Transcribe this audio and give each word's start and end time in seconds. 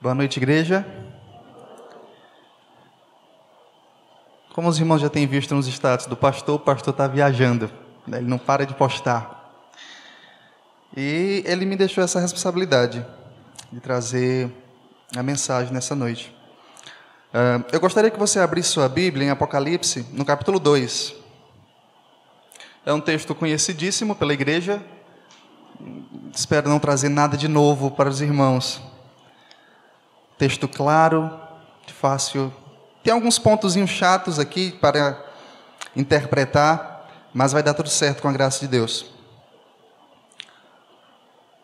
Boa 0.00 0.14
noite, 0.14 0.36
igreja. 0.36 0.86
Como 4.54 4.68
os 4.68 4.78
irmãos 4.78 5.00
já 5.00 5.08
têm 5.08 5.26
visto 5.26 5.52
nos 5.56 5.66
status 5.66 6.06
do 6.06 6.16
pastor, 6.16 6.54
o 6.54 6.58
pastor 6.60 6.92
está 6.92 7.08
viajando, 7.08 7.68
né? 8.06 8.18
ele 8.18 8.28
não 8.28 8.38
para 8.38 8.64
de 8.64 8.74
postar. 8.74 9.60
E 10.96 11.42
ele 11.44 11.66
me 11.66 11.74
deixou 11.74 12.04
essa 12.04 12.20
responsabilidade 12.20 13.04
de 13.72 13.80
trazer 13.80 14.48
a 15.16 15.22
mensagem 15.22 15.74
nessa 15.74 15.96
noite. 15.96 16.32
Uh, 17.34 17.66
eu 17.72 17.80
gostaria 17.80 18.08
que 18.08 18.18
você 18.20 18.38
abrisse 18.38 18.68
sua 18.68 18.88
Bíblia 18.88 19.26
em 19.26 19.30
Apocalipse, 19.30 20.06
no 20.12 20.24
capítulo 20.24 20.60
2. 20.60 21.12
É 22.86 22.92
um 22.92 23.00
texto 23.00 23.34
conhecidíssimo 23.34 24.14
pela 24.14 24.32
igreja. 24.32 24.80
Espero 26.32 26.68
não 26.68 26.78
trazer 26.78 27.08
nada 27.08 27.36
de 27.36 27.48
novo 27.48 27.90
para 27.90 28.08
os 28.08 28.20
irmãos. 28.20 28.87
Texto 30.38 30.68
claro, 30.68 31.36
fácil. 31.92 32.54
Tem 33.02 33.12
alguns 33.12 33.38
pontos 33.38 33.74
chatos 33.88 34.38
aqui 34.38 34.70
para 34.70 35.20
interpretar, 35.96 37.28
mas 37.34 37.52
vai 37.52 37.62
dar 37.62 37.74
tudo 37.74 37.88
certo 37.88 38.22
com 38.22 38.28
a 38.28 38.32
graça 38.32 38.60
de 38.60 38.68
Deus. 38.68 39.06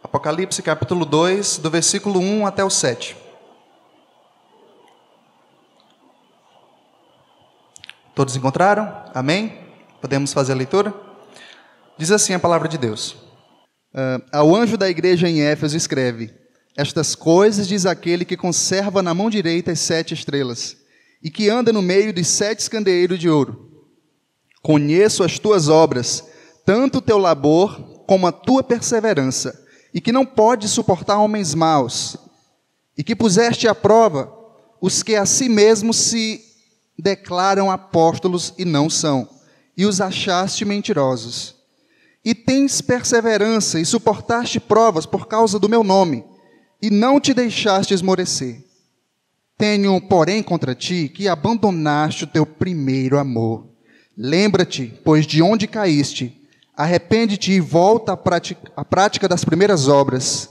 Apocalipse 0.02 0.60
capítulo 0.60 1.04
2, 1.04 1.58
do 1.58 1.70
versículo 1.70 2.18
1 2.18 2.46
até 2.46 2.64
o 2.64 2.70
7. 2.70 3.16
Todos 8.14 8.36
encontraram? 8.36 9.04
Amém? 9.14 9.58
Podemos 10.00 10.32
fazer 10.32 10.52
a 10.52 10.56
leitura? 10.56 10.92
Diz 11.96 12.10
assim 12.10 12.34
a 12.34 12.40
palavra 12.40 12.68
de 12.68 12.78
Deus. 12.78 13.12
Uh, 13.92 14.20
ao 14.32 14.54
anjo 14.54 14.76
da 14.76 14.88
igreja 14.88 15.28
em 15.28 15.42
Éfeso 15.42 15.76
escreve: 15.76 16.43
Estas 16.76 17.14
coisas 17.14 17.68
diz 17.68 17.86
aquele 17.86 18.24
que 18.24 18.36
conserva 18.36 19.02
na 19.02 19.14
mão 19.14 19.30
direita 19.30 19.70
as 19.70 19.78
sete 19.78 20.12
estrelas 20.12 20.76
e 21.22 21.30
que 21.30 21.48
anda 21.48 21.72
no 21.72 21.80
meio 21.80 22.12
dos 22.12 22.26
sete 22.26 22.68
candeeiros 22.68 23.18
de 23.18 23.30
ouro. 23.30 23.70
Conheço 24.62 25.22
as 25.22 25.38
tuas 25.38 25.68
obras, 25.68 26.24
tanto 26.66 26.98
o 26.98 27.02
teu 27.02 27.16
labor 27.16 28.02
como 28.06 28.26
a 28.26 28.32
tua 28.32 28.62
perseverança, 28.62 29.58
e 29.92 30.00
que 30.00 30.12
não 30.12 30.26
podes 30.26 30.70
suportar 30.70 31.18
homens 31.18 31.54
maus, 31.54 32.16
e 32.98 33.04
que 33.04 33.14
puseste 33.14 33.68
à 33.68 33.74
prova 33.74 34.30
os 34.80 35.02
que 35.02 35.14
a 35.14 35.24
si 35.24 35.48
mesmos 35.48 35.96
se 35.96 36.42
declaram 36.98 37.70
apóstolos 37.70 38.52
e 38.58 38.64
não 38.64 38.90
são, 38.90 39.28
e 39.76 39.86
os 39.86 40.00
achaste 40.00 40.64
mentirosos. 40.64 41.54
E 42.24 42.34
tens 42.34 42.80
perseverança 42.80 43.78
e 43.78 43.84
suportaste 43.84 44.58
provas 44.58 45.06
por 45.06 45.26
causa 45.26 45.58
do 45.58 45.68
meu 45.68 45.84
nome, 45.84 46.24
e 46.86 46.90
não 46.90 47.18
te 47.18 47.32
deixaste 47.32 47.94
esmorecer. 47.94 48.62
Tenho, 49.56 49.98
porém, 50.02 50.42
contra 50.42 50.74
ti 50.74 51.08
que 51.08 51.28
abandonaste 51.28 52.24
o 52.24 52.26
teu 52.26 52.44
primeiro 52.44 53.18
amor. 53.18 53.66
Lembra-te, 54.14 54.92
pois 55.02 55.26
de 55.26 55.40
onde 55.40 55.66
caíste, 55.66 56.38
arrepende-te 56.76 57.52
e 57.52 57.60
volta 57.60 58.12
à 58.12 58.16
prática, 58.18 58.70
à 58.76 58.84
prática 58.84 59.26
das 59.26 59.46
primeiras 59.46 59.88
obras. 59.88 60.50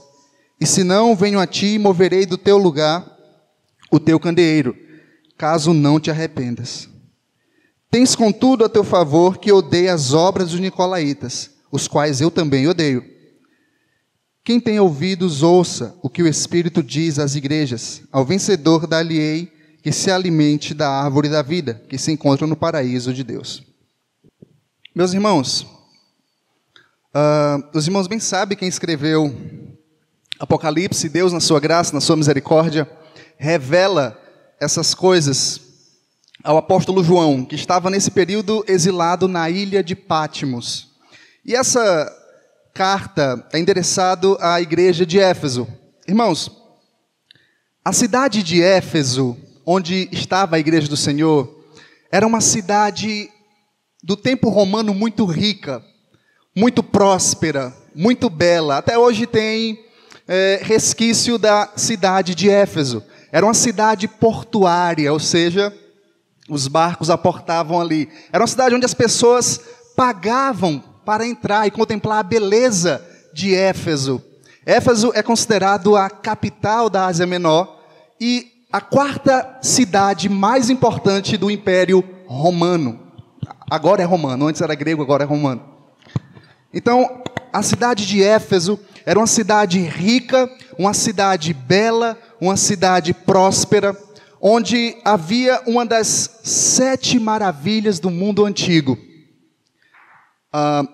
E 0.60 0.66
se 0.66 0.82
não, 0.82 1.14
venho 1.14 1.38
a 1.38 1.46
ti 1.46 1.74
e 1.74 1.78
moverei 1.78 2.26
do 2.26 2.36
teu 2.36 2.58
lugar 2.58 3.08
o 3.92 4.00
teu 4.00 4.18
candeeiro 4.18 4.76
caso 5.38 5.72
não 5.72 6.00
te 6.00 6.10
arrependas. 6.10 6.88
Tens, 7.92 8.16
contudo, 8.16 8.64
a 8.64 8.68
teu 8.68 8.82
favor 8.82 9.38
que 9.38 9.52
odeia 9.52 9.94
as 9.94 10.12
obras 10.12 10.50
dos 10.50 10.58
nicolaítas, 10.58 11.50
os 11.70 11.86
quais 11.86 12.20
eu 12.20 12.28
também 12.28 12.66
odeio. 12.66 13.13
Quem 14.44 14.60
tem 14.60 14.78
ouvidos, 14.78 15.42
ouça 15.42 15.94
o 16.02 16.10
que 16.10 16.22
o 16.22 16.28
Espírito 16.28 16.82
diz 16.82 17.18
às 17.18 17.34
igrejas. 17.34 18.02
Ao 18.12 18.26
vencedor, 18.26 18.86
dar-lhe-ei 18.86 19.50
que 19.82 19.90
se 19.90 20.10
alimente 20.10 20.74
da 20.74 20.90
árvore 20.90 21.30
da 21.30 21.40
vida, 21.40 21.82
que 21.88 21.96
se 21.96 22.12
encontra 22.12 22.46
no 22.46 22.54
paraíso 22.54 23.14
de 23.14 23.24
Deus. 23.24 23.62
Meus 24.94 25.14
irmãos, 25.14 25.62
uh, 27.14 27.64
os 27.72 27.86
irmãos 27.86 28.06
bem 28.06 28.20
sabem 28.20 28.56
quem 28.56 28.68
escreveu 28.68 29.34
Apocalipse, 30.38 31.08
Deus, 31.08 31.32
na 31.32 31.40
sua 31.40 31.58
graça, 31.58 31.94
na 31.94 32.00
sua 32.00 32.16
misericórdia, 32.16 32.86
revela 33.38 34.20
essas 34.60 34.94
coisas 34.94 35.58
ao 36.42 36.58
apóstolo 36.58 37.02
João, 37.02 37.46
que 37.46 37.54
estava 37.54 37.88
nesse 37.88 38.10
período 38.10 38.62
exilado 38.68 39.26
na 39.26 39.48
ilha 39.48 39.82
de 39.82 39.96
Pátimos. 39.96 40.90
E 41.44 41.54
essa 41.54 42.12
carta 42.74 43.46
é 43.52 43.58
endereçada 43.60 44.36
à 44.40 44.60
igreja 44.60 45.06
de 45.06 45.20
Éfeso. 45.20 45.68
Irmãos, 46.08 46.50
a 47.84 47.92
cidade 47.92 48.42
de 48.42 48.60
Éfeso, 48.60 49.36
onde 49.64 50.08
estava 50.10 50.56
a 50.56 50.58
igreja 50.58 50.88
do 50.88 50.96
Senhor, 50.96 51.64
era 52.10 52.26
uma 52.26 52.40
cidade 52.40 53.30
do 54.02 54.16
tempo 54.16 54.48
romano 54.48 54.92
muito 54.92 55.24
rica, 55.24 55.84
muito 56.54 56.82
próspera, 56.82 57.72
muito 57.94 58.28
bela. 58.28 58.78
Até 58.78 58.98
hoje 58.98 59.24
tem 59.24 59.78
é, 60.26 60.58
resquício 60.60 61.38
da 61.38 61.70
cidade 61.76 62.34
de 62.34 62.50
Éfeso. 62.50 63.04
Era 63.30 63.46
uma 63.46 63.54
cidade 63.54 64.08
portuária, 64.08 65.12
ou 65.12 65.20
seja, 65.20 65.72
os 66.48 66.66
barcos 66.66 67.08
aportavam 67.08 67.80
ali. 67.80 68.08
Era 68.32 68.42
uma 68.42 68.48
cidade 68.48 68.74
onde 68.74 68.84
as 68.84 68.94
pessoas 68.94 69.60
pagavam 69.94 70.82
para 71.04 71.26
entrar 71.26 71.66
e 71.66 71.70
contemplar 71.70 72.18
a 72.18 72.22
beleza 72.22 73.04
de 73.32 73.54
Éfeso. 73.54 74.22
Éfeso 74.64 75.12
é 75.14 75.22
considerado 75.22 75.96
a 75.96 76.08
capital 76.08 76.88
da 76.88 77.06
Ásia 77.06 77.26
Menor 77.26 77.80
e 78.20 78.52
a 78.72 78.80
quarta 78.80 79.58
cidade 79.62 80.28
mais 80.28 80.70
importante 80.70 81.36
do 81.36 81.50
Império 81.50 82.02
Romano. 82.26 82.98
Agora 83.70 84.02
é 84.02 84.04
romano, 84.04 84.46
antes 84.46 84.62
era 84.62 84.74
grego, 84.74 85.02
agora 85.02 85.24
é 85.24 85.26
romano. 85.26 85.62
Então, 86.72 87.22
a 87.52 87.62
cidade 87.62 88.06
de 88.06 88.22
Éfeso 88.22 88.80
era 89.06 89.18
uma 89.18 89.26
cidade 89.26 89.78
rica, 89.80 90.50
uma 90.78 90.94
cidade 90.94 91.54
bela, 91.54 92.18
uma 92.40 92.56
cidade 92.56 93.14
próspera, 93.14 93.96
onde 94.40 94.96
havia 95.04 95.62
uma 95.66 95.86
das 95.86 96.40
sete 96.42 97.18
maravilhas 97.18 98.00
do 98.00 98.10
mundo 98.10 98.44
antigo, 98.44 98.98
uh, 100.54 100.88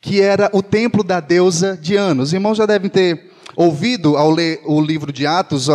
que 0.00 0.20
era 0.20 0.50
o 0.52 0.62
templo 0.62 1.02
da 1.02 1.20
deusa 1.20 1.76
Diana. 1.76 2.22
Os 2.22 2.32
irmãos 2.32 2.56
já 2.56 2.66
devem 2.66 2.90
ter 2.90 3.32
ouvido, 3.56 4.16
ao 4.16 4.30
ler 4.30 4.60
o 4.64 4.80
livro 4.80 5.12
de 5.12 5.26
Atos, 5.26 5.68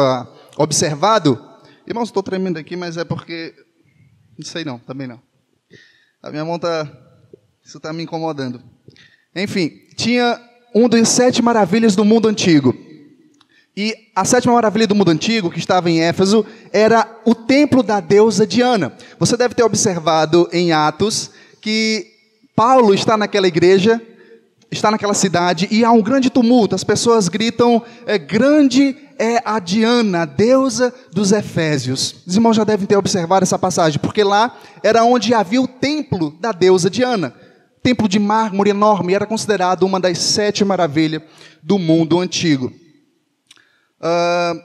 observado. 0.56 1.44
Irmãos, 1.88 2.10
estou 2.10 2.24
tremendo 2.24 2.58
aqui, 2.58 2.76
mas 2.76 2.96
é 2.96 3.04
porque. 3.04 3.54
Não 4.38 4.46
sei 4.46 4.64
não, 4.64 4.80
também 4.80 5.08
não. 5.08 5.20
A 6.22 6.30
minha 6.30 6.46
mão 6.46 6.56
está. 6.56 6.90
Isso 7.64 7.78
está 7.78 7.92
me 7.92 8.04
incomodando. 8.04 8.62
Enfim, 9.36 9.72
tinha 9.98 10.40
um 10.74 10.88
dos 10.88 11.10
sete 11.10 11.42
maravilhas 11.42 11.96
do 11.96 12.06
mundo 12.06 12.28
antigo. 12.28 12.76
E 13.76 13.96
a 14.16 14.24
sétima 14.24 14.54
maravilha 14.54 14.86
do 14.86 14.94
mundo 14.94 15.10
antigo, 15.10 15.50
que 15.50 15.58
estava 15.58 15.90
em 15.90 16.00
Éfeso, 16.00 16.46
era 16.72 17.22
o 17.26 17.34
templo 17.34 17.82
da 17.82 18.00
deusa 18.00 18.46
Diana. 18.46 18.96
Você 19.18 19.36
deve 19.36 19.56
ter 19.56 19.64
observado 19.64 20.48
em 20.52 20.72
Atos 20.72 21.32
que 21.60 22.13
Paulo 22.56 22.94
está 22.94 23.18
naquela 23.18 23.48
igreja, 23.48 24.02
está 24.72 24.92
naquela 24.92 25.14
cidade, 25.14 25.68
e 25.72 25.84
há 25.84 25.92
um 25.92 26.02
grande 26.02 26.30
tumulto. 26.30 26.76
As 26.76 26.84
pessoas 26.84 27.28
gritam: 27.28 27.84
é, 28.06 28.18
Grande 28.18 28.96
é 29.18 29.42
a 29.46 29.60
Diana, 29.60 30.26
deusa 30.26 30.94
dos 31.12 31.32
Efésios. 31.32 32.16
Os 32.26 32.36
irmãos 32.36 32.56
já 32.56 32.64
devem 32.64 32.86
ter 32.86 32.98
observado 32.98 33.44
essa 33.44 33.58
passagem, 33.58 34.00
porque 34.00 34.24
lá 34.24 34.56
era 34.84 35.04
onde 35.04 35.34
havia 35.34 35.62
o 35.62 35.68
templo 35.68 36.32
da 36.40 36.52
deusa 36.52 36.90
Diana. 36.90 37.34
Templo 37.82 38.08
de 38.08 38.18
mármore 38.18 38.70
enorme, 38.70 39.14
era 39.14 39.26
considerado 39.26 39.84
uma 39.84 40.00
das 40.00 40.18
sete 40.18 40.64
maravilhas 40.64 41.22
do 41.62 41.78
mundo 41.78 42.20
antigo. 42.20 42.72
Uh, 44.00 44.62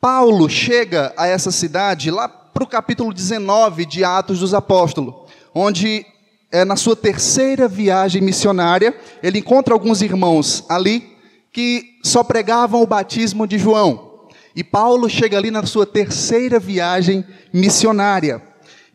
Paulo 0.00 0.48
chega 0.48 1.12
a 1.16 1.26
essa 1.26 1.50
cidade 1.50 2.10
lá 2.10 2.28
para 2.28 2.64
o 2.64 2.66
capítulo 2.66 3.12
19 3.12 3.84
de 3.84 4.02
Atos 4.04 4.38
dos 4.40 4.54
Apóstolos, 4.54 5.25
onde 5.58 6.04
é, 6.52 6.66
na 6.66 6.76
sua 6.76 6.94
terceira 6.94 7.66
viagem 7.66 8.20
missionária, 8.20 8.94
ele 9.22 9.38
encontra 9.38 9.72
alguns 9.72 10.02
irmãos 10.02 10.62
ali 10.68 11.16
que 11.50 11.96
só 12.04 12.22
pregavam 12.22 12.82
o 12.82 12.86
batismo 12.86 13.46
de 13.46 13.58
João. 13.58 14.26
E 14.54 14.62
Paulo 14.62 15.08
chega 15.08 15.38
ali 15.38 15.50
na 15.50 15.64
sua 15.64 15.86
terceira 15.86 16.60
viagem 16.60 17.24
missionária. 17.54 18.42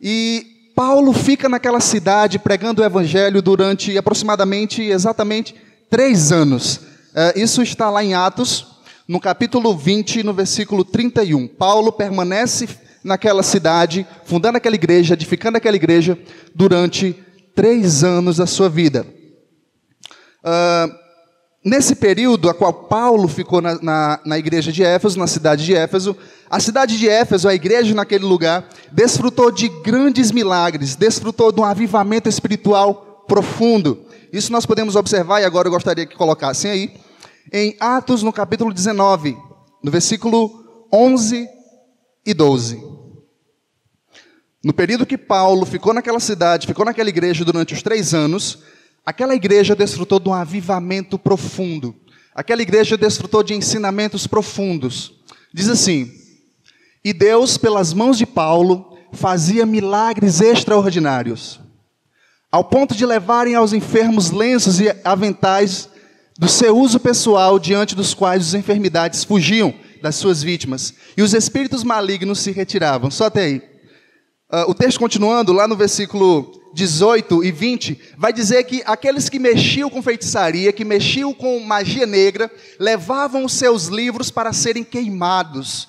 E 0.00 0.70
Paulo 0.72 1.12
fica 1.12 1.48
naquela 1.48 1.80
cidade 1.80 2.38
pregando 2.38 2.80
o 2.80 2.84
evangelho 2.84 3.42
durante 3.42 3.98
aproximadamente, 3.98 4.82
exatamente, 4.82 5.56
três 5.90 6.30
anos. 6.30 6.80
É, 7.12 7.40
isso 7.40 7.60
está 7.60 7.90
lá 7.90 8.04
em 8.04 8.14
Atos, 8.14 8.68
no 9.08 9.18
capítulo 9.18 9.76
20, 9.76 10.22
no 10.22 10.32
versículo 10.32 10.84
31. 10.84 11.48
Paulo 11.48 11.90
permanece 11.90 12.68
naquela 13.02 13.42
cidade, 13.42 14.06
fundando 14.24 14.56
aquela 14.58 14.74
igreja, 14.74 15.14
edificando 15.14 15.56
aquela 15.56 15.76
igreja, 15.76 16.18
durante 16.54 17.16
três 17.54 18.04
anos 18.04 18.36
da 18.36 18.46
sua 18.46 18.68
vida. 18.68 19.06
Uh, 20.44 20.92
nesse 21.64 21.94
período 21.94 22.48
a 22.48 22.54
qual 22.54 22.72
Paulo 22.72 23.28
ficou 23.28 23.60
na, 23.60 23.80
na, 23.80 24.20
na, 24.24 24.38
igreja 24.38 24.72
de 24.72 24.82
Éfeso, 24.82 25.18
na 25.18 25.26
cidade 25.26 25.64
de 25.64 25.74
Éfeso, 25.74 26.16
a 26.50 26.58
cidade 26.58 26.98
de 26.98 27.08
Éfeso, 27.08 27.48
a 27.48 27.54
igreja 27.54 27.94
naquele 27.94 28.24
lugar, 28.24 28.68
desfrutou 28.90 29.50
de 29.50 29.68
grandes 29.82 30.30
milagres, 30.30 30.96
desfrutou 30.96 31.52
de 31.52 31.60
um 31.60 31.64
avivamento 31.64 32.28
espiritual 32.28 33.24
profundo. 33.28 34.06
Isso 34.32 34.50
nós 34.50 34.66
podemos 34.66 34.96
observar, 34.96 35.40
e 35.40 35.44
agora 35.44 35.68
eu 35.68 35.72
gostaria 35.72 36.06
que 36.06 36.16
colocassem 36.16 36.70
aí, 36.70 36.92
em 37.52 37.76
Atos, 37.78 38.22
no 38.22 38.32
capítulo 38.32 38.72
19, 38.72 39.36
no 39.82 39.90
versículo 39.90 40.86
11 40.92 41.46
e 42.24 42.32
12. 42.32 42.82
No 44.64 44.72
período 44.72 45.04
que 45.04 45.18
Paulo 45.18 45.66
ficou 45.66 45.92
naquela 45.92 46.20
cidade, 46.20 46.68
ficou 46.68 46.84
naquela 46.84 47.08
igreja 47.08 47.44
durante 47.44 47.74
os 47.74 47.82
três 47.82 48.14
anos, 48.14 48.60
aquela 49.04 49.34
igreja 49.34 49.74
desfrutou 49.74 50.20
de 50.20 50.28
um 50.28 50.34
avivamento 50.34 51.18
profundo. 51.18 51.94
Aquela 52.34 52.62
igreja 52.62 52.96
desfrutou 52.96 53.42
de 53.42 53.54
ensinamentos 53.54 54.26
profundos. 54.26 55.14
Diz 55.52 55.68
assim: 55.68 56.10
E 57.04 57.12
Deus, 57.12 57.58
pelas 57.58 57.92
mãos 57.92 58.16
de 58.16 58.24
Paulo, 58.24 58.96
fazia 59.12 59.66
milagres 59.66 60.40
extraordinários, 60.40 61.60
ao 62.50 62.64
ponto 62.64 62.94
de 62.94 63.04
levarem 63.04 63.54
aos 63.54 63.72
enfermos 63.72 64.30
lenços 64.30 64.80
e 64.80 64.88
aventais 65.04 65.88
do 66.38 66.48
seu 66.48 66.78
uso 66.78 66.98
pessoal, 66.98 67.58
diante 67.58 67.94
dos 67.94 68.14
quais 68.14 68.48
as 68.48 68.54
enfermidades 68.54 69.24
fugiam 69.24 69.74
das 70.02 70.16
suas 70.16 70.42
vítimas, 70.42 70.92
e 71.16 71.22
os 71.22 71.32
espíritos 71.32 71.84
malignos 71.84 72.40
se 72.40 72.50
retiravam. 72.50 73.10
Só 73.10 73.26
até 73.26 73.44
aí. 73.44 73.62
Uh, 74.52 74.68
o 74.70 74.74
texto 74.74 74.98
continuando, 74.98 75.52
lá 75.52 75.66
no 75.66 75.76
versículo 75.76 76.60
18 76.74 77.44
e 77.44 77.52
20, 77.52 78.00
vai 78.18 78.32
dizer 78.32 78.64
que 78.64 78.82
aqueles 78.84 79.28
que 79.28 79.38
mexiam 79.38 79.88
com 79.88 80.02
feitiçaria, 80.02 80.72
que 80.72 80.84
mexiam 80.84 81.32
com 81.32 81.58
magia 81.60 82.04
negra, 82.04 82.50
levavam 82.78 83.44
os 83.44 83.52
seus 83.54 83.86
livros 83.86 84.30
para 84.30 84.52
serem 84.52 84.84
queimados. 84.84 85.88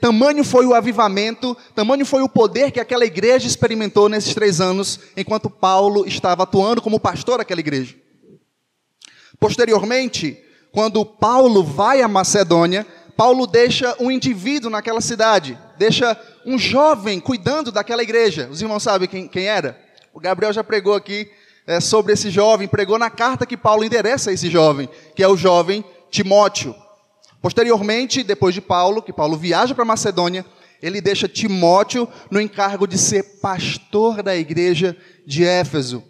Tamanho 0.00 0.42
foi 0.42 0.66
o 0.66 0.74
avivamento, 0.74 1.56
tamanho 1.76 2.04
foi 2.04 2.22
o 2.22 2.28
poder 2.28 2.72
que 2.72 2.80
aquela 2.80 3.04
igreja 3.04 3.46
experimentou 3.46 4.08
nesses 4.08 4.34
três 4.34 4.60
anos, 4.60 4.98
enquanto 5.16 5.48
Paulo 5.48 6.04
estava 6.06 6.42
atuando 6.42 6.82
como 6.82 6.98
pastor 6.98 7.38
daquela 7.38 7.60
igreja. 7.60 7.94
Posteriormente, 9.38 10.36
quando 10.72 11.04
Paulo 11.04 11.62
vai 11.62 12.00
à 12.02 12.08
Macedônia, 12.08 12.86
Paulo 13.16 13.46
deixa 13.46 13.94
um 14.00 14.10
indivíduo 14.10 14.70
naquela 14.70 15.00
cidade, 15.00 15.58
deixa 15.78 16.18
um 16.44 16.58
jovem 16.58 17.20
cuidando 17.20 17.70
daquela 17.70 18.02
igreja. 18.02 18.48
Os 18.50 18.60
irmãos 18.60 18.82
sabem 18.82 19.08
quem, 19.08 19.28
quem 19.28 19.46
era? 19.46 19.78
O 20.12 20.20
Gabriel 20.20 20.52
já 20.52 20.64
pregou 20.64 20.94
aqui 20.94 21.30
é, 21.66 21.80
sobre 21.80 22.12
esse 22.12 22.30
jovem, 22.30 22.68
pregou 22.68 22.98
na 22.98 23.10
carta 23.10 23.46
que 23.46 23.56
Paulo 23.56 23.84
endereça 23.84 24.30
a 24.30 24.32
esse 24.32 24.48
jovem, 24.50 24.88
que 25.14 25.22
é 25.22 25.28
o 25.28 25.36
jovem 25.36 25.84
Timóteo. 26.10 26.74
Posteriormente, 27.40 28.22
depois 28.22 28.54
de 28.54 28.60
Paulo, 28.60 29.02
que 29.02 29.12
Paulo 29.12 29.36
viaja 29.36 29.74
para 29.74 29.84
Macedônia, 29.84 30.44
ele 30.82 31.00
deixa 31.00 31.28
Timóteo 31.28 32.08
no 32.30 32.40
encargo 32.40 32.86
de 32.86 32.98
ser 32.98 33.40
pastor 33.40 34.22
da 34.22 34.36
igreja 34.36 34.96
de 35.26 35.44
Éfeso. 35.44 36.02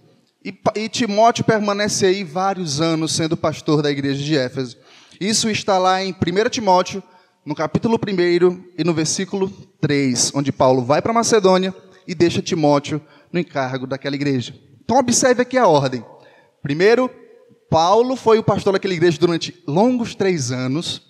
E, 0.45 0.53
e 0.75 0.89
Timóteo 0.89 1.45
permanece 1.45 2.07
aí 2.07 2.25
vários 2.25 2.81
anos 2.81 3.13
sendo 3.13 3.37
pastor 3.37 3.83
da 3.83 3.91
igreja 3.91 4.23
de 4.23 4.37
Éfeso. 4.37 4.77
Isso 5.21 5.49
está 5.51 5.79
lá 5.79 6.03
em 6.03 6.13
1 6.13 6.49
Timóteo, 6.51 7.03
no 7.45 7.55
capítulo 7.55 7.97
1 7.97 8.65
e 8.79 8.85
no 8.85 8.95
versículo 8.95 9.51
3, 9.81 10.33
onde 10.35 10.53
Paulo 10.53 10.83
vai 10.83 11.03
para 11.03 11.13
Macedônia 11.13 11.75
e 12.07 12.15
deixa 12.15 12.43
Timóteo 12.43 13.01
no 13.33 13.41
encargo 13.41 13.87
daquela 13.87 14.15
igreja. 14.15 14.55
Então 14.85 14.99
observe 14.99 15.43
aqui 15.43 15.57
a 15.57 15.67
ordem. 15.67 16.05
Primeiro, 16.63 17.11
Paulo 17.69 18.17
foi 18.17 18.39
o 18.39 18.43
pastor 18.43 18.73
daquela 18.73 18.95
igreja 18.95 19.19
durante 19.19 19.63
longos 19.67 20.15
três 20.15 20.51
anos, 20.51 21.03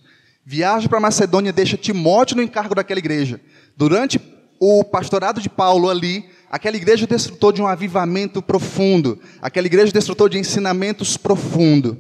viaja 0.44 0.88
para 0.88 1.00
Macedônia, 1.00 1.52
deixa 1.52 1.76
Timóteo 1.76 2.36
no 2.36 2.42
encargo 2.42 2.74
daquela 2.74 2.98
igreja. 2.98 3.40
Durante 3.76 4.20
o 4.60 4.84
pastorado 4.84 5.40
de 5.40 5.48
Paulo 5.48 5.90
ali, 5.90 6.24
Aquela 6.52 6.76
igreja 6.76 7.06
desfrutou 7.06 7.50
de 7.50 7.62
um 7.62 7.66
avivamento 7.66 8.42
profundo. 8.42 9.18
Aquela 9.40 9.66
igreja 9.66 9.90
desfrutou 9.90 10.28
de 10.28 10.36
ensinamentos 10.36 11.16
profundos. 11.16 11.96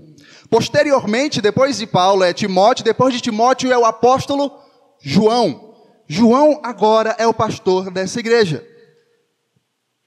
Posteriormente, 0.52 1.40
depois 1.40 1.78
de 1.78 1.86
Paulo, 1.86 2.22
é 2.22 2.34
Timóteo. 2.34 2.84
Depois 2.84 3.14
de 3.14 3.22
Timóteo 3.22 3.72
é 3.72 3.78
o 3.78 3.86
apóstolo 3.86 4.52
João. 5.00 5.72
João 6.06 6.60
agora 6.62 7.16
é 7.18 7.26
o 7.26 7.32
pastor 7.32 7.90
dessa 7.90 8.20
igreja. 8.20 8.62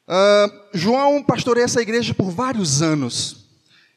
Uh, 0.07 0.53
João 0.71 1.23
pastoreia 1.23 1.65
essa 1.65 1.81
igreja 1.81 2.13
por 2.13 2.29
vários 2.29 2.83
anos. 2.83 3.47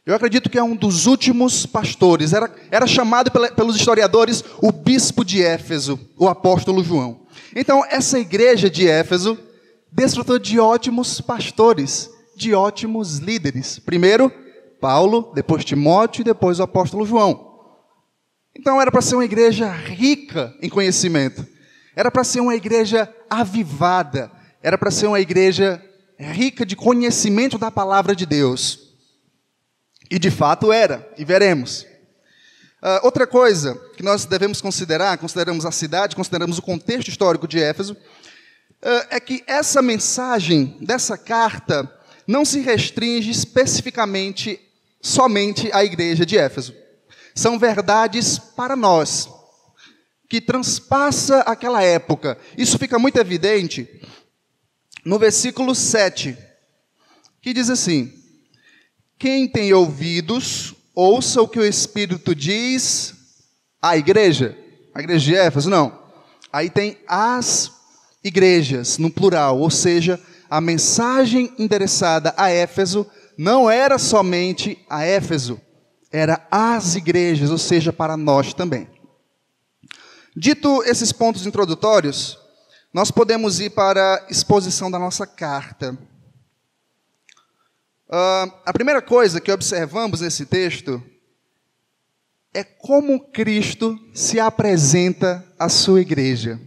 Eu 0.07 0.15
acredito 0.15 0.49
que 0.49 0.57
é 0.57 0.63
um 0.63 0.75
dos 0.75 1.05
últimos 1.05 1.67
pastores. 1.67 2.33
Era, 2.33 2.51
era 2.71 2.87
chamado 2.87 3.31
pelos 3.31 3.77
historiadores 3.77 4.43
o 4.63 4.73
bispo 4.73 5.27
de 5.27 5.43
Éfeso, 5.43 6.01
o 6.17 6.31
apóstolo 6.31 6.83
João. 6.83 7.27
Então, 7.55 7.85
essa 7.91 8.19
igreja 8.19 8.71
de 8.71 8.89
Éfeso 8.89 9.39
desfrutou 9.93 10.39
de 10.39 10.59
ótimos 10.59 11.21
pastores, 11.21 12.09
de 12.35 12.55
ótimos 12.55 13.19
líderes. 13.19 13.79
Primeiro, 13.79 14.33
Paulo, 14.81 15.33
depois 15.35 15.65
Timóteo 15.65 16.23
e 16.23 16.25
depois 16.25 16.59
o 16.59 16.63
apóstolo 16.63 17.07
João. 17.07 17.49
Então 18.57 18.81
era 18.81 18.91
para 18.91 19.03
ser 19.03 19.15
uma 19.15 19.25
igreja 19.25 19.71
rica 19.71 20.55
em 20.61 20.69
conhecimento. 20.69 21.47
Era 21.95 22.11
para 22.11 22.25
ser 22.25 22.41
uma 22.41 22.55
igreja 22.55 23.13
avivada. 23.29 24.31
Era 24.63 24.77
para 24.77 24.91
ser 24.91 25.07
uma 25.07 25.21
igreja 25.21 25.83
rica 26.19 26.67
de 26.67 26.75
conhecimento 26.75 27.59
da 27.59 27.71
palavra 27.71 28.15
de 28.15 28.27
Deus. 28.27 28.95
E 30.11 30.19
de 30.19 30.31
fato 30.31 30.73
era, 30.73 31.09
e 31.17 31.25
veremos. 31.25 31.83
Uh, 32.83 33.03
outra 33.03 33.27
coisa 33.27 33.75
que 33.97 34.03
nós 34.03 34.25
devemos 34.25 34.61
considerar, 34.61 35.19
consideramos 35.19 35.67
a 35.67 35.71
cidade, 35.71 36.17
consideramos 36.17 36.59
o 36.59 36.63
contexto 36.63 37.09
histórico 37.09 37.47
de 37.47 37.61
Éfeso, 37.61 37.97
ah, 38.83 39.07
é 39.11 39.21
que 39.21 39.43
essa 39.47 39.83
mensagem 39.83 40.77
dessa 40.81 41.19
carta 41.19 41.93
não 42.27 42.45
se 42.45 42.61
restringe 42.61 43.31
especificamente 43.31 44.61
somente 45.09 45.71
à 45.73 45.83
igreja 45.83 46.25
de 46.27 46.37
Éfeso. 46.37 46.75
São 47.35 47.59
verdades 47.59 48.39
para 48.39 48.77
nós, 48.77 49.29
que 50.29 50.41
transpassa 50.41 51.41
aquela 51.41 51.83
época. 51.83 52.37
Isso 52.57 52.79
fica 52.79 52.99
muito 52.99 53.17
evidente 53.19 53.89
no 55.05 55.19
versículo 55.19 55.75
7, 55.75 56.37
que 57.41 57.55
diz 57.55 57.71
assim: 57.71 58.13
Quem 59.19 59.49
tem 59.49 59.73
ouvidos, 59.73 60.75
ouça 60.95 61.41
o 61.41 61.49
que 61.49 61.59
o 61.59 61.65
Espírito 61.65 62.35
diz 62.35 63.15
à 63.81 63.97
igreja. 63.97 64.57
A 64.95 65.01
igreja 65.01 65.25
de 65.25 65.37
Éfeso, 65.37 65.71
não. 65.71 65.97
Aí 66.53 66.69
tem 66.69 66.99
as 67.07 67.73
igrejas, 68.23 68.99
no 68.99 69.11
plural, 69.11 69.61
ou 69.61 69.71
seja, 69.71 70.21
a 70.51 70.61
mensagem 70.61 71.53
endereçada 71.59 72.35
a 72.37 72.51
Éfeso 72.51 73.07
não 73.39 73.71
era 73.71 73.99
somente 73.99 74.85
a 74.91 75.05
Éfeso, 75.05 75.61
era 76.11 76.45
às 76.51 76.97
igrejas, 76.97 77.51
ou 77.51 77.59
seja, 77.59 77.93
para 77.93 78.17
nós 78.17 78.53
também. 78.53 78.91
Dito 80.35 80.83
esses 80.83 81.13
pontos 81.13 81.47
introdutórios, 81.47 82.37
nós 82.93 83.13
podemos 83.13 83.61
ir 83.61 83.71
para 83.71 84.17
a 84.17 84.27
exposição 84.29 84.91
da 84.91 84.99
nossa 84.99 85.25
carta. 85.25 85.97
Uh, 88.09 88.51
a 88.67 88.73
primeira 88.73 89.01
coisa 89.01 89.41
que 89.41 89.53
observamos 89.53 90.21
nesse 90.21 90.45
texto 90.45 91.01
é 92.53 92.65
como 92.65 93.21
Cristo 93.31 93.97
se 94.13 94.41
apresenta 94.41 95.47
à 95.57 95.69
sua 95.69 96.01
igreja. 96.01 96.61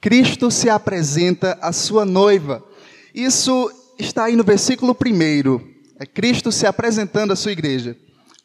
Cristo 0.00 0.50
se 0.50 0.70
apresenta 0.70 1.58
à 1.60 1.70
sua 1.72 2.06
noiva. 2.06 2.64
Isso 3.12 3.70
está 3.98 4.24
aí 4.24 4.36
no 4.36 4.44
versículo 4.44 4.94
1. 4.94 5.76
É 5.98 6.06
Cristo 6.06 6.52
se 6.52 6.66
apresentando 6.66 7.32
à 7.32 7.36
sua 7.36 7.52
igreja. 7.52 7.96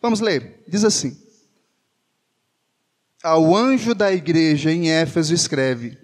Vamos 0.01 0.19
ler. 0.19 0.63
Diz 0.67 0.83
assim: 0.83 1.17
Ao 3.23 3.55
anjo 3.55 3.93
da 3.93 4.11
igreja 4.11 4.71
em 4.71 4.89
Éfeso 4.89 5.33
escreve: 5.33 5.97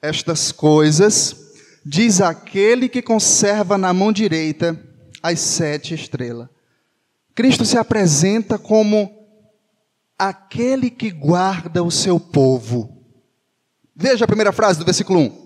Estas 0.00 0.52
coisas 0.52 1.36
diz 1.84 2.20
aquele 2.20 2.88
que 2.88 3.02
conserva 3.02 3.76
na 3.76 3.92
mão 3.92 4.12
direita 4.12 4.78
as 5.22 5.40
sete 5.40 5.94
estrelas. 5.94 6.48
Cristo 7.34 7.64
se 7.64 7.78
apresenta 7.78 8.58
como 8.58 9.10
aquele 10.18 10.90
que 10.90 11.10
guarda 11.10 11.82
o 11.82 11.90
seu 11.90 12.20
povo. 12.20 13.02
Veja 13.94 14.24
a 14.24 14.28
primeira 14.28 14.52
frase 14.52 14.78
do 14.78 14.84
versículo 14.84 15.18
1. 15.18 15.41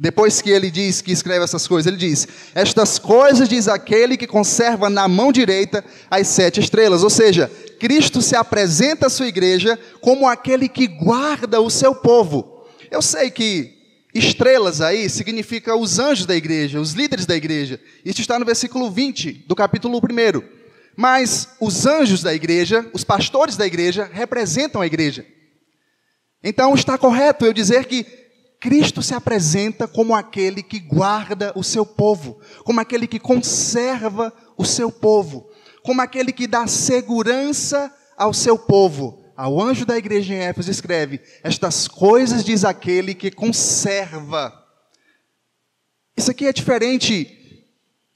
Depois 0.00 0.40
que 0.40 0.50
ele 0.50 0.70
diz 0.70 1.00
que 1.00 1.10
escreve 1.10 1.42
essas 1.42 1.66
coisas, 1.66 1.88
ele 1.90 1.96
diz: 1.96 2.28
Estas 2.54 3.00
coisas 3.00 3.48
diz 3.48 3.66
aquele 3.66 4.16
que 4.16 4.28
conserva 4.28 4.88
na 4.88 5.08
mão 5.08 5.32
direita 5.32 5.84
as 6.08 6.28
sete 6.28 6.60
estrelas. 6.60 7.02
Ou 7.02 7.10
seja, 7.10 7.50
Cristo 7.80 8.22
se 8.22 8.36
apresenta 8.36 9.08
à 9.08 9.10
sua 9.10 9.26
igreja 9.26 9.76
como 10.00 10.28
aquele 10.28 10.68
que 10.68 10.86
guarda 10.86 11.60
o 11.60 11.68
seu 11.68 11.96
povo. 11.96 12.64
Eu 12.88 13.02
sei 13.02 13.28
que 13.28 13.76
estrelas 14.14 14.80
aí 14.80 15.10
significa 15.10 15.74
os 15.74 15.98
anjos 15.98 16.26
da 16.26 16.36
igreja, 16.36 16.80
os 16.80 16.92
líderes 16.92 17.26
da 17.26 17.34
igreja. 17.34 17.80
Isso 18.04 18.20
está 18.20 18.38
no 18.38 18.44
versículo 18.44 18.92
20 18.92 19.46
do 19.48 19.56
capítulo 19.56 19.98
1. 19.98 20.00
Mas 20.96 21.48
os 21.60 21.86
anjos 21.86 22.22
da 22.22 22.32
igreja, 22.32 22.88
os 22.92 23.02
pastores 23.02 23.56
da 23.56 23.66
igreja, 23.66 24.08
representam 24.12 24.80
a 24.80 24.86
igreja. 24.86 25.26
Então 26.42 26.72
está 26.76 26.96
correto 26.96 27.44
eu 27.44 27.52
dizer 27.52 27.84
que 27.86 28.27
Cristo 28.60 29.02
se 29.02 29.14
apresenta 29.14 29.86
como 29.86 30.14
aquele 30.14 30.62
que 30.62 30.80
guarda 30.80 31.52
o 31.54 31.62
seu 31.62 31.86
povo, 31.86 32.40
como 32.64 32.80
aquele 32.80 33.06
que 33.06 33.20
conserva 33.20 34.32
o 34.56 34.64
seu 34.64 34.90
povo, 34.90 35.48
como 35.82 36.02
aquele 36.02 36.32
que 36.32 36.46
dá 36.46 36.66
segurança 36.66 37.94
ao 38.16 38.34
seu 38.34 38.58
povo. 38.58 39.22
Ao 39.36 39.60
anjo 39.60 39.86
da 39.86 39.96
igreja 39.96 40.34
em 40.34 40.38
Éfeso 40.38 40.70
escreve: 40.70 41.20
Estas 41.44 41.86
coisas 41.86 42.44
diz 42.44 42.64
aquele 42.64 43.14
que 43.14 43.30
conserva. 43.30 44.52
Isso 46.16 46.32
aqui 46.32 46.46
é 46.46 46.52
diferente 46.52 47.64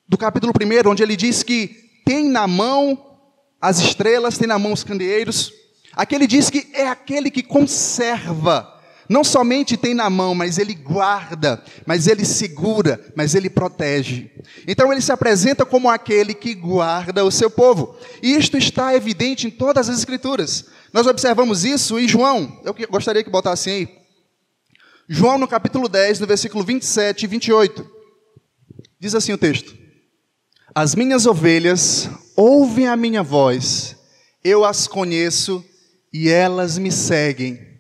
do 0.08 0.18
capítulo 0.18 0.52
1, 0.52 0.90
onde 0.90 1.04
ele 1.04 1.14
diz 1.14 1.44
que 1.44 1.68
tem 2.04 2.28
na 2.28 2.48
mão 2.48 3.20
as 3.60 3.78
estrelas, 3.78 4.36
tem 4.36 4.48
na 4.48 4.58
mão 4.58 4.72
os 4.72 4.82
candeeiros. 4.82 5.52
Aqui 5.92 6.16
ele 6.16 6.26
diz 6.26 6.50
que 6.50 6.68
é 6.72 6.88
aquele 6.88 7.30
que 7.30 7.44
conserva. 7.44 8.81
Não 9.12 9.22
somente 9.22 9.76
tem 9.76 9.92
na 9.92 10.08
mão, 10.08 10.34
mas 10.34 10.56
ele 10.56 10.72
guarda, 10.72 11.62
mas 11.84 12.06
ele 12.06 12.24
segura, 12.24 12.98
mas 13.14 13.34
ele 13.34 13.50
protege. 13.50 14.30
Então 14.66 14.90
ele 14.90 15.02
se 15.02 15.12
apresenta 15.12 15.66
como 15.66 15.90
aquele 15.90 16.32
que 16.32 16.54
guarda 16.54 17.22
o 17.22 17.30
seu 17.30 17.50
povo. 17.50 17.94
E 18.22 18.34
isto 18.34 18.56
está 18.56 18.96
evidente 18.96 19.46
em 19.46 19.50
todas 19.50 19.90
as 19.90 19.98
escrituras. 19.98 20.64
Nós 20.94 21.06
observamos 21.06 21.62
isso 21.62 21.98
em 21.98 22.08
João. 22.08 22.58
Eu 22.64 22.74
gostaria 22.88 23.22
que 23.22 23.28
botassem 23.28 23.74
aí. 23.74 23.88
João 25.06 25.36
no 25.36 25.46
capítulo 25.46 25.90
10, 25.90 26.18
no 26.18 26.26
versículo 26.26 26.64
27 26.64 27.24
e 27.24 27.26
28. 27.26 27.86
Diz 28.98 29.14
assim 29.14 29.34
o 29.34 29.38
texto: 29.38 29.76
As 30.74 30.94
minhas 30.94 31.26
ovelhas 31.26 32.08
ouvem 32.34 32.88
a 32.88 32.96
minha 32.96 33.22
voz, 33.22 33.94
eu 34.42 34.64
as 34.64 34.86
conheço 34.86 35.62
e 36.10 36.30
elas 36.30 36.78
me 36.78 36.90
seguem. 36.90 37.71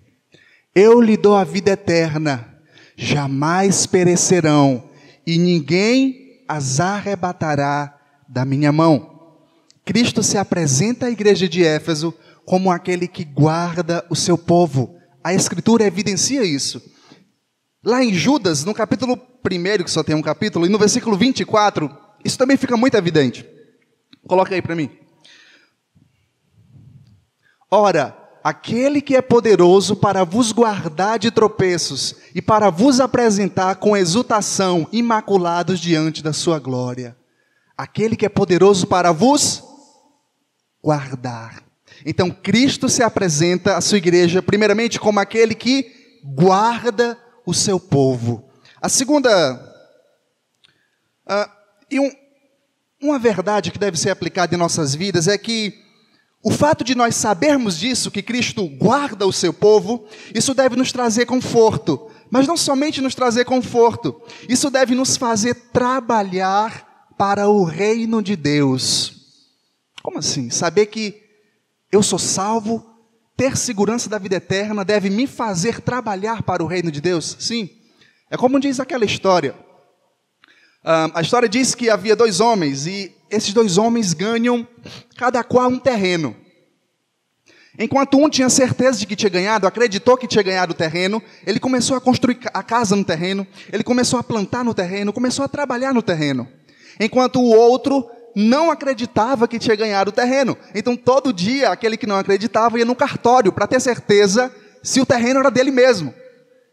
Eu 0.74 1.00
lhe 1.00 1.16
dou 1.16 1.36
a 1.36 1.44
vida 1.44 1.72
eterna, 1.72 2.58
jamais 2.96 3.86
perecerão, 3.86 4.90
e 5.26 5.36
ninguém 5.36 6.42
as 6.48 6.80
arrebatará 6.80 7.98
da 8.28 8.44
minha 8.44 8.72
mão. 8.72 9.36
Cristo 9.84 10.22
se 10.22 10.38
apresenta 10.38 11.06
à 11.06 11.10
igreja 11.10 11.48
de 11.48 11.64
Éfeso 11.64 12.14
como 12.46 12.70
aquele 12.70 13.06
que 13.06 13.24
guarda 13.24 14.04
o 14.08 14.16
seu 14.16 14.38
povo. 14.38 14.96
A 15.22 15.34
Escritura 15.34 15.84
evidencia 15.84 16.42
isso. 16.42 16.82
Lá 17.84 18.02
em 18.02 18.14
Judas, 18.14 18.64
no 18.64 18.72
capítulo 18.72 19.14
1, 19.14 19.84
que 19.84 19.90
só 19.90 20.02
tem 20.02 20.14
um 20.14 20.22
capítulo, 20.22 20.64
e 20.64 20.68
no 20.68 20.78
versículo 20.78 21.16
24, 21.16 21.90
isso 22.24 22.38
também 22.38 22.56
fica 22.56 22.76
muito 22.76 22.96
evidente. 22.96 23.46
Coloca 24.26 24.54
aí 24.54 24.62
para 24.62 24.76
mim. 24.76 24.88
Ora, 27.70 28.16
aquele 28.42 29.00
que 29.00 29.16
é 29.16 29.22
poderoso 29.22 29.94
para 29.96 30.24
vos 30.24 30.52
guardar 30.52 31.18
de 31.18 31.30
tropeços 31.30 32.16
e 32.34 32.42
para 32.42 32.70
vos 32.70 33.00
apresentar 33.00 33.76
com 33.76 33.96
exultação 33.96 34.86
imaculados 34.92 35.78
diante 35.78 36.22
da 36.22 36.32
sua 36.32 36.58
glória. 36.58 37.16
Aquele 37.76 38.16
que 38.16 38.26
é 38.26 38.28
poderoso 38.28 38.86
para 38.86 39.12
vos 39.12 39.62
guardar. 40.82 41.62
Então 42.04 42.30
Cristo 42.30 42.88
se 42.88 43.02
apresenta 43.02 43.76
à 43.76 43.80
sua 43.80 43.98
igreja, 43.98 44.42
primeiramente, 44.42 44.98
como 44.98 45.20
aquele 45.20 45.54
que 45.54 46.20
guarda 46.24 47.18
o 47.46 47.54
seu 47.54 47.78
povo. 47.78 48.48
A 48.80 48.88
segunda, 48.88 49.54
uh, 51.28 51.50
e 51.90 52.00
um, 52.00 52.10
uma 53.00 53.18
verdade 53.18 53.70
que 53.70 53.78
deve 53.78 53.96
ser 53.96 54.10
aplicada 54.10 54.54
em 54.54 54.58
nossas 54.58 54.94
vidas 54.94 55.28
é 55.28 55.38
que 55.38 55.74
o 56.42 56.50
fato 56.50 56.82
de 56.82 56.94
nós 56.94 57.14
sabermos 57.14 57.78
disso, 57.78 58.10
que 58.10 58.20
Cristo 58.20 58.66
guarda 58.66 59.26
o 59.26 59.32
seu 59.32 59.52
povo, 59.52 60.04
isso 60.34 60.52
deve 60.52 60.74
nos 60.74 60.90
trazer 60.90 61.24
conforto. 61.24 62.10
Mas 62.28 62.48
não 62.48 62.56
somente 62.56 63.00
nos 63.00 63.14
trazer 63.14 63.44
conforto, 63.44 64.20
isso 64.48 64.68
deve 64.68 64.94
nos 64.94 65.16
fazer 65.16 65.54
trabalhar 65.72 67.14
para 67.16 67.48
o 67.48 67.62
reino 67.62 68.20
de 68.20 68.34
Deus. 68.34 69.14
Como 70.02 70.18
assim? 70.18 70.50
Saber 70.50 70.86
que 70.86 71.22
eu 71.92 72.02
sou 72.02 72.18
salvo, 72.18 72.84
ter 73.36 73.56
segurança 73.56 74.08
da 74.08 74.18
vida 74.18 74.36
eterna, 74.36 74.84
deve 74.84 75.10
me 75.10 75.26
fazer 75.28 75.80
trabalhar 75.80 76.42
para 76.42 76.64
o 76.64 76.66
reino 76.66 76.90
de 76.90 77.00
Deus? 77.00 77.36
Sim. 77.38 77.70
É 78.28 78.36
como 78.36 78.58
diz 78.58 78.80
aquela 78.80 79.04
história. 79.04 79.54
A 80.84 81.20
história 81.20 81.48
diz 81.48 81.74
que 81.74 81.88
havia 81.88 82.16
dois 82.16 82.40
homens 82.40 82.86
e 82.86 83.14
esses 83.30 83.52
dois 83.52 83.78
homens 83.78 84.12
ganham 84.12 84.66
cada 85.16 85.44
qual 85.44 85.68
um 85.68 85.78
terreno. 85.78 86.36
Enquanto 87.78 88.18
um 88.18 88.28
tinha 88.28 88.50
certeza 88.50 88.98
de 88.98 89.06
que 89.06 89.16
tinha 89.16 89.30
ganhado, 89.30 89.66
acreditou 89.66 90.16
que 90.16 90.26
tinha 90.26 90.42
ganhado 90.42 90.72
o 90.72 90.76
terreno, 90.76 91.22
ele 91.46 91.58
começou 91.58 91.96
a 91.96 92.00
construir 92.00 92.38
a 92.52 92.62
casa 92.62 92.94
no 92.94 93.04
terreno, 93.04 93.46
ele 93.72 93.82
começou 93.82 94.18
a 94.18 94.22
plantar 94.22 94.64
no 94.64 94.74
terreno, 94.74 95.12
começou 95.12 95.44
a 95.44 95.48
trabalhar 95.48 95.94
no 95.94 96.02
terreno. 96.02 96.46
Enquanto 97.00 97.40
o 97.40 97.50
outro 97.50 98.04
não 98.34 98.70
acreditava 98.70 99.46
que 99.46 99.58
tinha 99.58 99.76
ganhado 99.76 100.10
o 100.10 100.12
terreno. 100.12 100.56
Então, 100.74 100.96
todo 100.96 101.32
dia, 101.32 101.70
aquele 101.70 101.96
que 101.96 102.06
não 102.06 102.16
acreditava 102.16 102.78
ia 102.78 102.84
no 102.84 102.94
cartório 102.94 103.52
para 103.52 103.66
ter 103.66 103.80
certeza 103.80 104.52
se 104.82 105.00
o 105.00 105.06
terreno 105.06 105.40
era 105.40 105.50
dele 105.50 105.70
mesmo. 105.70 106.12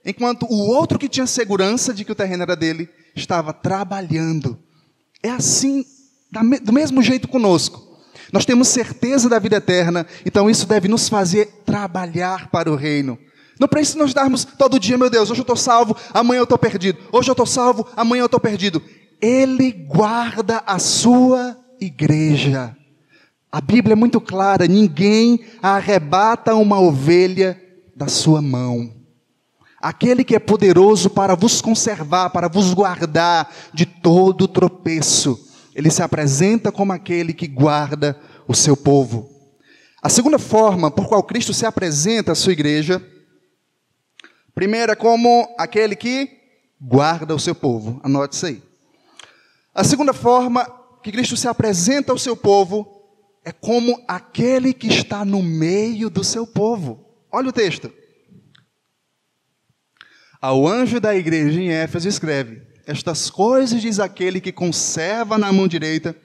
Enquanto 0.04 0.46
o 0.50 0.68
outro 0.68 0.98
que 0.98 1.08
tinha 1.08 1.28
segurança 1.28 1.94
de 1.94 2.04
que 2.04 2.12
o 2.12 2.16
terreno 2.16 2.44
era 2.44 2.56
dele, 2.56 2.89
estava 3.16 3.54
trabalhando. 3.54 4.58
É 5.22 5.30
assim 5.30 5.86
do 6.62 6.72
mesmo 6.72 7.01
jeito 7.01 7.28
conosco. 7.28 7.88
Nós 8.32 8.46
temos 8.46 8.68
certeza 8.68 9.28
da 9.28 9.39
vida 9.39 9.56
eterna, 9.56 10.06
então 10.25 10.50
isso 10.50 10.68
deve 10.68 10.88
nos 10.88 11.10
fazer 11.10 11.63
trabalhar 11.66 12.50
para 12.51 12.72
o 12.72 12.75
reino. 12.75 13.18
Não 13.60 13.68
precisa 13.68 13.98
nós 13.98 14.13
darmos 14.13 14.46
todo 14.46 14.80
dia, 14.80 14.98
meu 14.98 15.10
Deus, 15.10 15.30
hoje 15.30 15.42
eu 15.42 15.44
estou 15.44 15.56
salvo, 15.56 15.96
amanhã 16.13 16.39
eu 16.39 16.44
estou 16.44 16.58
perdido. 16.58 17.00
Hoje 17.12 17.30
eu 17.30 17.34
estou 17.34 17.46
salvo, 17.46 17.86
amanhã 17.96 18.22
eu 18.22 18.28
estou 18.28 18.39
perdido. 18.39 18.82
Ele 19.20 19.72
guarda 19.72 20.63
a 20.66 20.80
sua 20.80 21.58
igreja. 21.82 22.75
A 23.51 23.60
Bíblia 23.60 23.94
é 23.94 23.96
muito 23.96 24.22
clara: 24.22 24.68
ninguém 24.68 25.42
arrebata 25.62 26.56
uma 26.56 26.80
ovelha 26.80 27.60
da 27.96 28.08
sua 28.08 28.42
mão. 28.42 28.99
Aquele 29.81 30.24
que 30.24 30.36
é 30.36 30.39
poderoso 30.39 31.09
para 31.09 31.36
vos 31.36 31.62
conservar, 31.62 32.29
para 32.31 32.48
vos 32.48 32.74
guardar 32.74 33.53
de 33.74 33.86
todo 33.86 34.48
tropeço 34.48 35.50
ele 35.79 35.89
se 35.89 36.03
apresenta 36.03 36.74
como 36.74 36.91
aquele 36.91 37.33
que 37.33 37.48
guarda 37.48 38.19
o 38.45 38.53
seu 38.53 38.75
povo. 38.75 39.29
A 40.01 40.09
segunda 40.09 40.38
forma 40.38 40.91
por 40.91 41.07
qual 41.07 41.24
Cristo 41.24 41.53
se 41.53 41.65
apresenta 41.65 42.33
à 42.33 42.36
sua 42.36 42.51
igreja, 42.51 43.01
primeira, 44.53 44.93
como 44.93 45.48
aquele 45.57 45.95
que 45.95 46.29
guarda 46.81 47.33
o 47.33 47.39
seu 47.39 47.55
povo. 47.55 48.00
Anote 48.03 48.36
isso 48.36 48.45
aí. 48.45 48.63
A 49.74 49.83
segunda 49.86 50.12
forma 50.12 50.65
que 51.01 51.13
Cristo 51.13 51.38
se 51.38 51.48
apresenta 51.48 52.12
ao 52.12 52.17
seu 52.17 52.36
povo 52.36 52.86
é 53.45 53.53
como 53.53 54.03
aquele 54.05 54.74
que 54.74 54.88
está 54.88 55.24
no 55.24 55.41
meio 55.41 56.09
do 56.09 56.25
seu 56.25 56.45
povo. 56.45 57.05
Olha 57.31 57.48
o 57.48 57.53
texto. 57.53 57.89
Ao 60.41 60.65
anjo 60.65 61.00
da 61.00 61.15
igreja 61.15 61.60
em 61.60 61.69
Éfeso 61.69 62.08
escreve: 62.08 62.62
estas 62.88 63.29
coisas 63.29 63.81
diz 63.81 64.00
aquele 64.00 64.39
que 64.39 64.51
conserva 64.51 65.38
na 65.38 65.51
mão 65.51 65.67
direita 65.67 66.15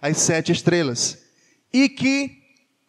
as 0.00 0.16
sete 0.18 0.52
estrelas 0.52 1.18
e 1.72 1.88
que 1.88 2.38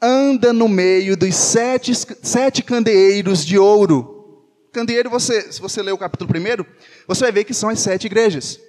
anda 0.02 0.54
no 0.54 0.70
meio 0.70 1.18
dos 1.18 1.36
sete, 1.36 1.94
sete 1.96 2.64
candeeiros 2.64 3.46
de 3.46 3.58
ouro. 3.58 4.46
Candeeiro, 4.72 5.10
você, 5.10 5.52
se 5.52 5.60
você 5.60 5.82
ler 5.82 5.92
o 5.92 5.98
capítulo 5.98 6.30
primeiro, 6.30 6.66
você 7.08 7.24
vai 7.24 7.32
ver 7.32 7.44
que 7.44 7.54
são 7.54 7.70
as 7.70 7.80
sete 7.80 8.06
igrejas. 8.06 8.60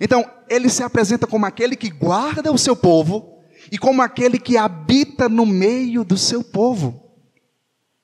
Então, 0.00 0.28
ele 0.48 0.68
se 0.68 0.82
apresenta 0.82 1.26
como 1.26 1.44
aquele 1.44 1.76
que 1.76 1.90
guarda 1.90 2.52
o 2.52 2.58
seu 2.58 2.74
povo 2.74 3.38
e 3.70 3.76
como 3.76 4.00
aquele 4.00 4.38
que 4.38 4.56
habita 4.56 5.28
no 5.28 5.44
meio 5.44 6.04
do 6.04 6.16
seu 6.16 6.42
povo. 6.42 7.12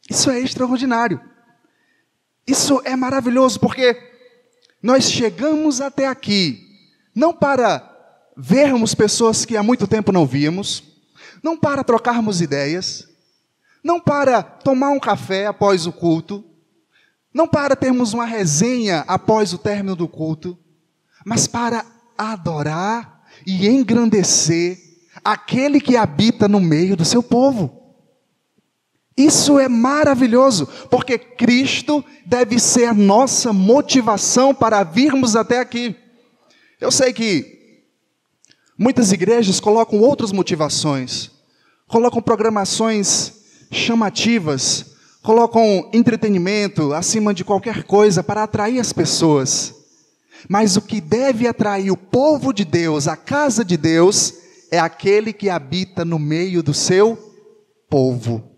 Isso 0.08 0.30
é 0.30 0.40
extraordinário. 0.40 1.20
Isso 2.50 2.82
é 2.84 2.96
maravilhoso 2.96 3.60
porque 3.60 3.96
nós 4.82 5.04
chegamos 5.04 5.80
até 5.80 6.08
aqui 6.08 6.66
não 7.14 7.32
para 7.32 7.88
vermos 8.36 8.92
pessoas 8.92 9.44
que 9.44 9.56
há 9.56 9.62
muito 9.62 9.86
tempo 9.86 10.10
não 10.10 10.26
víamos, 10.26 10.82
não 11.44 11.56
para 11.56 11.84
trocarmos 11.84 12.40
ideias, 12.40 13.06
não 13.84 14.00
para 14.00 14.42
tomar 14.42 14.88
um 14.88 14.98
café 14.98 15.46
após 15.46 15.86
o 15.86 15.92
culto, 15.92 16.44
não 17.32 17.46
para 17.46 17.76
termos 17.76 18.12
uma 18.14 18.24
resenha 18.24 19.04
após 19.06 19.52
o 19.52 19.58
término 19.58 19.94
do 19.94 20.08
culto, 20.08 20.58
mas 21.24 21.46
para 21.46 21.86
adorar 22.18 23.22
e 23.46 23.68
engrandecer 23.68 24.76
aquele 25.24 25.80
que 25.80 25.96
habita 25.96 26.48
no 26.48 26.58
meio 26.58 26.96
do 26.96 27.04
seu 27.04 27.22
povo. 27.22 27.79
Isso 29.24 29.58
é 29.58 29.68
maravilhoso, 29.68 30.68
porque 30.90 31.18
Cristo 31.18 32.04
deve 32.24 32.58
ser 32.58 32.86
a 32.86 32.94
nossa 32.94 33.52
motivação 33.52 34.54
para 34.54 34.82
virmos 34.82 35.36
até 35.36 35.58
aqui. 35.58 35.94
Eu 36.80 36.90
sei 36.90 37.12
que 37.12 37.60
Muitas 38.82 39.12
igrejas 39.12 39.60
colocam 39.60 40.00
outras 40.00 40.32
motivações, 40.32 41.30
colocam 41.86 42.22
programações 42.22 43.30
chamativas, 43.70 44.94
colocam 45.22 45.90
entretenimento 45.92 46.94
acima 46.94 47.34
de 47.34 47.44
qualquer 47.44 47.84
coisa 47.84 48.22
para 48.22 48.42
atrair 48.42 48.80
as 48.80 48.90
pessoas. 48.90 49.74
Mas 50.48 50.78
o 50.78 50.80
que 50.80 50.98
deve 50.98 51.46
atrair 51.46 51.90
o 51.90 51.96
povo 51.96 52.54
de 52.54 52.64
Deus, 52.64 53.06
a 53.06 53.18
casa 53.18 53.62
de 53.62 53.76
Deus, 53.76 54.32
é 54.72 54.78
aquele 54.78 55.34
que 55.34 55.50
habita 55.50 56.02
no 56.02 56.18
meio 56.18 56.62
do 56.62 56.72
seu 56.72 57.18
povo. 57.86 58.49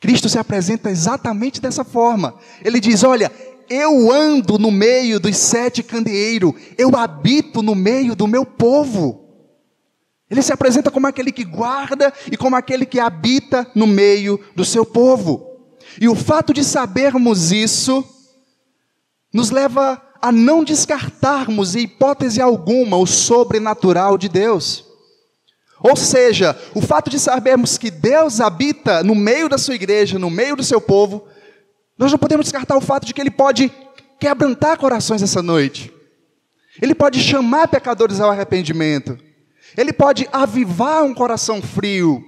Cristo 0.00 0.30
se 0.30 0.38
apresenta 0.38 0.90
exatamente 0.90 1.60
dessa 1.60 1.84
forma. 1.84 2.34
Ele 2.64 2.80
diz: 2.80 3.04
Olha, 3.04 3.30
eu 3.68 4.10
ando 4.10 4.58
no 4.58 4.70
meio 4.70 5.20
dos 5.20 5.36
sete 5.36 5.82
candeeiros, 5.82 6.54
eu 6.76 6.96
habito 6.96 7.62
no 7.62 7.74
meio 7.74 8.16
do 8.16 8.26
meu 8.26 8.44
povo. 8.46 9.28
Ele 10.30 10.42
se 10.42 10.52
apresenta 10.52 10.90
como 10.90 11.06
aquele 11.06 11.30
que 11.30 11.44
guarda 11.44 12.12
e 12.30 12.36
como 12.36 12.56
aquele 12.56 12.86
que 12.86 12.98
habita 12.98 13.70
no 13.74 13.86
meio 13.86 14.40
do 14.56 14.64
seu 14.64 14.86
povo. 14.86 15.46
E 16.00 16.08
o 16.08 16.14
fato 16.14 16.54
de 16.54 16.64
sabermos 16.64 17.52
isso 17.52 18.04
nos 19.32 19.50
leva 19.50 20.00
a 20.22 20.30
não 20.30 20.62
descartarmos, 20.62 21.74
em 21.74 21.80
hipótese 21.80 22.40
alguma, 22.40 22.96
o 22.96 23.06
sobrenatural 23.06 24.16
de 24.16 24.28
Deus. 24.28 24.89
Ou 25.82 25.96
seja, 25.96 26.58
o 26.74 26.82
fato 26.82 27.08
de 27.08 27.18
sabermos 27.18 27.78
que 27.78 27.90
Deus 27.90 28.40
habita 28.40 29.02
no 29.02 29.14
meio 29.14 29.48
da 29.48 29.56
sua 29.56 29.74
igreja, 29.74 30.18
no 30.18 30.28
meio 30.28 30.54
do 30.54 30.62
seu 30.62 30.80
povo, 30.80 31.26
nós 31.98 32.12
não 32.12 32.18
podemos 32.18 32.44
descartar 32.44 32.76
o 32.76 32.80
fato 32.80 33.06
de 33.06 33.14
que 33.14 33.20
Ele 33.20 33.30
pode 33.30 33.72
quebrantar 34.18 34.78
corações 34.78 35.22
essa 35.22 35.42
noite. 35.42 35.92
Ele 36.80 36.94
pode 36.94 37.20
chamar 37.20 37.68
pecadores 37.68 38.20
ao 38.20 38.30
arrependimento. 38.30 39.18
Ele 39.76 39.92
pode 39.92 40.28
avivar 40.32 41.02
um 41.02 41.14
coração 41.14 41.62
frio. 41.62 42.22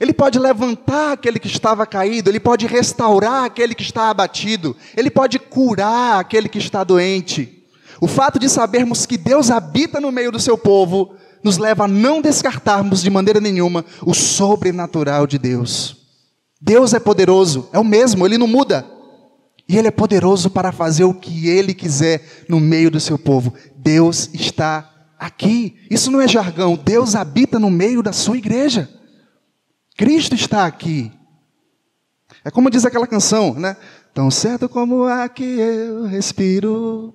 Ele 0.00 0.12
pode 0.12 0.38
levantar 0.38 1.12
aquele 1.12 1.38
que 1.38 1.46
estava 1.46 1.86
caído, 1.86 2.28
ele 2.28 2.40
pode 2.40 2.66
restaurar 2.66 3.44
aquele 3.44 3.72
que 3.72 3.84
está 3.84 4.10
abatido, 4.10 4.76
ele 4.96 5.08
pode 5.10 5.38
curar 5.38 6.18
aquele 6.18 6.48
que 6.48 6.58
está 6.58 6.82
doente. 6.82 7.64
O 8.00 8.08
fato 8.08 8.36
de 8.36 8.48
sabermos 8.48 9.06
que 9.06 9.16
Deus 9.16 9.48
habita 9.48 10.00
no 10.00 10.10
meio 10.10 10.32
do 10.32 10.40
seu 10.40 10.58
povo 10.58 11.14
nos 11.42 11.58
leva 11.58 11.84
a 11.84 11.88
não 11.88 12.20
descartarmos 12.20 13.02
de 13.02 13.10
maneira 13.10 13.40
nenhuma 13.40 13.84
o 14.02 14.14
sobrenatural 14.14 15.26
de 15.26 15.38
Deus. 15.38 15.96
Deus 16.60 16.94
é 16.94 17.00
poderoso, 17.00 17.68
é 17.72 17.78
o 17.78 17.84
mesmo, 17.84 18.24
ele 18.24 18.38
não 18.38 18.46
muda. 18.46 18.86
E 19.68 19.76
ele 19.76 19.88
é 19.88 19.90
poderoso 19.90 20.50
para 20.50 20.70
fazer 20.70 21.04
o 21.04 21.14
que 21.14 21.48
ele 21.48 21.74
quiser 21.74 22.44
no 22.48 22.60
meio 22.60 22.90
do 22.90 23.00
seu 23.00 23.18
povo. 23.18 23.54
Deus 23.76 24.30
está 24.32 24.88
aqui. 25.18 25.76
Isso 25.90 26.10
não 26.10 26.20
é 26.20 26.28
jargão, 26.28 26.76
Deus 26.76 27.14
habita 27.14 27.58
no 27.58 27.70
meio 27.70 28.02
da 28.02 28.12
sua 28.12 28.36
igreja. 28.36 28.88
Cristo 29.96 30.34
está 30.34 30.66
aqui. 30.66 31.12
É 32.44 32.50
como 32.50 32.70
diz 32.70 32.84
aquela 32.84 33.06
canção, 33.06 33.54
né? 33.54 33.76
Tão 34.14 34.30
certo 34.30 34.68
como 34.68 35.04
a 35.04 35.28
que 35.28 35.44
eu 35.44 36.04
respiro. 36.06 37.14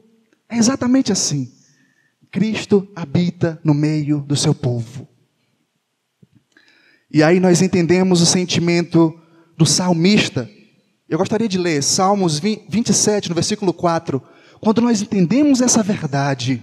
É 0.50 0.57
exatamente 0.57 1.12
assim. 1.12 1.51
Cristo 2.31 2.88
habita 2.96 3.60
no 3.63 3.74
meio 3.74 4.19
do 4.22 4.36
seu 4.36 4.53
povo. 4.53 5.07
E 7.10 7.24
aí 7.24 7.39
nós 7.39 7.62
entendemos 7.62 8.22
o 8.22 8.25
sentimento 8.25 9.17
do 9.57 9.65
salmista. 9.65 10.50
Eu 11.07 11.17
gostaria 11.17 11.48
de 11.48 11.57
ler 11.57 11.81
Salmos 11.81 12.38
27, 12.39 13.29
no 13.29 13.36
versículo 13.36 13.74
4. 13.74 14.22
Quando 14.60 14.81
nós 14.81 15.01
entendemos 15.01 15.62
essa 15.62 15.81
verdade, 15.81 16.62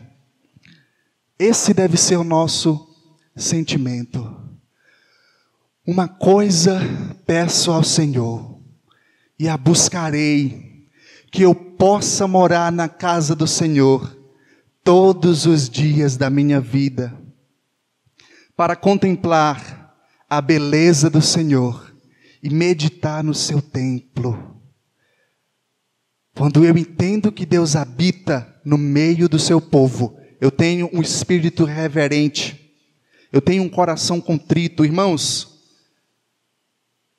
esse 1.38 1.73
deve 1.73 1.97
ser 1.97 2.16
o 2.16 2.25
nosso 2.25 2.88
sentimento. 3.35 4.37
Uma 5.87 6.06
coisa 6.09 6.80
peço 7.26 7.71
ao 7.71 7.83
Senhor, 7.83 8.61
e 9.38 9.49
a 9.49 9.56
buscarei, 9.56 10.87
que 11.33 11.42
eu 11.42 11.54
possa 11.54 12.28
morar 12.28 12.71
na 12.71 12.88
casa 12.88 13.34
do 13.34 13.47
Senhor 13.47 14.13
todos 14.84 15.47
os 15.47 15.68
dias 15.68 16.18
da 16.18 16.28
minha 16.28 16.60
vida, 16.60 17.18
para 18.54 18.76
contemplar 18.76 19.97
a 20.28 20.40
beleza 20.42 21.08
do 21.08 21.23
Senhor 21.23 21.92
e 22.42 22.50
meditar 22.50 23.25
no 23.25 23.34
seu 23.34 23.62
templo. 23.62 24.60
Quando 26.36 26.64
eu 26.64 26.76
entendo 26.76 27.32
que 27.32 27.47
Deus 27.47 27.75
habita 27.75 28.60
no 28.64 28.76
meio 28.76 29.28
do 29.28 29.38
seu 29.38 29.60
povo, 29.60 30.18
eu 30.40 30.50
tenho 30.50 30.90
um 30.92 31.00
espírito 31.00 31.64
reverente, 31.64 32.78
eu 33.32 33.40
tenho 33.40 33.62
um 33.62 33.68
coração 33.68 34.20
contrito. 34.20 34.84
Irmãos, 34.84 35.62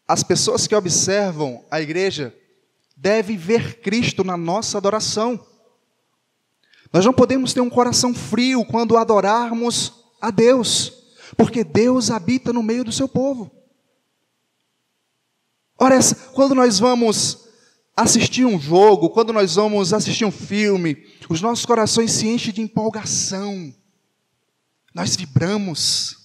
as 0.08 0.22
pessoas 0.22 0.68
que 0.68 0.76
observam 0.76 1.66
a 1.72 1.82
igreja 1.82 2.36
devem 2.96 3.36
ver 3.36 3.82
Cristo 3.82 4.24
na 4.24 4.38
nossa 4.38 4.78
adoração. 4.78 5.44
Nós 6.96 7.04
não 7.04 7.12
podemos 7.12 7.54
ter 7.54 7.60
um 7.60 7.70
coração 7.70 8.14
frio 8.14 8.64
quando 8.64 8.96
adorarmos 8.96 9.92
a 10.22 10.32
Deus, 10.32 10.94
porque 11.36 11.62
Deus 11.62 12.10
habita 12.10 12.54
no 12.54 12.64
meio 12.64 12.86
do 12.86 12.92
seu 12.94 13.06
povo. 13.06 13.52
Ora, 15.78 16.00
quando 16.34 16.56
nós 16.56 16.80
vamos 16.80 17.50
assistir 17.98 18.46
um 18.46 18.58
jogo, 18.58 19.10
quando 19.10 19.34
nós 19.34 19.56
vamos 19.56 19.92
assistir 19.92 20.24
um 20.24 20.32
filme, 20.32 20.96
os 21.28 21.42
nossos 21.42 21.66
corações 21.66 22.14
se 22.14 22.30
enchem 22.30 22.54
de 22.54 22.62
empolgação, 22.62 23.76
nós 24.94 25.18
vibramos. 25.18 26.16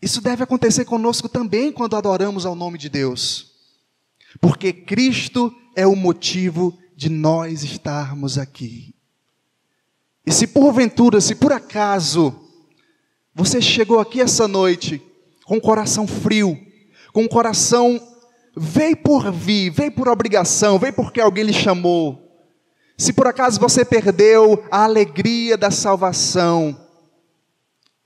Isso 0.00 0.22
deve 0.22 0.42
acontecer 0.42 0.86
conosco 0.86 1.28
também 1.28 1.70
quando 1.70 1.94
adoramos 1.94 2.46
ao 2.46 2.54
nome 2.54 2.78
de 2.78 2.88
Deus. 2.88 3.52
Porque 4.40 4.72
Cristo 4.72 5.54
é 5.76 5.86
o 5.86 5.94
motivo 5.94 6.78
de 6.96 7.10
nós 7.10 7.62
estarmos 7.62 8.38
aqui. 8.38 8.93
E 10.26 10.32
se 10.32 10.46
porventura, 10.46 11.20
se 11.20 11.34
por 11.34 11.52
acaso, 11.52 12.34
você 13.34 13.60
chegou 13.60 14.00
aqui 14.00 14.20
essa 14.20 14.48
noite 14.48 15.02
com 15.44 15.58
o 15.58 15.60
coração 15.60 16.06
frio, 16.06 16.58
com 17.12 17.24
o 17.24 17.28
coração 17.28 18.00
veio 18.56 18.96
por 18.96 19.32
vir, 19.32 19.70
veio 19.70 19.92
por 19.92 20.08
obrigação, 20.08 20.78
veio 20.78 20.92
porque 20.92 21.20
alguém 21.20 21.44
lhe 21.44 21.52
chamou. 21.52 22.20
Se 22.96 23.12
por 23.12 23.26
acaso 23.26 23.60
você 23.60 23.84
perdeu 23.84 24.64
a 24.70 24.84
alegria 24.84 25.56
da 25.56 25.70
salvação, 25.70 26.80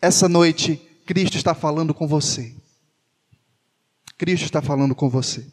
essa 0.01 0.29
noite 0.29 0.81
Cristo 1.05 1.37
está 1.37 1.55
falando 1.55 1.93
com 1.93 2.07
você. 2.07 2.55
Cristo 4.17 4.45
está 4.45 4.61
falando 4.61 4.95
com 4.95 5.09
você. 5.09 5.47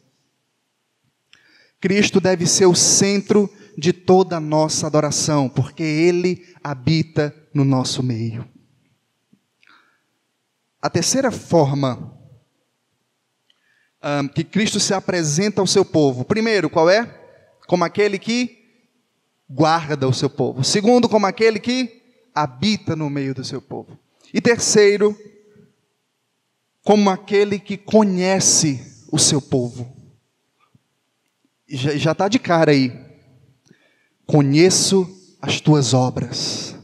Cristo 1.80 2.20
deve 2.20 2.46
ser 2.46 2.66
o 2.66 2.74
centro 2.74 3.48
de 3.76 3.92
toda 3.92 4.36
a 4.36 4.40
nossa 4.40 4.86
adoração, 4.86 5.48
porque 5.48 5.82
Ele 5.82 6.46
habita 6.62 7.34
no 7.52 7.64
nosso 7.64 8.02
meio. 8.02 8.48
A 10.80 10.88
terceira 10.88 11.30
forma 11.30 12.16
um, 14.02 14.28
que 14.28 14.44
Cristo 14.44 14.78
se 14.78 14.94
apresenta 14.94 15.60
ao 15.60 15.66
seu 15.66 15.84
povo, 15.84 16.24
primeiro, 16.24 16.70
qual 16.70 16.88
é? 16.88 17.04
Como 17.66 17.84
aquele 17.84 18.18
que 18.18 18.64
guarda 19.48 20.06
o 20.08 20.12
seu 20.12 20.30
povo. 20.30 20.62
Segundo, 20.62 21.08
como 21.08 21.26
aquele 21.26 21.58
que 21.58 22.02
habita 22.34 22.94
no 22.94 23.10
meio 23.10 23.34
do 23.34 23.44
seu 23.44 23.60
povo. 23.60 23.98
E 24.32 24.40
terceiro, 24.40 25.18
como 26.84 27.10
aquele 27.10 27.58
que 27.58 27.76
conhece 27.76 29.04
o 29.10 29.18
seu 29.18 29.40
povo. 29.40 29.92
Já 31.68 32.12
está 32.12 32.28
de 32.28 32.38
cara 32.38 32.70
aí. 32.70 33.05
Conheço 34.26 35.08
as 35.40 35.60
tuas 35.60 35.94
obras. 35.94 36.74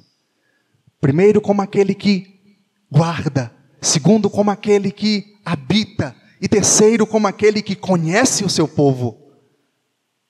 Primeiro, 1.01 1.41
como 1.41 1.61
aquele 1.61 1.95
que 1.95 2.57
guarda. 2.91 3.53
Segundo, 3.81 4.31
como 4.31 4.51
aquele 4.51 4.93
que 4.93 5.37
habita. 5.45 6.15
E 6.41 6.49
terceiro, 6.49 7.07
como 7.07 7.27
aquele 7.27 7.61
que 7.63 7.75
conhece 7.75 8.45
o 8.45 8.51
seu 8.51 8.69
povo. 8.69 9.19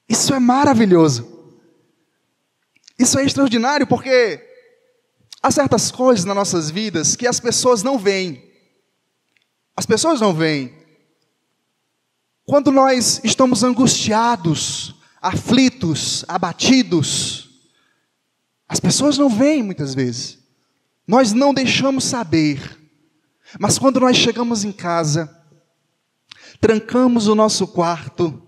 Isso 0.08 0.34
é 0.34 0.38
maravilhoso. 0.38 1.30
Isso 2.98 3.18
é 3.18 3.24
extraordinário 3.24 3.86
porque 3.86 4.40
há 5.42 5.50
certas 5.50 5.90
coisas 5.90 6.24
nas 6.24 6.36
nossas 6.36 6.70
vidas 6.70 7.16
que 7.16 7.26
as 7.26 7.40
pessoas 7.40 7.82
não 7.82 7.98
veem. 7.98 8.42
As 9.76 9.86
pessoas 9.86 10.20
não 10.20 10.32
veem. 10.32 10.72
Quando 12.44 12.70
nós 12.70 13.20
estamos 13.24 13.62
angustiados, 13.62 14.94
aflitos, 15.22 16.24
abatidos, 16.26 17.50
as 18.68 18.80
pessoas 18.80 19.16
não 19.16 19.28
veem 19.28 19.62
muitas 19.62 19.94
vezes. 19.94 20.38
Nós 21.06 21.32
não 21.32 21.54
deixamos 21.54 22.04
saber. 22.04 22.78
Mas 23.58 23.78
quando 23.78 24.00
nós 24.00 24.16
chegamos 24.16 24.64
em 24.64 24.72
casa, 24.72 25.30
trancamos 26.60 27.28
o 27.28 27.34
nosso 27.34 27.66
quarto, 27.66 28.42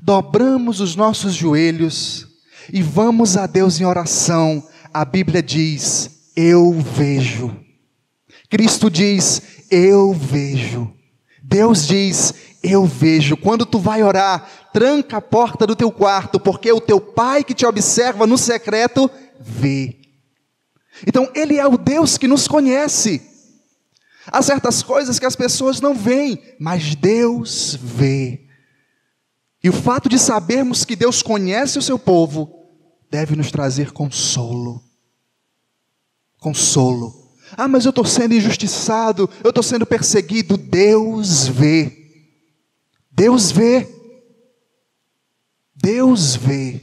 dobramos 0.00 0.80
os 0.80 0.96
nossos 0.96 1.34
joelhos 1.34 2.26
e 2.72 2.80
vamos 2.82 3.36
a 3.36 3.46
Deus 3.46 3.80
em 3.80 3.84
oração, 3.84 4.66
a 4.92 5.04
Bíblia 5.04 5.42
diz: 5.42 6.30
eu 6.36 6.72
vejo. 6.72 7.54
Cristo 8.48 8.90
diz, 8.90 9.42
eu 9.70 10.12
vejo. 10.12 10.94
Deus 11.46 11.86
diz, 11.86 12.32
eu 12.62 12.86
vejo. 12.86 13.36
Quando 13.36 13.66
tu 13.66 13.78
vai 13.78 14.02
orar, 14.02 14.48
tranca 14.72 15.18
a 15.18 15.20
porta 15.20 15.66
do 15.66 15.76
teu 15.76 15.92
quarto, 15.92 16.40
porque 16.40 16.72
o 16.72 16.80
teu 16.80 16.98
pai 16.98 17.44
que 17.44 17.52
te 17.52 17.66
observa 17.66 18.26
no 18.26 18.38
secreto 18.38 19.10
vê. 19.38 19.98
Então, 21.06 21.30
Ele 21.34 21.58
é 21.58 21.66
o 21.66 21.76
Deus 21.76 22.16
que 22.16 22.26
nos 22.26 22.48
conhece. 22.48 23.22
Há 24.26 24.40
certas 24.40 24.82
coisas 24.82 25.18
que 25.18 25.26
as 25.26 25.36
pessoas 25.36 25.80
não 25.82 25.94
veem, 25.94 26.42
mas 26.58 26.94
Deus 26.94 27.78
vê. 27.80 28.46
E 29.62 29.68
o 29.68 29.72
fato 29.72 30.08
de 30.08 30.18
sabermos 30.18 30.84
que 30.84 30.96
Deus 30.96 31.22
conhece 31.22 31.78
o 31.78 31.82
seu 31.82 31.98
povo 31.98 32.54
deve 33.10 33.36
nos 33.36 33.50
trazer 33.50 33.92
consolo. 33.92 34.82
Consolo. 36.38 37.23
Ah, 37.56 37.68
mas 37.68 37.84
eu 37.84 37.90
estou 37.90 38.04
sendo 38.04 38.34
injustiçado, 38.34 39.28
eu 39.42 39.50
estou 39.50 39.62
sendo 39.62 39.86
perseguido. 39.86 40.56
Deus 40.56 41.46
vê. 41.46 41.92
Deus 43.10 43.50
vê. 43.50 43.88
Deus 45.74 46.34
vê. 46.36 46.80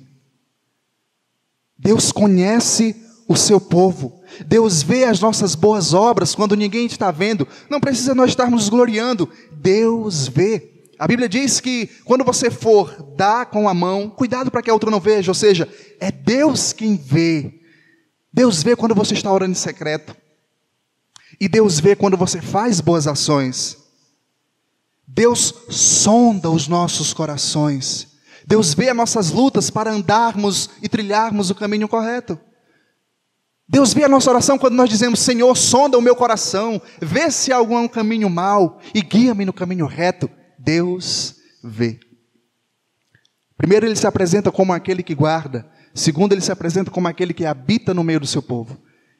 Deus 1.77 2.12
conhece 2.12 2.95
o 3.27 3.36
seu 3.36 3.60
povo. 3.60 4.21
Deus 4.45 4.84
vê 4.84 5.05
as 5.05 5.19
nossas 5.19 5.55
boas 5.55 5.93
obras 5.93 6.36
quando 6.36 6.55
ninguém 6.55 6.86
está 6.86 7.12
vendo. 7.12 7.47
Não 7.69 7.79
precisa 7.79 8.13
nós 8.13 8.29
estarmos 8.29 8.69
gloriando. 8.69 9.27
Deus 9.51 10.27
vê. 10.27 10.71
A 10.99 11.07
Bíblia 11.07 11.27
diz 11.27 11.60
que 11.60 11.88
quando 12.05 12.23
você 12.23 12.51
for 12.51 13.15
dar 13.17 13.47
com 13.47 13.67
a 13.67 13.73
mão, 13.73 14.10
cuidado 14.10 14.51
para 14.51 14.62
que 14.62 14.69
a 14.69 14.73
outra 14.73 14.91
não 14.91 14.99
veja, 14.99 15.31
ou 15.31 15.36
seja, 15.36 15.67
é 15.99 16.12
Deus 16.12 16.71
quem 16.73 16.95
vê. 16.95 17.60
Deus 18.31 18.62
vê 18.62 18.75
quando 18.75 18.93
você 18.93 19.15
está 19.15 19.31
orando 19.34 19.53
em 19.53 19.55
secreto. 19.55 20.15
E 21.41 21.49
Deus 21.49 21.80
vê 21.80 21.95
quando 21.95 22.15
você 22.15 22.39
faz 22.39 22.80
boas 22.80 23.08
ações. 23.08 23.75
Deus 25.08 25.51
sonda 25.69 26.51
os 26.51 26.67
nossos 26.67 27.15
corações. 27.15 28.10
Deus 28.45 28.75
vê 28.75 28.89
as 28.89 28.95
nossas 28.95 29.32
lutas 29.32 29.71
para 29.71 29.91
andarmos 29.91 30.69
e 30.84 30.88
trilharmos 30.88 31.49
o 31.49 31.56
caminho 31.56 31.88
correto. 31.88 32.39
Deus 33.67 33.91
vê 33.91 34.04
a 34.04 34.08
nossa 34.08 34.30
oração 34.30 34.56
quando 34.56 34.75
nós 34.75 34.88
dizemos: 34.88 35.19
Senhor, 35.19 35.58
sonda 35.58 35.97
o 35.97 36.01
meu 36.01 36.15
coração, 36.15 36.80
vê 37.01 37.32
se 37.32 37.51
há 37.51 37.56
algum 37.56 37.88
caminho 37.88 38.30
mau 38.30 38.80
e 38.93 39.01
guia-me 39.01 39.43
no 39.43 39.51
caminho 39.51 39.88
reto. 39.88 40.30
Deus 40.60 41.38
vê. 41.63 41.99
Primeiro, 43.58 43.88
ele 43.88 43.95
se 43.95 44.06
apresenta 44.06 44.51
como 44.51 44.73
aquele 44.73 45.01
que 45.01 45.15
guarda. 45.15 45.67
Segundo, 45.91 46.34
ele 46.34 46.41
se 46.41 46.51
apresenta 46.51 46.91
como 46.91 47.08
aquele 47.08 47.34
que 47.34 47.47
habita 47.47 47.95
no 47.95 48.04
meio 48.04 48.19
do 48.19 48.27
seu 48.27 48.43
povo. 48.43 48.77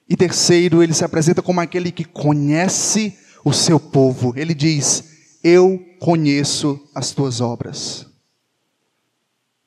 E 0.07 0.15
terceiro, 0.15 0.83
ele 0.83 0.93
se 0.93 1.05
apresenta 1.05 1.41
como 1.41 1.61
aquele 1.61 1.91
que 1.91 2.03
conhece 2.03 3.17
o 3.43 3.53
seu 3.53 3.79
povo. 3.79 4.33
Ele 4.35 4.53
diz: 4.53 5.37
Eu 5.43 5.79
conheço 5.99 6.79
as 6.93 7.11
tuas 7.11 7.41
obras. 7.41 8.05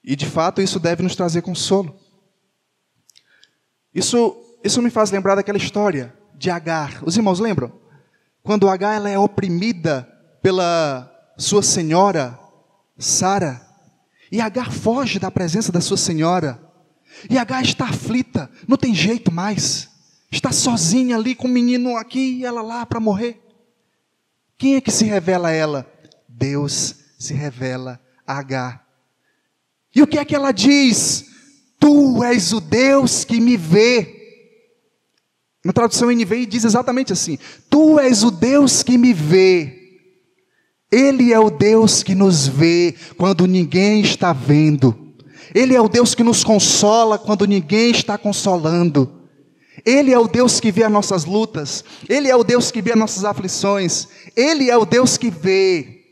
E 0.03 0.15
de 0.15 0.27
fato, 0.27 0.61
isso 0.61 0.79
deve 0.79 1.03
nos 1.03 1.17
trazer 1.17 1.41
consolo. 1.41 1.97
Isso, 3.95 4.37
isso 4.63 4.83
me 4.83 4.91
faz 4.91 5.11
lembrar 5.11 5.35
daquela 5.35 5.57
história 5.57 6.13
de 6.37 6.51
Agar. 6.51 7.03
Os 7.05 7.17
irmãos 7.17 7.41
lembram? 7.41 7.73
Quando 8.43 8.69
Agar 8.69 8.95
ela 8.95 9.09
é 9.09 9.19
oprimida 9.19 10.07
pela 10.43 11.11
sua 11.39 11.63
senhora, 11.63 12.39
Sara. 12.99 13.67
E 14.31 14.41
Agar 14.41 14.71
foge 14.71 15.19
da 15.19 15.31
presença 15.31 15.73
da 15.73 15.81
sua 15.81 15.97
senhora. 15.97 16.61
E 17.31 17.39
Agar 17.39 17.63
está 17.63 17.87
aflita, 17.87 18.51
não 18.69 18.77
tem 18.77 18.95
jeito 18.95 19.33
mais. 19.33 19.89
Está 20.35 20.51
sozinha 20.51 21.15
ali 21.15 21.33
com 21.33 21.47
o 21.47 21.51
menino 21.51 21.97
aqui 21.97 22.39
e 22.39 22.45
ela 22.45 22.61
lá 22.61 22.85
para 22.85 22.99
morrer. 22.99 23.41
Quem 24.59 24.75
é 24.75 24.81
que 24.81 24.91
se 24.91 25.05
revela 25.05 25.51
a 25.51 25.53
ela? 25.53 25.87
Deus 26.29 26.97
se 27.17 27.33
revela 27.33 28.01
a 28.27 28.39
Agar. 28.39 28.85
E 29.95 30.03
o 30.03 30.09
que 30.09 30.19
é 30.19 30.25
que 30.25 30.35
ela 30.35 30.51
diz? 30.51 31.27
Tu 31.79 32.25
és 32.25 32.53
o 32.53 32.61
Deus 32.61 33.25
que 33.25 33.41
me 33.41 33.57
vê. 33.57 34.13
Na 35.65 35.73
tradução 35.73 36.11
NVI 36.11 36.47
diz 36.47 36.65
exatamente 36.65 37.13
assim: 37.13 37.39
Tu 37.71 38.01
és 38.01 38.25
o 38.25 38.33
Deus 38.33 38.83
que 38.83 38.99
me 38.99 39.13
vê. 39.13 40.01
Ele 40.91 41.33
é 41.33 41.39
o 41.39 41.49
Deus 41.49 42.03
que 42.03 42.15
nos 42.15 42.49
vê 42.49 42.97
quando 43.17 43.47
ninguém 43.47 44.01
está 44.01 44.33
vendo. 44.33 45.15
Ele 45.55 45.77
é 45.77 45.81
o 45.81 45.89
Deus 45.89 46.13
que 46.13 46.25
nos 46.25 46.43
consola 46.43 47.21
quando 47.21 47.47
ninguém 47.47 47.93
está 47.93 48.19
consolando. 48.19 49.24
Ele 49.85 50.13
é 50.13 50.19
o 50.19 50.29
Deus 50.29 50.61
que 50.61 50.71
vê 50.71 50.85
as 50.85 50.93
nossas 50.93 51.25
lutas. 51.25 51.85
Ele 52.09 52.29
é 52.29 52.37
o 52.37 52.45
Deus 52.45 52.71
que 52.71 52.83
vê 52.83 52.93
as 52.93 52.99
nossas 52.99 53.25
aflições. 53.25 54.09
Ele 54.37 54.71
é 54.71 54.77
o 54.77 54.85
Deus 54.85 55.17
que 55.17 55.31
vê. 55.31 56.05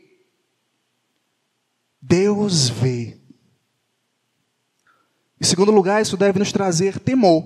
Deus 2.01 2.67
vê. 2.67 3.17
Em 5.39 5.45
segundo 5.45 5.71
lugar, 5.71 6.01
isso 6.01 6.17
deve 6.17 6.39
nos 6.39 6.51
trazer 6.51 6.99
temor. 6.99 7.45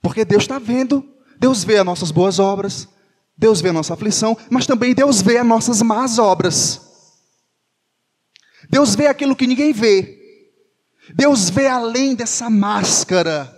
Porque 0.00 0.24
Deus 0.24 0.44
está 0.44 0.58
vendo, 0.58 1.04
Deus 1.38 1.64
vê 1.64 1.78
as 1.78 1.84
nossas 1.84 2.10
boas 2.10 2.38
obras, 2.38 2.88
Deus 3.36 3.60
vê 3.60 3.70
a 3.70 3.72
nossa 3.72 3.94
aflição, 3.94 4.36
mas 4.50 4.66
também 4.66 4.94
Deus 4.94 5.20
vê 5.20 5.38
as 5.38 5.46
nossas 5.46 5.82
más 5.82 6.18
obras. 6.18 6.80
Deus 8.70 8.94
vê 8.94 9.06
aquilo 9.06 9.36
que 9.36 9.46
ninguém 9.46 9.72
vê. 9.72 10.16
Deus 11.14 11.50
vê 11.50 11.66
além 11.68 12.14
dessa 12.14 12.48
máscara. 12.50 13.55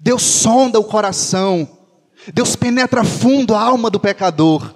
Deus 0.00 0.22
sonda 0.22 0.78
o 0.78 0.84
coração. 0.84 1.78
Deus 2.32 2.56
penetra 2.56 3.04
fundo 3.04 3.54
a 3.54 3.60
alma 3.60 3.90
do 3.90 4.00
pecador. 4.00 4.74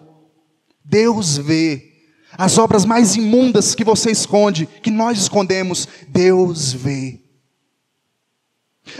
Deus 0.84 1.36
vê 1.36 1.92
as 2.32 2.58
obras 2.58 2.84
mais 2.84 3.16
imundas 3.16 3.74
que 3.74 3.84
você 3.84 4.10
esconde, 4.10 4.66
que 4.66 4.90
nós 4.90 5.18
escondemos. 5.18 5.88
Deus 6.08 6.72
vê. 6.72 7.20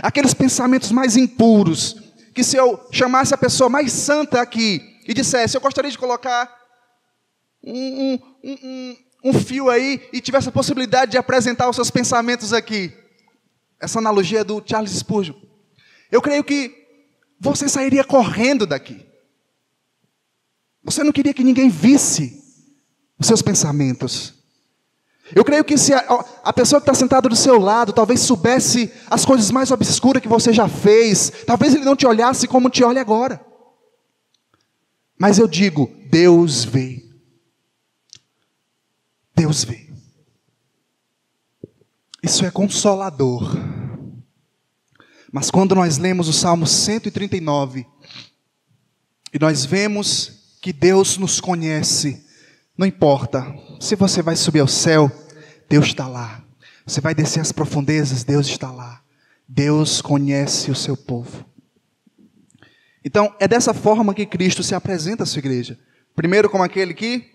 Aqueles 0.02 0.34
pensamentos 0.34 0.90
mais 0.90 1.16
impuros, 1.16 1.96
que 2.34 2.42
se 2.42 2.56
eu 2.56 2.88
chamasse 2.90 3.32
a 3.32 3.38
pessoa 3.38 3.68
mais 3.68 3.92
santa 3.92 4.40
aqui, 4.40 4.96
e 5.06 5.14
dissesse: 5.14 5.56
Eu 5.56 5.60
gostaria 5.60 5.90
de 5.90 5.98
colocar 5.98 6.52
um, 7.62 8.14
um, 8.14 8.18
um, 8.44 8.96
um 9.24 9.32
fio 9.32 9.70
aí 9.70 10.08
e 10.12 10.20
tivesse 10.20 10.48
a 10.48 10.52
possibilidade 10.52 11.12
de 11.12 11.18
apresentar 11.18 11.68
os 11.68 11.76
seus 11.76 11.90
pensamentos 11.90 12.52
aqui. 12.52 12.92
Essa 13.80 13.98
analogia 13.98 14.40
é 14.40 14.44
do 14.44 14.62
Charles 14.64 14.92
Spurgeon. 14.92 15.36
Eu 16.10 16.22
creio 16.22 16.44
que 16.44 16.86
você 17.38 17.68
sairia 17.68 18.04
correndo 18.04 18.66
daqui. 18.66 19.04
Você 20.82 21.02
não 21.02 21.12
queria 21.12 21.34
que 21.34 21.44
ninguém 21.44 21.68
visse 21.68 22.42
os 23.18 23.26
seus 23.26 23.42
pensamentos. 23.42 24.34
Eu 25.34 25.44
creio 25.44 25.64
que 25.64 25.76
se 25.76 25.92
a, 25.92 26.24
a 26.44 26.52
pessoa 26.52 26.80
que 26.80 26.84
está 26.84 26.94
sentada 26.94 27.28
do 27.28 27.34
seu 27.34 27.58
lado 27.58 27.92
talvez 27.92 28.20
soubesse 28.20 28.92
as 29.10 29.24
coisas 29.24 29.50
mais 29.50 29.70
obscuras 29.72 30.22
que 30.22 30.28
você 30.28 30.52
já 30.52 30.68
fez, 30.68 31.32
talvez 31.44 31.74
ele 31.74 31.84
não 31.84 31.96
te 31.96 32.06
olhasse 32.06 32.46
como 32.46 32.70
te 32.70 32.84
olha 32.84 33.00
agora. 33.00 33.44
Mas 35.18 35.38
eu 35.38 35.48
digo, 35.48 35.90
Deus 36.08 36.64
vê. 36.64 37.04
Deus 39.34 39.64
vê. 39.64 39.90
Isso 42.22 42.44
é 42.44 42.50
consolador. 42.50 43.56
Mas 45.32 45.50
quando 45.50 45.74
nós 45.74 45.98
lemos 45.98 46.28
o 46.28 46.32
Salmo 46.32 46.66
139 46.66 47.86
e 49.32 49.38
nós 49.38 49.64
vemos 49.64 50.58
que 50.62 50.72
Deus 50.72 51.18
nos 51.18 51.40
conhece, 51.40 52.24
não 52.76 52.86
importa 52.86 53.54
se 53.80 53.96
você 53.96 54.22
vai 54.22 54.36
subir 54.36 54.60
ao 54.60 54.68
céu, 54.68 55.10
Deus 55.68 55.86
está 55.86 56.06
lá. 56.06 56.44
Você 56.86 57.00
vai 57.00 57.14
descer 57.14 57.40
as 57.40 57.50
profundezas, 57.50 58.22
Deus 58.22 58.46
está 58.46 58.70
lá. 58.70 59.02
Deus 59.48 60.00
conhece 60.00 60.70
o 60.70 60.74
seu 60.74 60.96
povo. 60.96 61.44
Então, 63.04 63.34
é 63.38 63.46
dessa 63.46 63.72
forma 63.72 64.14
que 64.14 64.26
Cristo 64.26 64.62
se 64.62 64.74
apresenta 64.74 65.22
à 65.22 65.26
sua 65.26 65.40
igreja. 65.40 65.78
Primeiro, 66.14 66.48
como 66.48 66.62
aquele 66.62 66.94
que. 66.94 67.32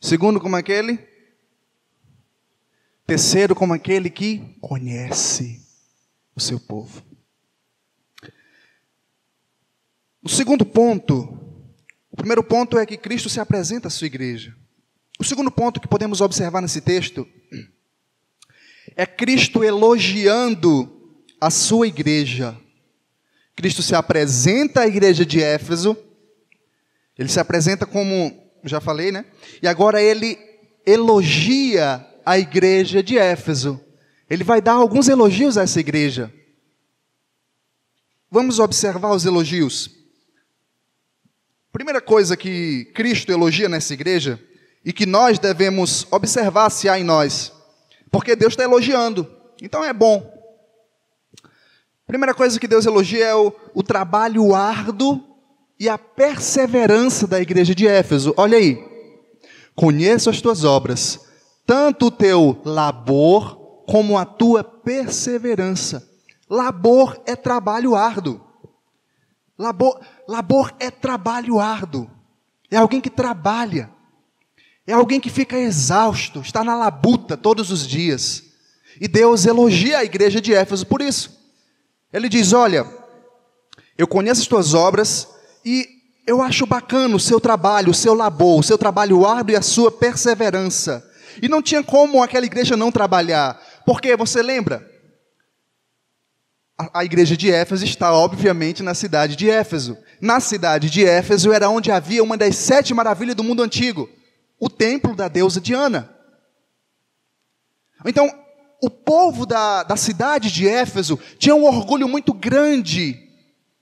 Segundo, 0.00 0.40
como 0.40 0.56
aquele. 0.56 0.98
Terceiro, 3.06 3.54
como 3.54 3.72
aquele 3.72 4.10
que 4.10 4.56
conhece 4.60 5.65
o 6.36 6.40
seu 6.40 6.60
povo. 6.60 7.02
O 10.22 10.28
segundo 10.28 10.66
ponto, 10.66 11.22
o 12.10 12.16
primeiro 12.16 12.44
ponto 12.44 12.78
é 12.78 12.84
que 12.84 12.96
Cristo 12.96 13.28
se 13.28 13.40
apresenta 13.40 13.88
à 13.88 13.90
sua 13.90 14.06
igreja. 14.06 14.54
O 15.18 15.24
segundo 15.24 15.50
ponto 15.50 15.80
que 15.80 15.88
podemos 15.88 16.20
observar 16.20 16.60
nesse 16.60 16.82
texto 16.82 17.26
é 18.94 19.06
Cristo 19.06 19.64
elogiando 19.64 21.24
a 21.40 21.50
sua 21.50 21.86
igreja. 21.86 22.58
Cristo 23.54 23.82
se 23.82 23.94
apresenta 23.94 24.82
à 24.82 24.86
igreja 24.86 25.24
de 25.24 25.40
Éfeso, 25.42 25.96
ele 27.16 27.30
se 27.30 27.40
apresenta 27.40 27.86
como, 27.86 28.52
já 28.64 28.80
falei, 28.80 29.10
né? 29.10 29.24
E 29.62 29.66
agora 29.66 30.02
ele 30.02 30.38
elogia 30.84 32.06
a 32.24 32.38
igreja 32.38 33.02
de 33.02 33.16
Éfeso. 33.16 33.80
Ele 34.28 34.42
vai 34.42 34.60
dar 34.60 34.72
alguns 34.72 35.08
elogios 35.08 35.56
a 35.56 35.62
essa 35.62 35.80
igreja. 35.80 36.32
Vamos 38.30 38.58
observar 38.58 39.12
os 39.12 39.24
elogios. 39.24 39.90
Primeira 41.72 42.00
coisa 42.00 42.36
que 42.36 42.86
Cristo 42.94 43.30
elogia 43.30 43.68
nessa 43.68 43.94
igreja 43.94 44.42
e 44.84 44.92
que 44.92 45.06
nós 45.06 45.38
devemos 45.38 46.06
observar 46.10 46.70
se 46.70 46.88
há 46.88 46.98
em 46.98 47.04
nós, 47.04 47.52
porque 48.10 48.34
Deus 48.34 48.52
está 48.52 48.64
elogiando, 48.64 49.30
então 49.60 49.84
é 49.84 49.92
bom. 49.92 50.32
Primeira 52.06 52.32
coisa 52.32 52.58
que 52.58 52.68
Deus 52.68 52.86
elogia 52.86 53.26
é 53.26 53.34
o, 53.34 53.52
o 53.74 53.82
trabalho 53.82 54.54
árduo 54.54 55.22
e 55.78 55.88
a 55.88 55.98
perseverança 55.98 57.26
da 57.26 57.40
igreja 57.40 57.74
de 57.74 57.86
Éfeso. 57.86 58.32
Olha 58.36 58.56
aí, 58.56 58.78
conheço 59.74 60.30
as 60.30 60.40
tuas 60.40 60.64
obras, 60.64 61.20
tanto 61.66 62.06
o 62.06 62.10
teu 62.10 62.60
labor 62.64 63.65
como 63.86 64.18
a 64.18 64.24
tua 64.24 64.64
perseverança. 64.64 66.08
Labor 66.48 67.20
é 67.24 67.34
trabalho 67.36 67.94
árduo. 67.94 68.40
Labor, 69.58 70.00
labor 70.28 70.74
é 70.78 70.90
trabalho 70.90 71.58
árduo. 71.58 72.10
É 72.70 72.76
alguém 72.76 73.00
que 73.00 73.10
trabalha. 73.10 73.90
É 74.86 74.92
alguém 74.92 75.20
que 75.20 75.30
fica 75.30 75.58
exausto, 75.58 76.40
está 76.40 76.62
na 76.62 76.76
labuta 76.76 77.36
todos 77.36 77.70
os 77.70 77.86
dias. 77.86 78.44
E 79.00 79.08
Deus 79.08 79.44
elogia 79.44 79.98
a 79.98 80.04
igreja 80.04 80.40
de 80.40 80.54
Éfeso 80.54 80.86
por 80.86 81.02
isso. 81.02 81.36
Ele 82.12 82.28
diz: 82.28 82.52
Olha, 82.52 82.86
eu 83.98 84.06
conheço 84.06 84.42
as 84.42 84.46
tuas 84.46 84.74
obras 84.74 85.28
e 85.64 85.88
eu 86.26 86.40
acho 86.40 86.66
bacana 86.66 87.16
o 87.16 87.20
seu 87.20 87.40
trabalho, 87.40 87.90
o 87.90 87.94
seu 87.94 88.14
labor, 88.14 88.60
o 88.60 88.62
seu 88.62 88.78
trabalho 88.78 89.26
árduo 89.26 89.54
e 89.54 89.56
a 89.56 89.62
sua 89.62 89.90
perseverança. 89.90 91.04
E 91.42 91.48
não 91.48 91.60
tinha 91.60 91.82
como 91.82 92.22
aquela 92.22 92.46
igreja 92.46 92.76
não 92.76 92.90
trabalhar, 92.90 93.60
porque 93.86 94.16
você 94.16 94.42
lembra? 94.42 94.90
A, 96.76 97.00
a 97.00 97.04
igreja 97.04 97.36
de 97.36 97.50
Éfeso 97.50 97.84
está, 97.84 98.12
obviamente, 98.12 98.82
na 98.82 98.92
cidade 98.92 99.36
de 99.36 99.48
Éfeso. 99.48 99.96
Na 100.20 100.40
cidade 100.40 100.90
de 100.90 101.04
Éfeso 101.04 101.52
era 101.52 101.70
onde 101.70 101.90
havia 101.90 102.22
uma 102.22 102.36
das 102.36 102.56
sete 102.56 102.92
maravilhas 102.92 103.36
do 103.36 103.44
mundo 103.44 103.62
antigo 103.62 104.10
o 104.58 104.68
templo 104.68 105.14
da 105.14 105.28
deusa 105.28 105.60
Diana. 105.60 106.10
Então, 108.04 108.30
o 108.82 108.90
povo 108.90 109.46
da, 109.46 109.82
da 109.82 109.96
cidade 109.96 110.50
de 110.50 110.68
Éfeso 110.68 111.18
tinha 111.38 111.54
um 111.54 111.64
orgulho 111.64 112.08
muito 112.08 112.32
grande 112.32 113.22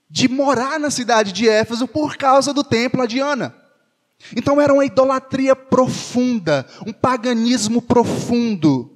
de 0.09 0.29
morar 0.29 0.79
na 0.79 0.91
cidade 0.91 1.33
de 1.33 1.49
Éfeso 1.49 1.89
por 1.89 2.17
causa 2.17 2.53
do 2.53 2.63
templo 2.63 3.03
a 3.03 3.07
Diana. 3.07 3.55
Então 4.37 4.61
era 4.61 4.73
uma 4.73 4.85
idolatria 4.85 5.57
profunda, 5.57 6.67
um 6.87 6.93
paganismo 6.93 7.83
profundo, 7.83 8.94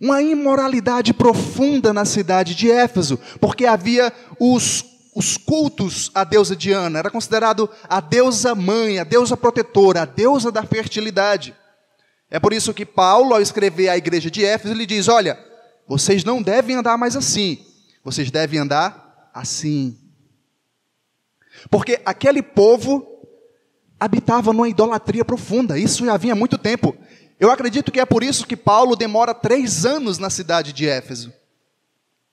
uma 0.00 0.22
imoralidade 0.22 1.12
profunda 1.12 1.92
na 1.92 2.04
cidade 2.04 2.54
de 2.54 2.70
Éfeso, 2.70 3.18
porque 3.40 3.66
havia 3.66 4.12
os 4.38 4.84
os 5.18 5.36
cultos 5.36 6.12
à 6.14 6.22
deusa 6.22 6.54
Diana, 6.54 7.00
era 7.00 7.10
considerado 7.10 7.68
a 7.88 7.98
deusa 8.00 8.54
mãe, 8.54 9.00
a 9.00 9.04
deusa 9.04 9.36
protetora, 9.36 10.02
a 10.02 10.04
deusa 10.04 10.52
da 10.52 10.62
fertilidade. 10.62 11.56
É 12.30 12.38
por 12.38 12.52
isso 12.52 12.72
que 12.72 12.86
Paulo, 12.86 13.34
ao 13.34 13.40
escrever 13.40 13.88
à 13.88 13.96
igreja 13.96 14.30
de 14.30 14.44
Éfeso, 14.44 14.72
ele 14.72 14.86
diz: 14.86 15.08
Olha, 15.08 15.36
vocês 15.88 16.22
não 16.22 16.40
devem 16.40 16.76
andar 16.76 16.96
mais 16.96 17.16
assim, 17.16 17.58
vocês 18.04 18.30
devem 18.30 18.60
andar 18.60 19.30
assim. 19.34 19.98
Porque 21.68 22.00
aquele 22.04 22.40
povo 22.40 23.04
habitava 23.98 24.52
numa 24.52 24.68
idolatria 24.68 25.24
profunda, 25.24 25.76
isso 25.76 26.04
já 26.04 26.14
há 26.14 26.34
muito 26.36 26.56
tempo. 26.56 26.96
Eu 27.40 27.50
acredito 27.50 27.92
que 27.92 28.00
é 28.00 28.04
por 28.04 28.22
isso 28.22 28.46
que 28.46 28.56
Paulo 28.56 28.96
demora 28.96 29.32
três 29.32 29.86
anos 29.86 30.18
na 30.18 30.28
cidade 30.28 30.72
de 30.72 30.88
Éfeso. 30.88 31.32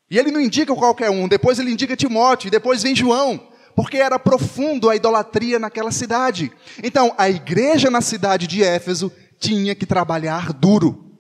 E 0.10 0.18
ele 0.18 0.32
não 0.32 0.42
indica 0.42 0.74
qualquer 0.76 1.10
um, 1.10 1.28
depois 1.28 1.60
ele 1.60 1.72
indica 1.72 1.96
Timóteo, 1.96 2.48
e 2.48 2.52
depois 2.52 2.84
vem 2.84 2.96
João, 2.96 3.50
porque 3.76 3.98
era 3.98 4.18
profundo 4.18 4.90
a 4.90 4.96
idolatria 4.96 5.60
naquela 5.60 5.92
cidade. 5.92 6.52
Então, 6.84 7.14
a 7.18 7.30
igreja 7.30 7.92
na 7.92 8.02
cidade 8.02 8.48
de 8.48 8.64
Éfeso 8.64 9.12
tinha 9.40 9.76
que 9.76 9.86
trabalhar 9.86 10.54
duro. 10.54 11.18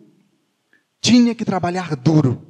Tinha 1.01 1.35
que 1.35 1.45
trabalhar 1.45 1.95
duro. 1.95 2.41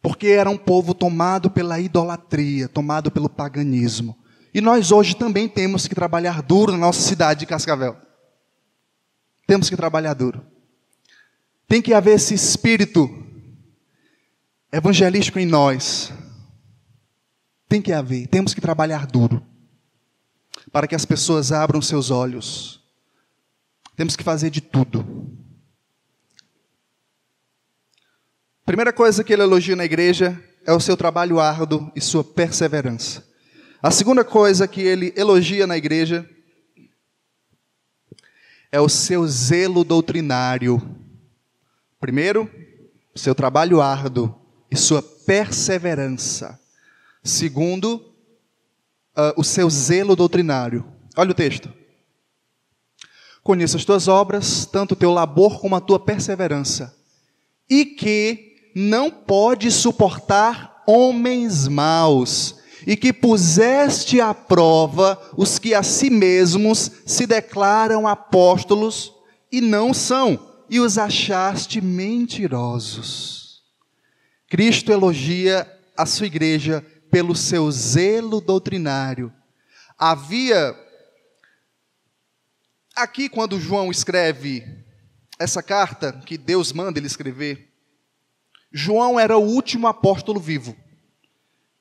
Porque 0.00 0.28
era 0.28 0.48
um 0.48 0.56
povo 0.56 0.94
tomado 0.94 1.50
pela 1.50 1.78
idolatria, 1.80 2.68
tomado 2.68 3.10
pelo 3.10 3.28
paganismo. 3.28 4.16
E 4.54 4.60
nós 4.60 4.92
hoje 4.92 5.14
também 5.14 5.48
temos 5.48 5.86
que 5.86 5.94
trabalhar 5.94 6.40
duro 6.40 6.72
na 6.72 6.78
nossa 6.78 7.02
cidade 7.02 7.40
de 7.40 7.46
Cascavel. 7.46 8.07
Temos 9.48 9.68
que 9.68 9.76
trabalhar 9.76 10.14
duro. 10.14 10.46
Tem 11.66 11.82
que 11.82 11.92
haver 11.92 12.14
esse 12.14 12.34
espírito 12.34 13.08
evangelístico 14.70 15.40
em 15.40 15.46
nós 15.46 16.12
tem 17.68 17.82
que 17.82 17.92
haver, 17.92 18.26
temos 18.28 18.54
que 18.54 18.60
trabalhar 18.60 19.06
duro 19.06 19.44
para 20.72 20.88
que 20.88 20.94
as 20.94 21.04
pessoas 21.04 21.52
abram 21.52 21.82
seus 21.82 22.10
olhos. 22.10 22.82
Temos 23.94 24.16
que 24.16 24.24
fazer 24.24 24.48
de 24.48 24.60
tudo. 24.60 25.28
Primeira 28.64 28.92
coisa 28.92 29.22
que 29.22 29.32
ele 29.32 29.42
elogia 29.42 29.76
na 29.76 29.84
igreja 29.84 30.42
é 30.66 30.72
o 30.72 30.80
seu 30.80 30.96
trabalho 30.96 31.40
árduo 31.40 31.90
e 31.94 32.00
sua 32.00 32.24
perseverança. 32.24 33.26
A 33.82 33.90
segunda 33.90 34.24
coisa 34.24 34.66
que 34.66 34.80
ele 34.80 35.12
elogia 35.16 35.66
na 35.66 35.76
igreja 35.76 36.28
é 38.70 38.80
o 38.80 38.88
seu 38.88 39.26
zelo 39.26 39.84
doutrinário. 39.84 40.82
Primeiro, 42.00 42.50
seu 43.14 43.34
trabalho 43.34 43.80
árduo 43.80 44.34
e 44.70 44.76
sua 44.76 45.02
perseverança. 45.02 46.58
Segundo, 47.22 47.96
uh, 49.16 49.34
o 49.36 49.44
seu 49.44 49.68
zelo 49.68 50.14
doutrinário. 50.14 50.84
Olha 51.16 51.30
o 51.30 51.34
texto. 51.34 51.72
Conheço 53.42 53.76
as 53.76 53.84
tuas 53.84 54.08
obras, 54.08 54.66
tanto 54.66 54.92
o 54.92 54.96
teu 54.96 55.10
labor 55.10 55.60
como 55.60 55.74
a 55.74 55.80
tua 55.80 55.98
perseverança, 55.98 56.94
e 57.68 57.84
que 57.84 58.72
não 58.74 59.10
pode 59.10 59.70
suportar 59.70 60.82
homens 60.86 61.66
maus, 61.66 62.57
e 62.88 62.96
que 62.96 63.12
puseste 63.12 64.18
à 64.18 64.32
prova 64.32 65.20
os 65.36 65.58
que 65.58 65.74
a 65.74 65.82
si 65.82 66.08
mesmos 66.08 66.90
se 67.04 67.26
declaram 67.26 68.08
apóstolos 68.08 69.12
e 69.52 69.60
não 69.60 69.92
são, 69.92 70.62
e 70.70 70.80
os 70.80 70.96
achaste 70.96 71.82
mentirosos. 71.82 73.62
Cristo 74.48 74.90
elogia 74.90 75.70
a 75.94 76.06
sua 76.06 76.28
igreja 76.28 76.82
pelo 77.10 77.36
seu 77.36 77.70
zelo 77.70 78.40
doutrinário. 78.40 79.30
Havia. 79.98 80.74
Aqui, 82.96 83.28
quando 83.28 83.60
João 83.60 83.90
escreve 83.90 84.64
essa 85.38 85.62
carta, 85.62 86.22
que 86.24 86.38
Deus 86.38 86.72
manda 86.72 86.98
ele 86.98 87.06
escrever, 87.06 87.70
João 88.72 89.20
era 89.20 89.36
o 89.36 89.44
último 89.44 89.86
apóstolo 89.86 90.40
vivo. 90.40 90.74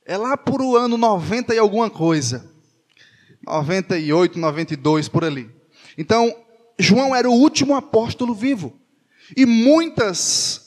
É 0.07 0.17
lá 0.17 0.37
por 0.37 0.61
o 0.61 0.75
ano 0.75 0.97
90 0.97 1.53
e 1.53 1.59
alguma 1.59 1.89
coisa. 1.89 2.49
98, 3.45 4.39
92, 4.39 5.07
por 5.07 5.23
ali. 5.23 5.49
Então, 5.97 6.33
João 6.79 7.15
era 7.15 7.29
o 7.29 7.33
último 7.33 7.75
apóstolo 7.75 8.33
vivo. 8.33 8.73
E 9.35 9.45
muitas 9.45 10.65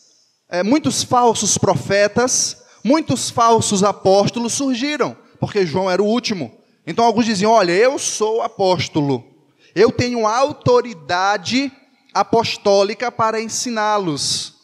é, 0.51 0.63
muitos 0.63 1.03
falsos 1.03 1.57
profetas, 1.57 2.65
muitos 2.85 3.31
falsos 3.31 3.85
apóstolos 3.85 4.53
surgiram, 4.53 5.17
porque 5.39 5.65
João 5.65 5.91
era 5.91 6.03
o 6.03 6.07
último. 6.07 6.53
Então 6.87 7.05
alguns 7.05 7.25
diziam: 7.25 7.53
Olha, 7.53 7.73
eu 7.73 7.99
sou 7.99 8.43
apóstolo, 8.43 9.25
eu 9.75 9.93
tenho 9.93 10.27
autoridade 10.27 11.73
apostólica 12.13 13.13
para 13.13 13.41
ensiná-los. 13.41 14.55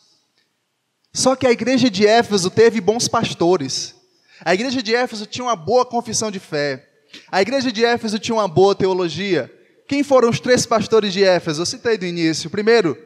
Só 1.15 1.35
que 1.35 1.47
a 1.47 1.53
igreja 1.53 1.89
de 1.89 2.07
Éfeso 2.07 2.51
teve 2.51 2.81
bons 2.81 3.09
pastores. 3.09 3.96
A 4.45 4.55
igreja 4.55 4.83
de 4.83 4.95
Éfeso 4.95 5.27
tinha 5.27 5.45
uma 5.45 5.57
boa 5.57 5.85
confissão 5.85 6.31
de 6.31 6.39
fé. 6.39 6.87
A 7.31 7.41
igreja 7.41 7.73
de 7.73 7.85
Éfeso 7.85 8.19
tinha 8.19 8.35
uma 8.35 8.49
boa 8.49 8.75
teologia. 8.75 9.53
Quem 9.89 10.03
foram 10.03 10.29
os 10.29 10.41
três 10.41 10.67
pastores 10.67 11.13
de 11.13 11.25
Éfeso? 11.25 11.63
Eu 11.63 11.67
citei 11.67 11.97
do 11.97 12.05
início. 12.05 12.51
Primeiro, 12.51 12.97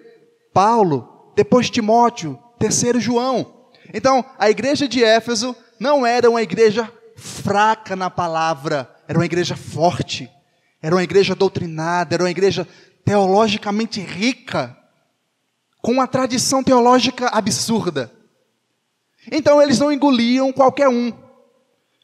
Paulo, 0.53 1.33
depois 1.37 1.71
Timóteo, 1.71 2.39
Terceiro 2.59 3.01
João. 3.01 3.69
Então, 3.93 4.25
a 4.39 4.51
igreja 4.51 4.89
de 4.89 5.05
Éfeso 5.05 5.55
não 5.79 6.07
era 6.07 6.29
uma 6.29 6.43
igreja 6.43 6.91
fraca 7.17 7.95
na 7.95 8.09
palavra, 8.09 8.89
era 9.07 9.19
uma 9.19 9.25
igreja 9.25 9.57
forte, 9.57 10.31
era 10.83 10.95
uma 10.95 11.03
igreja 11.03 11.35
doutrinada, 11.35 12.15
era 12.15 12.23
uma 12.23 12.31
igreja 12.31 12.67
teologicamente 13.05 14.01
rica, 14.01 14.77
com 15.83 15.93
uma 15.93 16.07
tradição 16.07 16.63
teológica 16.63 17.29
absurda. 17.29 18.11
Então 19.31 19.61
eles 19.61 19.79
não 19.79 19.93
engoliam 19.93 20.53
qualquer 20.53 20.89
um. 20.89 21.13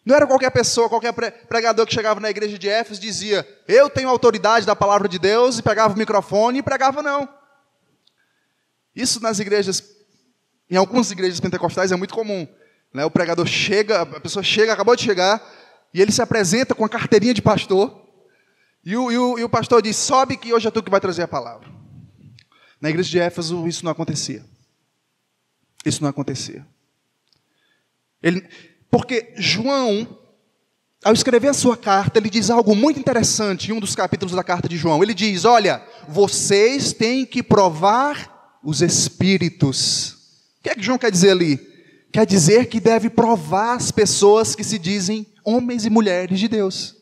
Não 0.07 0.15
era 0.15 0.25
qualquer 0.25 0.51
pessoa, 0.51 0.89
qualquer 0.89 1.13
pregador 1.49 1.85
que 1.85 1.93
chegava 1.93 2.21
na 2.21 2.31
igreja 2.31 2.57
de 2.57 2.69
Éfeso 2.69 3.01
dizia: 3.01 3.47
Eu 3.67 3.91
tenho 3.91 4.09
autoridade 4.09 4.65
da 4.65 4.77
palavra 4.77 5.09
de 5.09 5.19
Deus, 5.19 5.59
e 5.59 5.63
pegava 5.63 5.93
o 5.95 5.99
microfone 5.99 6.61
e 6.61 6.63
pregava, 6.63 7.03
não. 7.03 7.29
Isso 8.95 9.21
nas 9.21 9.41
igrejas 9.41 9.97
em 10.71 10.77
algumas 10.77 11.11
igrejas 11.11 11.41
pentecostais 11.41 11.91
é 11.91 11.97
muito 11.97 12.15
comum. 12.15 12.47
Né? 12.95 13.05
O 13.05 13.11
pregador 13.11 13.47
chega, 13.47 14.03
a 14.03 14.21
pessoa 14.21 14.45
chega, 14.45 14.73
acabou 14.73 14.95
de 14.95 15.03
chegar, 15.03 15.43
e 15.93 16.01
ele 16.01 16.13
se 16.13 16.23
apresenta 16.23 16.73
com 16.73 16.85
a 16.85 16.89
carteirinha 16.89 17.35
de 17.35 17.43
pastor, 17.43 18.05
e 18.85 18.97
o, 18.97 19.11
e 19.11 19.19
o, 19.19 19.39
e 19.41 19.45
o 19.45 19.49
pastor 19.49 19.83
diz: 19.83 19.97
Sobe 19.97 20.37
que 20.37 20.55
hoje 20.55 20.69
é 20.69 20.71
tu 20.71 20.85
que 20.85 20.91
vai 20.91 21.01
trazer 21.01 21.23
a 21.23 21.29
palavra. 21.29 21.69
Na 22.81 22.91
igreja 22.91 23.11
de 23.11 23.19
Éfeso 23.19 23.67
isso 23.67 23.85
não 23.85 23.91
acontecia. 23.91 24.45
Isso 25.85 26.01
não 26.01 26.09
acontecia. 26.09 26.65
Ele, 28.23 28.49
porque 28.91 29.33
João, 29.37 30.19
ao 31.05 31.13
escrever 31.13 31.49
a 31.49 31.55
sua 31.55 31.77
carta, 31.77 32.19
ele 32.19 32.31
diz 32.31 32.51
algo 32.51 32.75
muito 32.75 32.99
interessante 32.99 33.71
em 33.71 33.73
um 33.75 33.81
dos 33.81 33.95
capítulos 33.95 34.35
da 34.35 34.45
carta 34.45 34.69
de 34.69 34.77
João. 34.77 35.03
Ele 35.03 35.15
diz: 35.15 35.45
Olha, 35.45 35.83
vocês 36.09 36.93
têm 36.93 37.25
que 37.27 37.43
provar 37.43 38.59
os 38.63 38.83
espíritos. 38.83 40.11
O 40.59 40.63
que 40.63 40.71
é 40.71 40.75
que 40.75 40.83
João 40.83 40.99
quer 40.99 41.11
dizer 41.11 41.31
ali? 41.31 41.59
Quer 42.13 42.27
dizer 42.27 42.67
que 42.67 42.81
deve 42.81 43.11
provar 43.11 43.75
as 43.75 43.91
pessoas 43.91 44.55
que 44.55 44.65
se 44.65 44.79
dizem 44.79 45.27
homens 45.45 45.85
e 45.85 45.91
mulheres 45.91 46.41
de 46.41 46.49
Deus. 46.49 46.97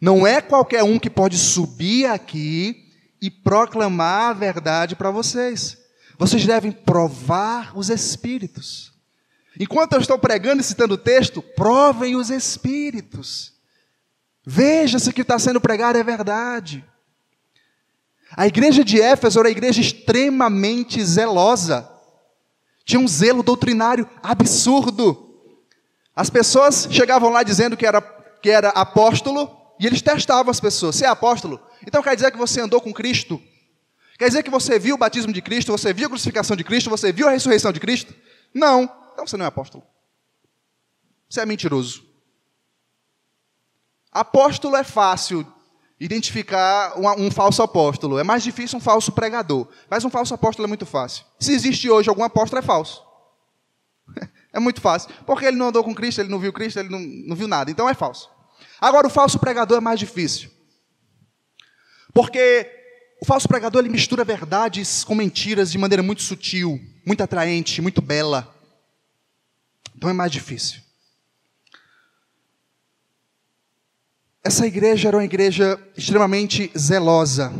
Não 0.00 0.26
é 0.26 0.40
qualquer 0.40 0.82
um 0.82 0.98
que 0.98 1.10
pode 1.10 1.36
subir 1.36 2.06
aqui 2.06 2.88
e 3.20 3.30
proclamar 3.30 4.30
a 4.30 4.32
verdade 4.32 4.96
para 4.96 5.10
vocês. 5.10 5.76
Vocês 6.18 6.44
devem 6.46 6.72
provar 6.72 7.76
os 7.76 7.90
espíritos. 7.90 8.92
Enquanto 9.60 9.92
eu 9.92 10.00
estou 10.00 10.18
pregando 10.18 10.62
e 10.62 10.64
citando 10.64 10.94
o 10.94 10.98
texto, 10.98 11.42
provem 11.42 12.16
os 12.16 12.30
espíritos. 12.30 13.52
Veja 14.42 14.98
se 14.98 15.10
o 15.10 15.12
que 15.12 15.20
está 15.20 15.38
sendo 15.38 15.60
pregado 15.60 15.98
é 15.98 16.02
verdade. 16.02 16.82
A 18.34 18.46
igreja 18.46 18.82
de 18.82 18.98
Éfeso 18.98 19.38
era 19.38 19.48
uma 19.48 19.52
igreja 19.52 19.82
extremamente 19.82 21.04
zelosa. 21.04 21.86
Tinha 22.86 22.98
um 22.98 23.06
zelo 23.06 23.42
doutrinário 23.42 24.08
absurdo. 24.22 25.28
As 26.16 26.30
pessoas 26.30 26.88
chegavam 26.90 27.28
lá 27.28 27.42
dizendo 27.42 27.76
que 27.76 27.84
era, 27.84 28.00
que 28.00 28.48
era 28.48 28.70
apóstolo, 28.70 29.54
e 29.78 29.86
eles 29.86 30.00
testavam 30.00 30.50
as 30.50 30.58
pessoas. 30.58 30.96
Você 30.96 31.04
é 31.04 31.08
apóstolo? 31.08 31.60
Então 31.86 32.02
quer 32.02 32.14
dizer 32.14 32.30
que 32.30 32.38
você 32.38 32.62
andou 32.62 32.80
com 32.80 32.94
Cristo? 32.94 33.38
Quer 34.18 34.28
dizer 34.28 34.42
que 34.42 34.50
você 34.50 34.78
viu 34.78 34.94
o 34.94 34.98
batismo 34.98 35.34
de 35.34 35.42
Cristo, 35.42 35.70
você 35.70 35.92
viu 35.92 36.06
a 36.06 36.08
crucificação 36.08 36.56
de 36.56 36.64
Cristo, 36.64 36.88
você 36.88 37.12
viu 37.12 37.28
a 37.28 37.30
ressurreição 37.30 37.70
de 37.70 37.78
Cristo? 37.78 38.14
Não. 38.54 39.00
Então 39.20 39.26
você 39.26 39.36
não 39.36 39.44
é 39.44 39.48
apóstolo. 39.48 39.84
Você 41.28 41.42
é 41.42 41.46
mentiroso. 41.46 42.02
Apóstolo 44.10 44.74
é 44.76 44.82
fácil 44.82 45.46
identificar 46.00 46.98
um, 46.98 47.26
um, 47.26 47.30
falso 47.30 47.62
apóstolo. 47.62 48.18
É 48.18 48.24
mais 48.24 48.42
difícil 48.42 48.78
um 48.78 48.80
falso 48.80 49.12
pregador. 49.12 49.68
Mas 49.90 50.06
um 50.06 50.10
falso 50.10 50.32
apóstolo 50.32 50.64
é 50.64 50.68
muito 50.68 50.86
fácil. 50.86 51.26
Se 51.38 51.52
existe 51.52 51.90
hoje 51.90 52.08
algum 52.08 52.24
apóstolo, 52.24 52.60
é 52.60 52.62
falso. 52.62 53.04
É 54.52 54.58
muito 54.58 54.80
fácil. 54.80 55.10
Porque 55.24 55.44
ele 55.44 55.56
não 55.56 55.68
andou 55.68 55.84
com 55.84 55.94
Cristo, 55.94 56.20
ele 56.20 56.28
não 56.28 56.40
viu 56.40 56.52
Cristo, 56.52 56.80
ele 56.80 56.88
não, 56.88 56.98
não 56.98 57.36
viu 57.36 57.46
nada. 57.46 57.70
Então 57.70 57.88
é 57.88 57.94
falso. 57.94 58.28
Agora, 58.80 59.06
o 59.06 59.10
falso 59.10 59.38
pregador 59.38 59.76
é 59.76 59.80
mais 59.80 60.00
difícil. 60.00 60.50
Porque 62.12 62.68
o 63.22 63.24
falso 63.24 63.46
pregador 63.46 63.80
ele 63.80 63.90
mistura 63.90 64.24
verdades 64.24 65.04
com 65.04 65.14
mentiras 65.14 65.70
de 65.70 65.78
maneira 65.78 66.02
muito 66.02 66.22
sutil, 66.22 66.80
muito 67.06 67.22
atraente, 67.22 67.80
muito 67.80 68.02
bela. 68.02 68.59
Então 69.96 70.08
é 70.10 70.12
mais 70.12 70.32
difícil. 70.32 70.80
Essa 74.42 74.66
igreja 74.66 75.08
era 75.08 75.16
uma 75.18 75.24
igreja 75.24 75.78
extremamente 75.96 76.70
zelosa, 76.76 77.52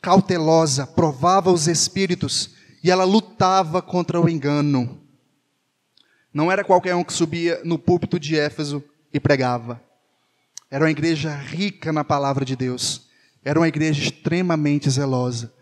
cautelosa, 0.00 0.86
provava 0.86 1.52
os 1.52 1.68
espíritos 1.68 2.54
e 2.82 2.90
ela 2.90 3.04
lutava 3.04 3.82
contra 3.82 4.20
o 4.20 4.28
engano. 4.28 4.98
Não 6.32 6.50
era 6.50 6.64
qualquer 6.64 6.94
um 6.94 7.04
que 7.04 7.12
subia 7.12 7.60
no 7.64 7.78
púlpito 7.78 8.18
de 8.18 8.38
Éfeso 8.38 8.82
e 9.12 9.20
pregava. 9.20 9.82
Era 10.70 10.84
uma 10.84 10.90
igreja 10.90 11.34
rica 11.34 11.92
na 11.92 12.04
palavra 12.04 12.44
de 12.44 12.54
Deus. 12.56 13.08
Era 13.44 13.58
uma 13.58 13.68
igreja 13.68 14.02
extremamente 14.02 14.88
zelosa. 14.88 15.52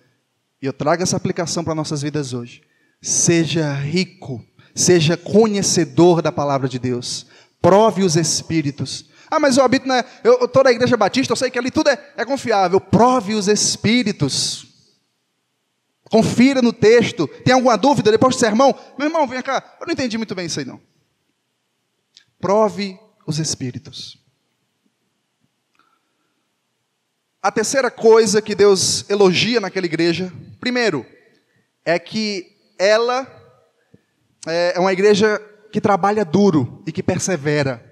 E 0.61 0.67
eu 0.67 0.73
trago 0.73 1.03
essa 1.03 1.17
aplicação 1.17 1.65
para 1.65 1.75
nossas 1.75 2.03
vidas 2.03 2.33
hoje. 2.33 2.63
Seja 3.01 3.73
rico, 3.73 4.45
seja 4.75 5.17
conhecedor 5.17 6.23
da 6.23 6.33
palavra 6.33 6.69
de 6.69 6.79
Deus. 6.79 7.27
Prove 7.61 8.03
os 8.03 8.17
espíritos. 8.17 9.07
Ah, 9.31 9.39
mas 9.39 9.57
eu 9.57 9.65
habito 9.65 9.87
na. 9.87 10.05
Eu 10.25 10.45
estou 10.45 10.65
na 10.65 10.71
igreja 10.71 10.97
batista, 10.97 11.33
eu 11.33 11.37
sei 11.37 11.51
que 11.51 11.59
ali 11.59 11.71
tudo 11.71 11.91
é, 11.91 12.13
é 12.17 12.25
confiável. 12.25 12.81
Prove 12.81 13.35
os 13.35 13.49
espíritos. 13.49 14.67
Confira 16.11 16.63
no 16.63 16.73
texto. 16.73 17.29
Tem 17.45 17.53
alguma 17.53 17.77
dúvida 17.77 18.11
depois 18.11 18.35
do 18.35 18.41
sermão? 18.41 18.75
Meu 18.99 19.09
irmão, 19.09 19.27
vem 19.27 19.43
cá. 19.43 19.77
Eu 19.81 19.87
não 19.87 19.93
entendi 19.93 20.17
muito 20.17 20.35
bem 20.35 20.47
isso 20.47 20.59
aí, 20.59 20.65
não. 20.65 20.81
Prove 22.41 22.99
os 23.27 23.39
espíritos. 23.39 24.19
A 27.43 27.53
terceira 27.53 27.91
coisa 27.91 28.41
que 28.43 28.55
Deus 28.55 29.09
elogia 29.09 29.61
naquela 29.61 29.87
igreja, 29.87 30.33
primeiro, 30.59 31.07
é 31.85 31.99
que 31.99 32.57
ela 32.79 33.27
é, 34.47 34.75
é 34.77 34.81
uma 34.81 34.93
igreja 34.93 35.41
que 35.73 35.81
trabalha 35.81 36.25
duro 36.25 36.83
e 36.87 36.93
que 36.93 37.03
persevera. 37.03 37.85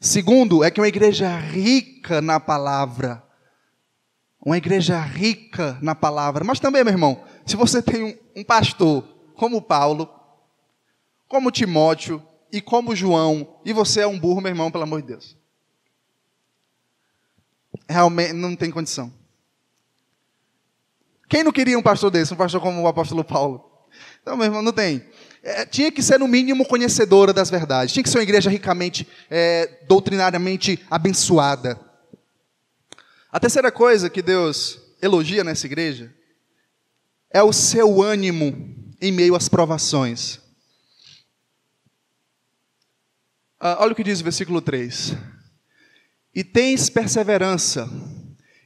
Segundo, 0.00 0.64
é 0.64 0.70
que 0.70 0.80
é 0.80 0.82
uma 0.82 0.88
igreja 0.88 1.36
rica 1.36 2.20
na 2.20 2.40
palavra. 2.40 3.22
Uma 4.44 4.56
igreja 4.56 5.00
rica 5.00 5.78
na 5.80 5.94
palavra. 5.94 6.44
Mas 6.44 6.58
também, 6.58 6.82
meu 6.82 6.92
irmão, 6.92 7.24
se 7.46 7.56
você 7.56 7.80
tem 7.80 8.02
um, 8.02 8.40
um 8.40 8.44
pastor 8.44 9.04
como 9.34 9.62
Paulo, 9.62 10.08
como 11.28 11.50
Timóteo 11.50 12.22
e 12.52 12.60
como 12.60 12.96
João, 12.96 13.60
e 13.64 13.72
você 13.72 14.00
é 14.00 14.06
um 14.06 14.18
burro, 14.18 14.40
meu 14.40 14.50
irmão, 14.50 14.70
pelo 14.70 14.84
amor 14.84 15.00
de 15.00 15.08
Deus 15.08 15.42
realmente 17.88 18.32
não 18.32 18.56
tem 18.56 18.70
condição. 18.70 19.12
Quem 21.28 21.42
não 21.42 21.52
queria 21.52 21.78
um 21.78 21.82
pastor 21.82 22.10
desse, 22.10 22.34
um 22.34 22.36
pastor 22.36 22.60
como 22.60 22.82
o 22.82 22.88
apóstolo 22.88 23.24
Paulo? 23.24 23.88
Então, 24.20 24.36
meu 24.36 24.46
irmão, 24.46 24.62
não 24.62 24.72
tem. 24.72 25.04
É, 25.42 25.66
tinha 25.66 25.90
que 25.90 26.02
ser, 26.02 26.18
no 26.18 26.28
mínimo, 26.28 26.64
conhecedora 26.64 27.32
das 27.32 27.50
verdades. 27.50 27.92
Tinha 27.92 28.02
que 28.02 28.08
ser 28.08 28.18
uma 28.18 28.22
igreja 28.22 28.48
ricamente, 28.48 29.08
é, 29.28 29.80
doutrinariamente 29.88 30.78
abençoada. 30.90 31.80
A 33.30 33.40
terceira 33.40 33.72
coisa 33.72 34.08
que 34.08 34.22
Deus 34.22 34.78
elogia 35.00 35.42
nessa 35.42 35.66
igreja 35.66 36.14
é 37.30 37.42
o 37.42 37.52
seu 37.52 38.02
ânimo 38.02 38.72
em 39.00 39.10
meio 39.10 39.34
às 39.34 39.48
provações. 39.48 40.38
Ah, 43.58 43.78
olha 43.80 43.92
o 43.92 43.96
que 43.96 44.04
diz 44.04 44.20
o 44.20 44.24
versículo 44.24 44.60
3 44.60 45.16
e 46.34 46.42
tens 46.42 46.88
perseverança, 46.88 47.88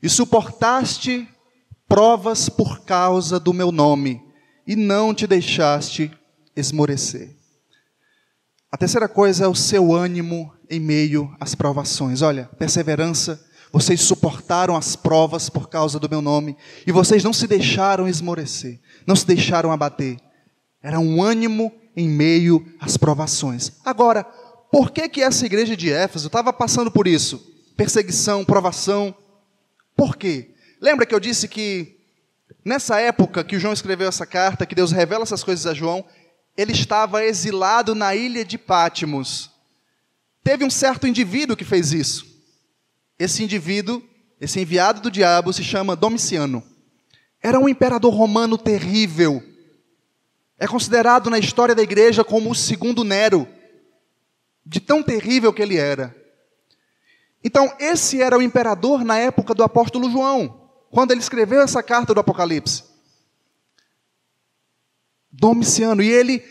e 0.02 0.08
suportaste 0.08 1.28
provas 1.88 2.48
por 2.48 2.84
causa 2.84 3.40
do 3.40 3.52
meu 3.52 3.72
nome, 3.72 4.22
e 4.66 4.76
não 4.76 5.14
te 5.14 5.26
deixaste 5.26 6.10
esmorecer. 6.56 7.36
A 8.72 8.76
terceira 8.76 9.08
coisa 9.08 9.44
é 9.44 9.48
o 9.48 9.54
seu 9.54 9.94
ânimo 9.94 10.52
em 10.68 10.80
meio 10.80 11.34
às 11.38 11.54
provações. 11.54 12.22
Olha, 12.22 12.50
perseverança, 12.58 13.40
vocês 13.72 14.00
suportaram 14.00 14.76
as 14.76 14.96
provas 14.96 15.48
por 15.48 15.68
causa 15.68 15.98
do 15.98 16.08
meu 16.08 16.20
nome, 16.20 16.56
e 16.86 16.92
vocês 16.92 17.22
não 17.22 17.32
se 17.32 17.46
deixaram 17.46 18.08
esmorecer, 18.08 18.80
não 19.06 19.14
se 19.14 19.26
deixaram 19.26 19.70
abater. 19.70 20.16
Era 20.82 20.98
um 20.98 21.22
ânimo 21.22 21.72
em 21.96 22.08
meio 22.08 22.66
às 22.80 22.96
provações. 22.96 23.72
Agora, 23.84 24.24
por 24.70 24.90
que 24.90 25.08
que 25.08 25.22
essa 25.22 25.46
igreja 25.46 25.76
de 25.76 25.92
Éfeso 25.92 26.26
estava 26.26 26.52
passando 26.52 26.90
por 26.90 27.06
isso? 27.06 27.54
perseguição, 27.76 28.44
provação. 28.44 29.14
Por 29.94 30.16
quê? 30.16 30.54
Lembra 30.80 31.06
que 31.06 31.14
eu 31.14 31.20
disse 31.20 31.46
que 31.46 31.96
nessa 32.64 32.98
época 32.98 33.44
que 33.44 33.56
o 33.56 33.60
João 33.60 33.74
escreveu 33.74 34.08
essa 34.08 34.26
carta, 34.26 34.66
que 34.66 34.74
Deus 34.74 34.90
revela 34.90 35.22
essas 35.22 35.44
coisas 35.44 35.66
a 35.66 35.74
João, 35.74 36.04
ele 36.56 36.72
estava 36.72 37.24
exilado 37.24 37.94
na 37.94 38.14
ilha 38.14 38.44
de 38.44 38.56
Pátimos. 38.56 39.50
Teve 40.42 40.64
um 40.64 40.70
certo 40.70 41.06
indivíduo 41.06 41.56
que 41.56 41.64
fez 41.64 41.92
isso. 41.92 42.26
Esse 43.18 43.42
indivíduo, 43.42 44.02
esse 44.40 44.60
enviado 44.60 45.00
do 45.00 45.10
diabo, 45.10 45.52
se 45.52 45.62
chama 45.62 45.96
Domiciano. 45.96 46.62
Era 47.42 47.58
um 47.58 47.68
imperador 47.68 48.14
romano 48.14 48.56
terrível. 48.56 49.42
É 50.58 50.66
considerado 50.66 51.28
na 51.28 51.38
história 51.38 51.74
da 51.74 51.82
igreja 51.82 52.24
como 52.24 52.50
o 52.50 52.54
segundo 52.54 53.04
Nero, 53.04 53.46
de 54.64 54.80
tão 54.80 55.02
terrível 55.02 55.52
que 55.52 55.62
ele 55.62 55.76
era. 55.76 56.16
Então, 57.44 57.72
esse 57.78 58.20
era 58.20 58.36
o 58.36 58.42
imperador 58.42 59.04
na 59.04 59.18
época 59.18 59.54
do 59.54 59.62
apóstolo 59.62 60.10
João, 60.10 60.68
quando 60.90 61.12
ele 61.12 61.20
escreveu 61.20 61.60
essa 61.60 61.82
carta 61.82 62.14
do 62.14 62.20
Apocalipse. 62.20 62.95
Domiciano. 65.38 66.02
E 66.02 66.08
ele, 66.08 66.42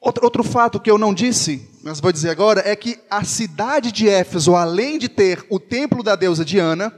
outro, 0.00 0.24
outro 0.24 0.42
fato 0.44 0.80
que 0.80 0.90
eu 0.90 0.98
não 0.98 1.12
disse, 1.12 1.68
mas 1.82 2.00
vou 2.00 2.12
dizer 2.12 2.30
agora, 2.30 2.62
é 2.64 2.74
que 2.76 2.98
a 3.10 3.24
cidade 3.24 3.90
de 3.90 4.08
Éfeso, 4.08 4.54
além 4.54 4.98
de 4.98 5.08
ter 5.08 5.44
o 5.50 5.58
templo 5.58 6.02
da 6.02 6.14
deusa 6.14 6.44
Diana, 6.44 6.92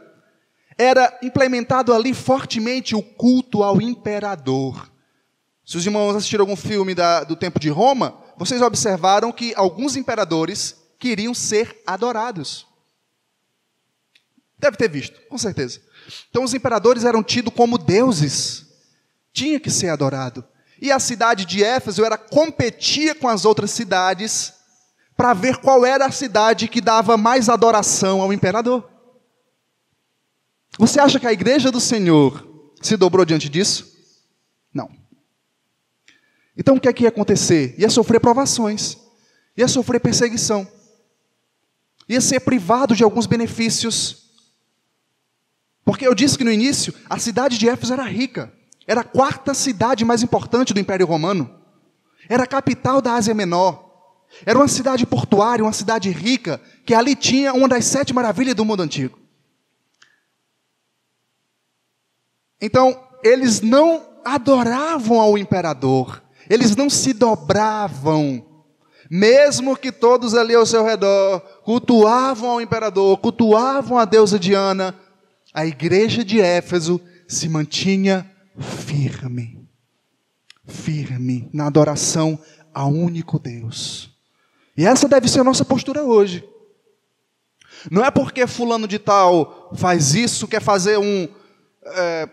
era 0.76 1.18
implementado 1.22 1.92
ali 1.92 2.14
fortemente 2.14 2.94
o 2.94 3.02
culto 3.02 3.62
ao 3.62 3.80
imperador. 3.80 4.90
Se 5.64 5.76
os 5.76 5.86
irmãos 5.86 6.16
assistiram 6.16 6.42
algum 6.42 6.56
filme 6.56 6.94
da, 6.94 7.24
do 7.24 7.36
tempo 7.36 7.60
de 7.60 7.68
Roma, 7.68 8.16
vocês 8.36 8.60
observaram 8.60 9.30
que 9.32 9.54
alguns 9.54 9.96
imperadores 9.96 10.76
queriam 10.98 11.34
ser 11.34 11.76
adorados. 11.86 12.66
Deve 14.58 14.76
ter 14.76 14.88
visto, 14.88 15.20
com 15.28 15.38
certeza. 15.38 15.80
Então 16.30 16.44
os 16.44 16.54
imperadores 16.54 17.04
eram 17.04 17.22
tidos 17.22 17.52
como 17.54 17.78
deuses. 17.78 18.66
Tinha 19.32 19.58
que 19.58 19.70
ser 19.70 19.88
adorado. 19.88 20.44
E 20.82 20.90
a 20.90 20.98
cidade 20.98 21.44
de 21.44 21.62
Éfeso 21.62 22.04
era 22.04 22.18
competia 22.18 23.14
com 23.14 23.28
as 23.28 23.44
outras 23.44 23.70
cidades 23.70 24.52
para 25.16 25.32
ver 25.32 25.58
qual 25.58 25.86
era 25.86 26.06
a 26.06 26.10
cidade 26.10 26.66
que 26.66 26.80
dava 26.80 27.16
mais 27.16 27.48
adoração 27.48 28.20
ao 28.20 28.32
imperador. 28.32 28.90
Você 30.76 30.98
acha 30.98 31.20
que 31.20 31.26
a 31.28 31.32
igreja 31.32 31.70
do 31.70 31.78
Senhor 31.78 32.74
se 32.82 32.96
dobrou 32.96 33.24
diante 33.24 33.48
disso? 33.48 33.96
Não. 34.74 34.90
Então 36.56 36.74
o 36.74 36.80
que 36.80 36.88
é 36.88 36.92
que 36.92 37.04
ia 37.04 37.10
acontecer? 37.10 37.76
Ia 37.78 37.88
sofrer 37.88 38.18
provações, 38.18 38.98
ia 39.56 39.68
sofrer 39.68 40.00
perseguição, 40.00 40.66
ia 42.08 42.20
ser 42.20 42.40
privado 42.40 42.96
de 42.96 43.04
alguns 43.04 43.26
benefícios. 43.26 44.32
Porque 45.84 46.04
eu 46.04 46.12
disse 46.12 46.36
que 46.36 46.42
no 46.42 46.50
início 46.50 46.92
a 47.08 47.20
cidade 47.20 47.56
de 47.56 47.68
Éfeso 47.68 47.92
era 47.92 48.02
rica, 48.02 48.52
era 48.86 49.02
a 49.02 49.04
quarta 49.04 49.54
cidade 49.54 50.04
mais 50.04 50.22
importante 50.22 50.72
do 50.72 50.80
Império 50.80 51.06
Romano, 51.06 51.58
era 52.28 52.44
a 52.44 52.46
capital 52.46 53.00
da 53.00 53.14
Ásia 53.14 53.34
Menor, 53.34 53.90
era 54.46 54.58
uma 54.58 54.68
cidade 54.68 55.06
portuária, 55.06 55.64
uma 55.64 55.72
cidade 55.72 56.10
rica, 56.10 56.60
que 56.84 56.94
ali 56.94 57.14
tinha 57.14 57.52
uma 57.52 57.68
das 57.68 57.84
sete 57.84 58.14
maravilhas 58.14 58.54
do 58.54 58.64
mundo 58.64 58.82
antigo. 58.82 59.18
Então, 62.60 62.98
eles 63.22 63.60
não 63.60 64.02
adoravam 64.24 65.20
ao 65.20 65.36
imperador, 65.36 66.22
eles 66.48 66.74
não 66.74 66.88
se 66.88 67.12
dobravam, 67.12 68.44
mesmo 69.10 69.76
que 69.76 69.92
todos 69.92 70.34
ali 70.34 70.54
ao 70.54 70.64
seu 70.64 70.84
redor 70.84 71.40
cultuavam 71.64 72.50
ao 72.50 72.60
imperador, 72.60 73.18
cultuavam 73.18 73.98
a 73.98 74.04
deusa 74.04 74.38
Diana, 74.38 74.94
a 75.52 75.66
igreja 75.66 76.24
de 76.24 76.40
Éfeso 76.40 77.00
se 77.28 77.48
mantinha 77.48 78.31
firme, 78.58 79.66
firme 80.66 81.48
na 81.52 81.66
adoração 81.66 82.38
ao 82.72 82.90
único 82.90 83.38
Deus. 83.38 84.10
E 84.76 84.86
essa 84.86 85.08
deve 85.08 85.28
ser 85.28 85.40
a 85.40 85.44
nossa 85.44 85.64
postura 85.64 86.02
hoje. 86.02 86.48
Não 87.90 88.04
é 88.04 88.10
porque 88.10 88.46
fulano 88.46 88.86
de 88.86 88.98
tal 88.98 89.72
faz 89.74 90.14
isso, 90.14 90.48
quer 90.48 90.62
fazer 90.62 90.98
um. 90.98 91.28
É, 91.84 92.28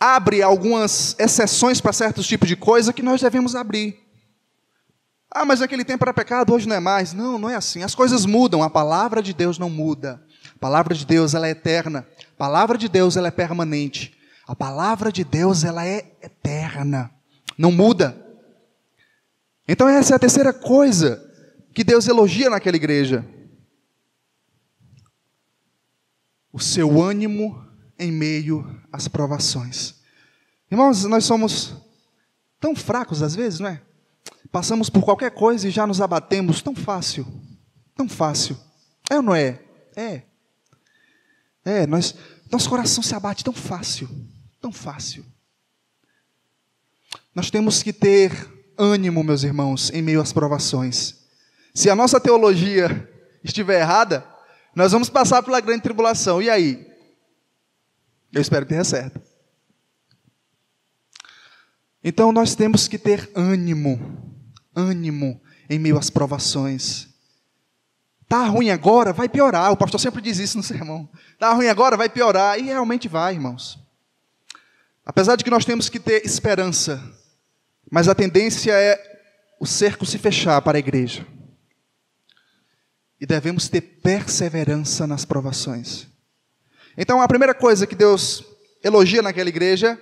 abre 0.00 0.42
algumas 0.42 1.14
exceções 1.18 1.80
para 1.80 1.92
certos 1.92 2.26
tipos 2.26 2.48
de 2.48 2.56
coisa 2.56 2.92
que 2.92 3.02
nós 3.02 3.20
devemos 3.20 3.54
abrir. 3.54 3.98
Ah, 5.30 5.44
mas 5.44 5.60
aquele 5.60 5.84
tempo 5.84 6.04
era 6.04 6.14
pecado, 6.14 6.54
hoje 6.54 6.66
não 6.66 6.76
é 6.76 6.80
mais. 6.80 7.12
Não, 7.12 7.38
não 7.38 7.50
é 7.50 7.54
assim. 7.54 7.82
As 7.82 7.94
coisas 7.94 8.24
mudam, 8.24 8.62
a 8.62 8.70
palavra 8.70 9.22
de 9.22 9.34
Deus 9.34 9.58
não 9.58 9.68
muda. 9.68 10.22
A 10.56 10.58
palavra 10.58 10.94
de 10.94 11.04
Deus 11.04 11.34
ela 11.34 11.46
é 11.46 11.50
eterna. 11.50 12.06
A 12.32 12.36
palavra 12.38 12.78
de 12.78 12.88
Deus 12.88 13.16
ela 13.16 13.28
é 13.28 13.30
permanente. 13.30 14.17
A 14.48 14.56
palavra 14.56 15.12
de 15.12 15.24
Deus 15.24 15.62
ela 15.62 15.86
é 15.86 16.16
eterna. 16.22 17.10
Não 17.58 17.70
muda. 17.70 18.16
Então 19.68 19.86
essa 19.86 20.14
é 20.14 20.16
a 20.16 20.18
terceira 20.18 20.54
coisa 20.54 21.22
que 21.74 21.84
Deus 21.84 22.08
elogia 22.08 22.48
naquela 22.48 22.76
igreja. 22.76 23.28
O 26.50 26.58
seu 26.58 27.02
ânimo 27.02 27.62
em 27.98 28.10
meio 28.10 28.80
às 28.90 29.06
provações. 29.06 29.96
Irmãos, 30.70 31.04
nós 31.04 31.26
somos 31.26 31.74
tão 32.58 32.74
fracos 32.74 33.22
às 33.22 33.34
vezes, 33.34 33.60
não 33.60 33.68
é? 33.68 33.82
Passamos 34.50 34.88
por 34.88 35.04
qualquer 35.04 35.30
coisa 35.30 35.68
e 35.68 35.70
já 35.70 35.86
nos 35.86 36.00
abatemos 36.00 36.62
tão 36.62 36.74
fácil. 36.74 37.26
Tão 37.94 38.08
fácil. 38.08 38.56
É 39.10 39.16
ou 39.16 39.22
não 39.22 39.34
é? 39.34 39.62
É. 39.94 40.22
É, 41.62 41.86
nós, 41.86 42.14
nosso 42.50 42.70
coração 42.70 43.02
se 43.02 43.14
abate 43.14 43.44
tão 43.44 43.52
fácil. 43.52 44.08
Tão 44.60 44.72
fácil. 44.72 45.24
Nós 47.34 47.50
temos 47.50 47.82
que 47.82 47.92
ter 47.92 48.32
ânimo, 48.76 49.22
meus 49.22 49.42
irmãos, 49.42 49.90
em 49.90 50.02
meio 50.02 50.20
às 50.20 50.32
provações. 50.32 51.14
Se 51.74 51.88
a 51.88 51.94
nossa 51.94 52.20
teologia 52.20 53.08
estiver 53.42 53.80
errada, 53.80 54.26
nós 54.74 54.92
vamos 54.92 55.08
passar 55.08 55.42
pela 55.42 55.60
grande 55.60 55.82
tribulação. 55.82 56.42
E 56.42 56.50
aí? 56.50 56.86
Eu 58.32 58.40
espero 58.40 58.66
que 58.66 58.70
tenha 58.70 58.84
certo. 58.84 59.20
Então 62.02 62.32
nós 62.32 62.54
temos 62.54 62.88
que 62.88 62.98
ter 62.98 63.30
ânimo, 63.34 64.44
ânimo 64.74 65.40
em 65.68 65.78
meio 65.78 65.98
às 65.98 66.10
provações. 66.10 67.08
Tá 68.28 68.44
ruim 68.44 68.70
agora, 68.70 69.12
vai 69.12 69.28
piorar. 69.28 69.72
O 69.72 69.76
pastor 69.76 69.98
sempre 69.98 70.20
diz 70.20 70.38
isso 70.38 70.56
no 70.56 70.62
sermão. 70.62 71.08
Tá 71.38 71.52
ruim 71.52 71.68
agora, 71.68 71.96
vai 71.96 72.08
piorar 72.08 72.58
e 72.58 72.62
realmente 72.62 73.08
vai, 73.08 73.34
irmãos. 73.34 73.78
Apesar 75.08 75.36
de 75.36 75.42
que 75.42 75.50
nós 75.50 75.64
temos 75.64 75.88
que 75.88 75.98
ter 75.98 76.26
esperança, 76.26 77.02
mas 77.90 78.08
a 78.08 78.14
tendência 78.14 78.72
é 78.72 79.00
o 79.58 79.64
cerco 79.64 80.04
se 80.04 80.18
fechar 80.18 80.60
para 80.60 80.76
a 80.76 80.78
igreja. 80.78 81.26
E 83.18 83.24
devemos 83.24 83.70
ter 83.70 83.80
perseverança 83.80 85.06
nas 85.06 85.24
provações. 85.24 86.06
Então, 86.94 87.22
a 87.22 87.26
primeira 87.26 87.54
coisa 87.54 87.86
que 87.86 87.94
Deus 87.94 88.44
elogia 88.84 89.22
naquela 89.22 89.48
igreja 89.48 89.98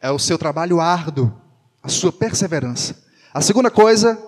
é 0.00 0.10
o 0.10 0.18
seu 0.18 0.38
trabalho 0.38 0.80
árduo, 0.80 1.38
a 1.82 1.90
sua 1.90 2.10
perseverança. 2.10 3.04
A 3.34 3.42
segunda 3.42 3.70
coisa, 3.70 4.18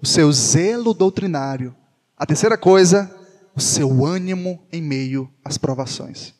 o 0.00 0.06
seu 0.06 0.32
zelo 0.32 0.94
doutrinário. 0.94 1.74
A 2.16 2.24
terceira 2.24 2.56
coisa, 2.56 3.12
o 3.56 3.60
seu 3.60 4.06
ânimo 4.06 4.64
em 4.70 4.80
meio 4.80 5.28
às 5.44 5.58
provações. 5.58 6.37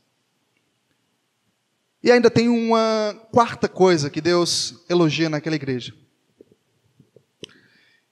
E 2.03 2.13
ainda 2.13 2.31
tem 2.31 2.49
uma 2.49 3.15
quarta 3.33 3.69
coisa 3.69 4.09
que 4.09 4.21
Deus 4.21 4.85
elogia 4.89 5.29
naquela 5.29 5.57
igreja. 5.57 5.95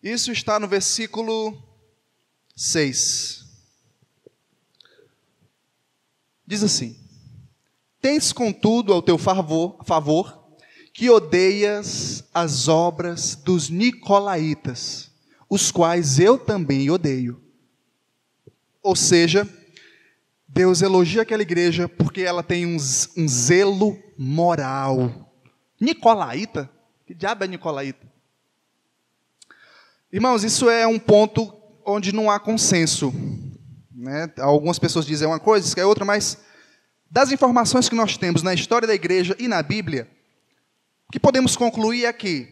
Isso 0.02 0.32
está 0.32 0.58
no 0.58 0.68
versículo 0.68 1.56
6. 2.54 3.44
Diz 6.46 6.62
assim: 6.62 6.96
Tens, 8.00 8.32
contudo, 8.32 8.92
ao 8.92 9.02
teu 9.02 9.18
favor, 9.18 9.84
favor 9.84 10.46
que 10.96 11.10
odeias 11.10 12.24
as 12.32 12.68
obras 12.68 13.34
dos 13.34 13.68
nicolaítas, 13.68 15.10
os 15.46 15.70
quais 15.70 16.18
eu 16.18 16.38
também 16.38 16.90
odeio. 16.90 17.38
Ou 18.82 18.96
seja, 18.96 19.46
Deus 20.56 20.80
elogia 20.80 21.20
aquela 21.20 21.42
igreja 21.42 21.86
porque 21.86 22.22
ela 22.22 22.42
tem 22.42 22.64
um, 22.64 22.78
um 23.14 23.28
zelo 23.28 24.02
moral. 24.16 25.30
Nicolaíta? 25.78 26.70
Que 27.06 27.12
diabo 27.12 27.44
é 27.44 27.46
Nicolaíta? 27.46 28.10
Irmãos, 30.10 30.44
isso 30.44 30.70
é 30.70 30.86
um 30.86 30.98
ponto 30.98 31.52
onde 31.84 32.10
não 32.10 32.30
há 32.30 32.40
consenso. 32.40 33.12
Né? 33.94 34.32
Algumas 34.38 34.78
pessoas 34.78 35.04
dizem 35.04 35.28
uma 35.28 35.38
coisa, 35.38 35.66
isso 35.66 35.78
é 35.78 35.84
outra, 35.84 36.06
mas 36.06 36.38
das 37.10 37.30
informações 37.30 37.86
que 37.86 37.94
nós 37.94 38.16
temos 38.16 38.42
na 38.42 38.54
história 38.54 38.88
da 38.88 38.94
igreja 38.94 39.36
e 39.38 39.46
na 39.46 39.62
Bíblia, 39.62 40.08
o 41.06 41.12
que 41.12 41.20
podemos 41.20 41.54
concluir 41.54 42.06
é 42.06 42.12
que 42.14 42.48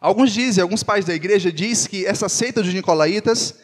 alguns 0.00 0.32
dizem, 0.32 0.62
alguns 0.62 0.82
pais 0.82 1.04
da 1.04 1.12
igreja 1.12 1.52
dizem 1.52 1.90
que 1.90 2.06
essa 2.06 2.26
seita 2.26 2.62
dos 2.62 2.72
nicolaítas 2.72 3.54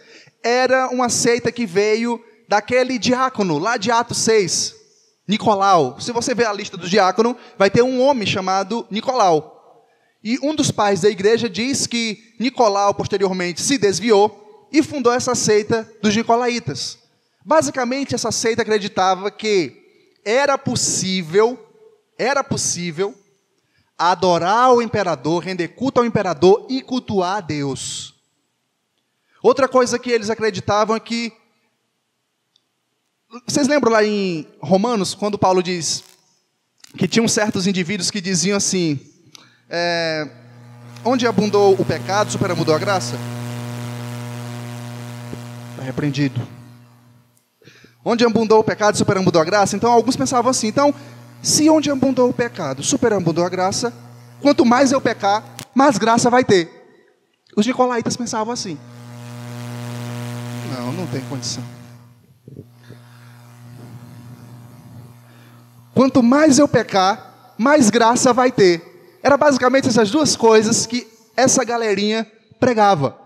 era 0.45 0.91
uma 0.91 1.09
seita 1.09 1.51
que 1.51 1.65
veio 1.65 2.23
daquele 2.49 2.99
diácono 2.99 3.59
lá 3.59 3.77
de 3.77 3.91
Atos 3.91 4.19
6, 4.19 4.75
Nicolau. 5.27 6.01
Se 6.01 6.13
você 6.13 6.35
ver 6.35 6.47
a 6.47 6.53
lista 6.53 6.77
do 6.77 6.89
diácono, 6.89 7.37
vai 7.59 7.71
ter 7.71 7.83
um 7.83 8.01
homem 8.01 8.27
chamado 8.27 8.87
Nicolau. 8.91 9.85
E 10.23 10.39
um 10.43 10.55
dos 10.55 10.71
pais 10.71 11.01
da 11.01 11.09
igreja 11.09 11.49
diz 11.49 11.87
que 11.87 12.35
Nicolau 12.39 12.95
posteriormente 12.95 13.61
se 13.61 13.79
desviou 13.79 14.69
e 14.73 14.83
fundou 14.83 15.13
essa 15.13 15.35
seita 15.35 15.89
dos 16.03 16.15
nicolaítas. 16.15 16.99
Basicamente, 17.45 18.15
essa 18.15 18.33
seita 18.33 18.63
acreditava 18.63 19.31
que 19.31 19.85
era 20.25 20.59
possível, 20.59 21.57
era 22.19 22.43
possível 22.43 23.15
adorar 23.97 24.73
o 24.73 24.83
imperador, 24.83 25.43
render 25.43 25.69
culto 25.69 26.01
ao 26.01 26.07
imperador 26.07 26.67
e 26.69 26.83
cultuar 26.83 27.37
a 27.37 27.41
Deus. 27.41 28.15
Outra 29.43 29.69
coisa 29.69 29.99
que 29.99 30.11
eles 30.11 30.29
acreditavam 30.29 30.97
é 30.97 31.01
que 31.01 31.33
vocês 33.45 33.67
lembram 33.69 33.93
lá 33.93 34.05
em 34.05 34.47
Romanos, 34.61 35.15
quando 35.15 35.37
Paulo 35.37 35.63
diz 35.63 36.05
que 36.97 37.09
tinham 37.09 37.27
certos 37.29 37.67
indivíduos 37.67 38.11
que 38.11 38.21
diziam 38.21 38.57
assim: 38.57 38.99
é, 39.69 40.29
onde 41.05 41.27
abundou 41.27 41.75
o 41.79 41.85
pecado, 41.85 42.31
superabundou 42.31 42.75
a 42.75 42.79
graça? 42.79 43.17
Está 45.73 45.83
repreendido. 45.83 46.41
Onde 48.05 48.25
abundou 48.25 48.61
o 48.61 48.65
pecado, 48.65 48.97
superabundou 48.97 49.43
a 49.43 49.45
graça? 49.45 49.77
Então, 49.77 49.91
alguns 49.91 50.17
pensavam 50.17 50.51
assim: 50.51 50.69
então, 50.69 50.95
se 51.43 51.69
onde 51.69 51.91
abundou 51.91 52.31
o 52.31 52.35
pecado, 52.35 52.83
superabundou 52.83 53.45
a 53.45 53.49
graça, 53.49 53.93
quanto 54.41 54.65
mais 54.65 54.93
eu 54.93 55.01
pecar, 55.01 55.45
mais 55.75 55.99
graça 55.99 56.31
vai 56.31 56.45
ter. 56.45 56.71
Os 57.57 57.67
nicolaítas 57.67 58.17
pensavam 58.17 58.53
assim: 58.53 58.79
não, 60.73 60.93
não 60.93 61.07
tem 61.09 61.21
condição. 61.23 61.76
Quanto 65.97 66.23
mais 66.23 66.59
eu 66.59 66.69
pecar, 66.69 67.55
mais 67.57 67.89
graça 67.89 68.31
vai 68.31 68.53
ter. 68.53 68.83
Era 69.23 69.39
basicamente 69.39 69.89
essas 69.89 70.11
duas 70.11 70.37
coisas 70.37 70.85
que 70.85 71.09
essa 71.35 71.65
galerinha 71.65 72.31
pregava. 72.61 73.19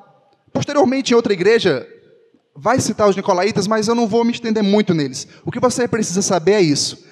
Posteriormente, 0.52 1.10
em 1.10 1.16
outra 1.16 1.32
igreja, 1.32 1.84
vai 2.54 2.78
citar 2.78 3.08
os 3.08 3.16
nicolaítas, 3.16 3.66
mas 3.66 3.88
eu 3.88 3.94
não 3.96 4.06
vou 4.06 4.24
me 4.24 4.30
estender 4.30 4.62
muito 4.62 4.94
neles. 4.94 5.26
O 5.44 5.50
que 5.50 5.58
você 5.58 5.88
precisa 5.88 6.22
saber 6.22 6.52
é 6.52 6.60
isso. 6.60 7.04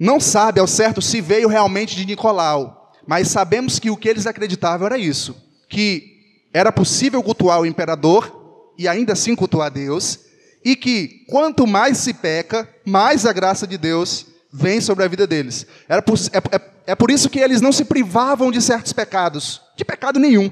Não 0.00 0.18
sabe 0.18 0.58
ao 0.58 0.66
certo 0.66 1.00
se 1.00 1.20
veio 1.20 1.46
realmente 1.46 1.94
de 1.94 2.04
Nicolau, 2.04 2.92
mas 3.06 3.28
sabemos 3.28 3.78
que 3.78 3.88
o 3.88 3.96
que 3.96 4.08
eles 4.08 4.26
acreditavam 4.26 4.84
era 4.88 4.98
isso: 4.98 5.36
que 5.68 6.42
era 6.52 6.72
possível 6.72 7.22
cultuar 7.22 7.60
o 7.60 7.66
imperador 7.66 8.72
e 8.76 8.88
ainda 8.88 9.12
assim 9.12 9.36
cultuar 9.36 9.70
Deus, 9.70 10.18
e 10.64 10.74
que 10.74 11.24
quanto 11.28 11.68
mais 11.68 11.98
se 11.98 12.12
peca, 12.12 12.68
mais 12.84 13.24
a 13.24 13.32
graça 13.32 13.64
de 13.64 13.78
Deus 13.78 14.34
vem 14.52 14.80
sobre 14.80 15.04
a 15.04 15.08
vida 15.08 15.26
deles. 15.26 15.66
Era 15.88 16.02
por, 16.02 16.18
é, 16.18 16.56
é, 16.56 16.92
é 16.92 16.94
por 16.94 17.10
isso 17.10 17.28
que 17.28 17.38
eles 17.38 17.60
não 17.60 17.72
se 17.72 17.84
privavam 17.84 18.50
de 18.50 18.60
certos 18.62 18.92
pecados, 18.92 19.60
de 19.76 19.84
pecado 19.84 20.18
nenhum. 20.18 20.50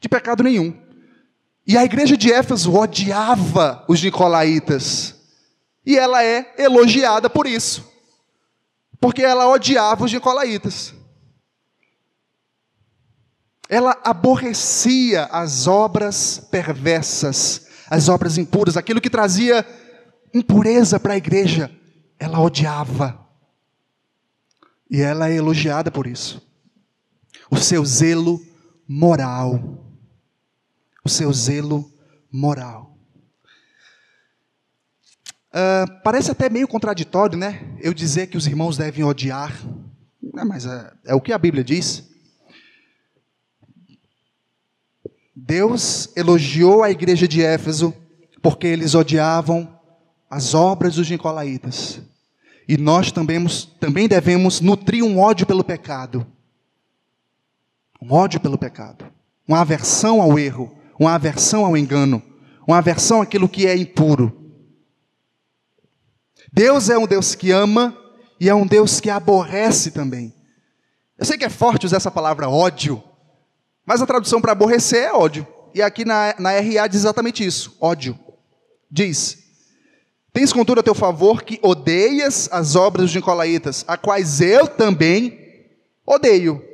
De 0.00 0.08
pecado 0.08 0.42
nenhum. 0.42 0.76
E 1.66 1.76
a 1.76 1.84
igreja 1.84 2.16
de 2.16 2.32
Éfeso 2.32 2.74
odiava 2.74 3.84
os 3.88 4.02
nicolaítas. 4.02 5.14
E 5.84 5.96
ela 5.96 6.24
é 6.24 6.54
elogiada 6.58 7.28
por 7.30 7.46
isso. 7.46 7.90
Porque 9.00 9.22
ela 9.22 9.48
odiava 9.48 10.04
os 10.04 10.12
nicolaítas. 10.12 10.94
Ela 13.68 13.96
aborrecia 14.04 15.24
as 15.26 15.66
obras 15.66 16.46
perversas, 16.50 17.66
as 17.88 18.08
obras 18.08 18.36
impuras, 18.36 18.76
aquilo 18.76 19.00
que 19.00 19.08
trazia 19.08 19.66
impureza 20.34 21.00
para 21.00 21.14
a 21.14 21.16
igreja 21.16 21.70
ela 22.22 22.38
odiava. 22.40 23.18
E 24.88 25.00
ela 25.00 25.28
é 25.28 25.34
elogiada 25.34 25.90
por 25.90 26.06
isso. 26.06 26.40
O 27.50 27.56
seu 27.56 27.84
zelo 27.84 28.40
moral. 28.86 29.84
O 31.04 31.08
seu 31.08 31.32
zelo 31.32 31.92
moral. 32.30 32.96
Uh, 35.48 36.00
parece 36.04 36.30
até 36.30 36.48
meio 36.48 36.68
contraditório, 36.68 37.36
né? 37.36 37.76
Eu 37.80 37.92
dizer 37.92 38.28
que 38.28 38.36
os 38.36 38.46
irmãos 38.46 38.76
devem 38.76 39.04
odiar. 39.04 39.52
Não, 40.22 40.46
mas 40.46 40.64
é, 40.64 40.92
é 41.06 41.14
o 41.16 41.20
que 41.20 41.32
a 41.32 41.38
Bíblia 41.38 41.64
diz. 41.64 42.08
Deus 45.34 46.16
elogiou 46.16 46.84
a 46.84 46.90
igreja 46.90 47.26
de 47.26 47.42
Éfeso 47.42 47.92
porque 48.40 48.68
eles 48.68 48.94
odiavam 48.94 49.76
as 50.30 50.54
obras 50.54 50.94
dos 50.94 51.10
nicolaítas. 51.10 52.00
E 52.68 52.76
nós 52.76 53.10
também, 53.10 53.44
também 53.80 54.08
devemos 54.08 54.60
nutrir 54.60 55.04
um 55.04 55.18
ódio 55.18 55.46
pelo 55.46 55.64
pecado. 55.64 56.26
Um 58.00 58.12
ódio 58.12 58.40
pelo 58.40 58.58
pecado. 58.58 59.06
Uma 59.46 59.60
aversão 59.60 60.20
ao 60.22 60.38
erro. 60.38 60.76
Uma 60.98 61.14
aversão 61.14 61.64
ao 61.64 61.76
engano. 61.76 62.22
Uma 62.66 62.78
aversão 62.78 63.20
àquilo 63.20 63.48
que 63.48 63.66
é 63.66 63.76
impuro. 63.76 64.42
Deus 66.52 66.90
é 66.90 66.98
um 66.98 67.06
Deus 67.06 67.34
que 67.34 67.50
ama 67.50 67.96
e 68.38 68.48
é 68.48 68.54
um 68.54 68.66
Deus 68.66 69.00
que 69.00 69.08
aborrece 69.08 69.90
também. 69.90 70.34
Eu 71.16 71.24
sei 71.24 71.38
que 71.38 71.44
é 71.44 71.48
forte 71.48 71.86
usar 71.86 71.96
essa 71.96 72.10
palavra 72.10 72.48
ódio, 72.48 73.02
mas 73.86 74.02
a 74.02 74.06
tradução 74.06 74.40
para 74.40 74.52
aborrecer 74.52 75.04
é 75.04 75.12
ódio. 75.12 75.46
E 75.74 75.80
aqui 75.80 76.04
na, 76.04 76.34
na 76.38 76.50
RA 76.50 76.86
diz 76.86 77.00
exatamente 77.00 77.44
isso: 77.44 77.76
ódio. 77.80 78.18
Diz: 78.90 79.41
Tens 80.32 80.52
contudo 80.52 80.80
a 80.80 80.82
teu 80.82 80.94
favor 80.94 81.42
que 81.42 81.58
odeias 81.62 82.48
as 82.50 82.74
obras 82.74 83.06
dos 83.06 83.14
nicolaítas, 83.14 83.84
a 83.86 83.98
quais 83.98 84.40
eu 84.40 84.66
também 84.66 85.38
odeio. 86.06 86.64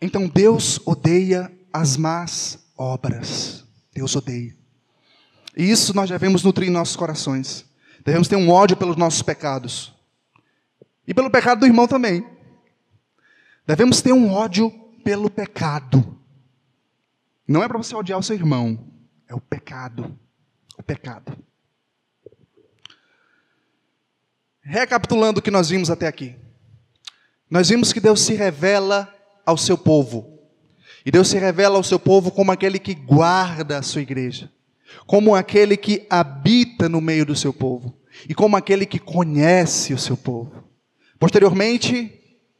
Então 0.00 0.26
Deus 0.26 0.80
odeia 0.86 1.52
as 1.72 1.96
más 1.96 2.58
obras. 2.76 3.64
Deus 3.92 4.16
odeia. 4.16 4.56
E 5.54 5.70
isso 5.70 5.94
nós 5.94 6.08
devemos 6.08 6.42
nutrir 6.42 6.68
em 6.68 6.72
nossos 6.72 6.96
corações. 6.96 7.66
Devemos 8.04 8.26
ter 8.26 8.36
um 8.36 8.48
ódio 8.48 8.76
pelos 8.76 8.96
nossos 8.96 9.20
pecados. 9.20 9.94
E 11.06 11.12
pelo 11.12 11.30
pecado 11.30 11.60
do 11.60 11.66
irmão 11.66 11.86
também. 11.86 12.26
Devemos 13.66 14.00
ter 14.00 14.12
um 14.12 14.32
ódio 14.32 14.70
pelo 15.04 15.30
pecado. 15.30 16.18
Não 17.46 17.62
é 17.62 17.68
para 17.68 17.78
você 17.78 17.94
odiar 17.94 18.18
o 18.18 18.22
seu 18.22 18.34
irmão, 18.34 18.78
é 19.28 19.34
o 19.34 19.40
pecado. 19.40 20.18
O 20.78 20.82
pecado. 20.82 21.36
Recapitulando 24.64 25.40
o 25.40 25.42
que 25.42 25.50
nós 25.50 25.68
vimos 25.68 25.90
até 25.90 26.06
aqui. 26.06 26.36
Nós 27.50 27.68
vimos 27.68 27.92
que 27.92 28.00
Deus 28.00 28.20
se 28.20 28.34
revela 28.34 29.12
ao 29.44 29.58
seu 29.58 29.76
povo. 29.76 30.38
E 31.04 31.10
Deus 31.10 31.28
se 31.28 31.38
revela 31.38 31.76
ao 31.76 31.82
seu 31.82 31.98
povo 31.98 32.30
como 32.30 32.52
aquele 32.52 32.78
que 32.78 32.94
guarda 32.94 33.78
a 33.78 33.82
sua 33.82 34.02
igreja, 34.02 34.50
como 35.06 35.34
aquele 35.34 35.76
que 35.76 36.06
habita 36.08 36.88
no 36.88 37.00
meio 37.00 37.26
do 37.26 37.34
seu 37.34 37.52
povo 37.52 37.92
e 38.28 38.34
como 38.34 38.56
aquele 38.56 38.86
que 38.86 39.00
conhece 39.00 39.92
o 39.92 39.98
seu 39.98 40.16
povo. 40.16 40.64
Posteriormente, 41.18 42.12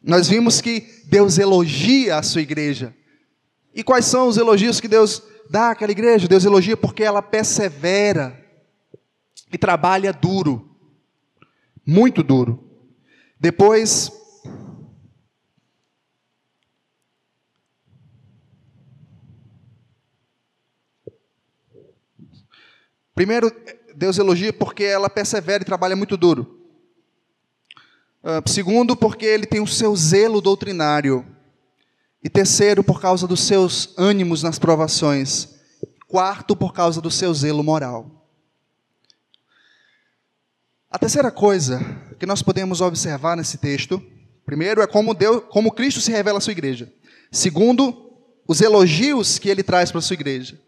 nós 0.03 0.29
vimos 0.29 0.61
que 0.61 1.05
Deus 1.07 1.39
elogia 1.39 2.19
a 2.19 2.23
sua 2.23 2.43
igreja. 2.43 2.93
E 3.73 3.85
quais 3.85 4.07
são 4.07 4.27
os 4.27 4.37
elogios 4.37 4.81
que 4.81 4.89
Deus 4.89 5.23
dá 5.49 5.71
àquela 5.71 5.93
igreja? 5.93 6.27
Deus 6.27 6.45
elogia 6.45 6.77
porque 6.77 7.05
ela 7.05 7.23
persevera 7.23 8.37
e 9.53 9.57
trabalha 9.57 10.13
duro 10.13 10.72
muito 11.87 12.23
duro. 12.23 12.71
Depois, 13.39 14.11
primeiro, 23.15 23.51
Deus 23.95 24.17
elogia 24.19 24.53
porque 24.53 24.85
ela 24.85 25.11
persevera 25.11 25.63
e 25.63 25.67
trabalha 25.67 25.97
muito 25.97 26.17
duro. 26.17 26.61
Uh, 28.23 28.49
segundo, 28.49 28.97
porque 28.97 29.27
ele 29.27 29.47
tem 29.47 29.61
o 29.61 29.67
seu 29.67 29.95
zelo 29.97 30.41
doutrinário. 30.41 31.27
E 32.23 32.31
terceiro, 32.31 32.85
por 32.85 33.01
causa 33.01 33.27
dos 33.27 33.41
seus 33.41 33.93
ânimos 33.99 34.45
nas 34.45 34.59
provações. 34.59 35.57
Quarto, 36.07 36.55
por 36.55 36.73
causa 36.73 37.01
do 37.01 37.11
seu 37.11 37.35
zelo 37.35 37.65
moral. 37.65 38.22
A 40.93 40.99
terceira 40.99 41.31
coisa 41.31 41.81
que 42.19 42.27
nós 42.27 42.43
podemos 42.43 42.83
observar 42.83 43.35
nesse 43.35 43.57
texto, 43.57 43.99
primeiro 44.45 44.83
é 44.83 44.87
como 44.87 45.15
Deus, 45.15 45.43
como 45.49 45.73
Cristo 45.73 46.03
se 46.03 46.13
revela 46.13 46.37
à 46.37 46.41
sua 46.41 46.53
igreja. 46.53 46.93
Segundo, 47.31 48.13
os 48.47 48.61
elogios 48.61 49.39
que 49.39 49.49
ele 49.49 49.63
traz 49.63 49.91
para 49.91 50.01
a 50.01 50.03
sua 50.03 50.13
igreja. 50.13 50.61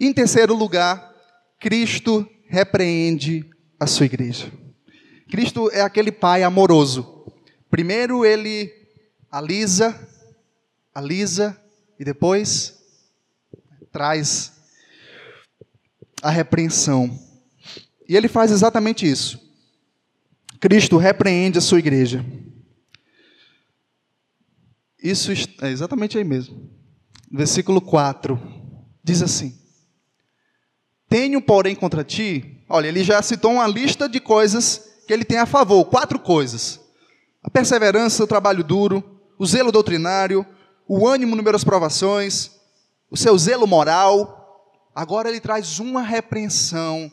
E 0.00 0.06
em 0.06 0.14
terceiro 0.14 0.54
lugar, 0.54 1.14
Cristo 1.60 2.26
repreende 2.48 3.44
a 3.78 3.86
sua 3.86 4.06
igreja. 4.06 4.50
Cristo 5.30 5.70
é 5.70 5.82
aquele 5.82 6.10
pai 6.10 6.42
amoroso. 6.42 7.30
Primeiro 7.70 8.24
ele 8.24 8.72
alisa, 9.30 9.94
alisa 10.94 11.54
e 12.00 12.04
depois 12.04 12.78
traz 13.92 14.52
a 16.22 16.30
repreensão. 16.30 17.33
E 18.08 18.16
ele 18.16 18.28
faz 18.28 18.50
exatamente 18.50 19.08
isso. 19.08 19.40
Cristo 20.60 20.96
repreende 20.96 21.58
a 21.58 21.60
sua 21.60 21.78
igreja. 21.78 22.24
Isso 25.02 25.30
é 25.60 25.70
exatamente 25.70 26.16
aí 26.16 26.24
mesmo. 26.24 26.70
Versículo 27.30 27.80
4 27.80 28.40
diz 29.02 29.20
assim: 29.20 29.58
Tenho, 31.08 31.42
porém, 31.42 31.74
contra 31.74 32.02
ti. 32.02 32.64
Olha, 32.68 32.88
ele 32.88 33.04
já 33.04 33.20
citou 33.20 33.52
uma 33.52 33.66
lista 33.66 34.08
de 34.08 34.18
coisas 34.18 35.02
que 35.06 35.12
ele 35.12 35.24
tem 35.24 35.38
a 35.38 35.46
favor, 35.46 35.84
quatro 35.84 36.18
coisas: 36.18 36.80
a 37.42 37.50
perseverança, 37.50 38.24
o 38.24 38.26
trabalho 38.26 38.64
duro, 38.64 39.20
o 39.38 39.44
zelo 39.46 39.70
doutrinário, 39.70 40.46
o 40.88 41.06
ânimo 41.06 41.36
nas 41.36 41.64
provações, 41.64 42.50
o 43.10 43.16
seu 43.16 43.36
zelo 43.36 43.66
moral. 43.66 44.40
Agora 44.94 45.28
ele 45.28 45.40
traz 45.40 45.80
uma 45.80 46.02
repreensão 46.02 47.10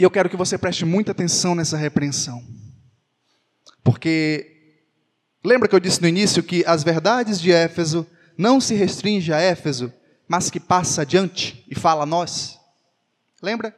e 0.00 0.02
eu 0.02 0.10
quero 0.10 0.30
que 0.30 0.36
você 0.36 0.56
preste 0.56 0.86
muita 0.86 1.12
atenção 1.12 1.54
nessa 1.54 1.76
repreensão. 1.76 2.42
Porque 3.84 4.80
lembra 5.44 5.68
que 5.68 5.74
eu 5.74 5.78
disse 5.78 6.00
no 6.00 6.08
início 6.08 6.42
que 6.42 6.64
as 6.66 6.82
verdades 6.82 7.38
de 7.38 7.52
Éfeso 7.52 8.06
não 8.34 8.62
se 8.62 8.74
restringe 8.74 9.30
a 9.30 9.38
Éfeso, 9.38 9.92
mas 10.26 10.50
que 10.50 10.58
passa 10.58 11.02
adiante 11.02 11.62
e 11.68 11.74
fala 11.74 12.04
a 12.04 12.06
nós? 12.06 12.58
Lembra? 13.42 13.76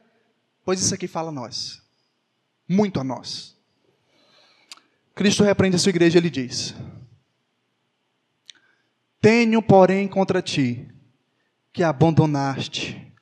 Pois 0.63 0.79
isso 0.79 0.93
aqui 0.93 1.09
fala 1.09 1.27
a 1.27 1.33
nós. 1.33 1.81
Muito 2.69 3.01
a 3.01 3.03
nós. 3.03 3.57
Cristo 5.13 5.43
repreende 5.43 5.75
a 5.75 5.79
sua 5.79 5.89
igreja, 5.89 6.19
ele 6.19 6.29
diz: 6.29 6.73
Tenho, 9.19 9.61
porém, 9.61 10.07
contra 10.07 10.41
ti 10.41 10.87
que 11.73 11.83
abandonaste 11.83 13.13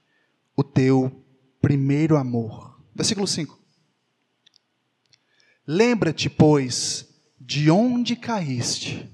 o 0.55 0.63
teu 0.63 1.11
primeiro 1.59 2.15
amor. 2.15 2.70
Versículo 3.01 3.25
5. 3.25 3.59
Lembra-te, 5.65 6.29
pois, 6.29 7.07
de 7.39 7.71
onde 7.71 8.15
caíste, 8.15 9.11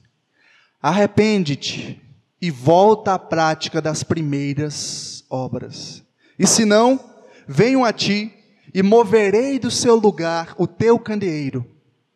arrepende-te 0.82 2.02
e 2.42 2.52
volta 2.52 3.14
à 3.14 3.20
prática 3.20 3.82
das 3.82 4.04
primeiras 4.04 5.24
obras. 5.30 6.04
E 6.38 6.46
se 6.46 6.66
não, 6.66 7.00
venho 7.48 7.86
a 7.86 7.94
ti 7.94 8.34
e 8.74 8.84
moverei 8.84 9.58
do 9.58 9.72
seu 9.72 9.96
lugar 9.96 10.54
o 10.58 10.68
teu 10.68 11.00
candeeiro, 11.00 11.66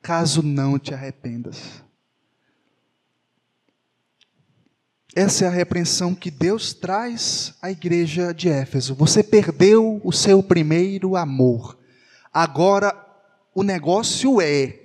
caso 0.02 0.44
não 0.44 0.78
te 0.78 0.94
arrependas. 0.94 1.81
Essa 5.14 5.44
é 5.44 5.48
a 5.50 5.52
repreensão 5.52 6.16
que 6.16 6.32
Deus 6.32 6.74
traz 6.74 7.54
à 7.62 7.70
igreja 7.70 8.34
de 8.34 8.48
Éfeso. 8.48 8.96
Você 8.96 9.22
perdeu 9.22 10.00
o 10.06 10.12
seu 10.14 10.42
primeiro 10.42 11.18
amor. 11.18 11.78
Agora 12.34 12.96
o 13.54 13.62
negócio 13.62 14.40
é: 14.40 14.80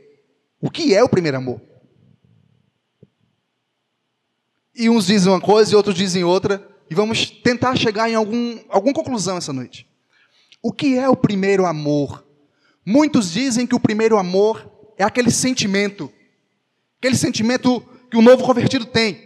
o 0.61 0.69
que 0.69 0.95
é 0.95 1.03
o 1.03 1.09
primeiro 1.09 1.37
amor? 1.37 1.61
E 4.75 4.91
uns 4.91 5.07
dizem 5.07 5.33
uma 5.33 5.41
coisa 5.41 5.73
e 5.73 5.77
outros 5.77 5.95
dizem 5.95 6.25
outra, 6.25 6.67
e 6.91 6.95
vamos 6.95 7.31
tentar 7.31 7.77
chegar 7.77 8.11
em 8.11 8.15
algum, 8.17 8.59
alguma 8.69 8.93
conclusão 8.93 9.37
essa 9.37 9.53
noite. 9.53 9.89
O 10.61 10.73
que 10.73 10.99
é 10.99 11.09
o 11.09 11.17
primeiro 11.17 11.65
amor? 11.65 12.27
Muitos 12.85 13.31
dizem 13.31 13.67
que 13.67 13.77
o 13.77 13.81
primeiro 13.81 14.19
amor 14.19 14.71
é 14.99 15.05
aquele 15.05 15.31
sentimento, 15.31 16.13
aquele 16.99 17.17
sentimento 17.17 17.81
que 18.11 18.17
o 18.17 18.23
novo 18.23 18.45
convertido 18.45 18.85
tem. 18.85 19.26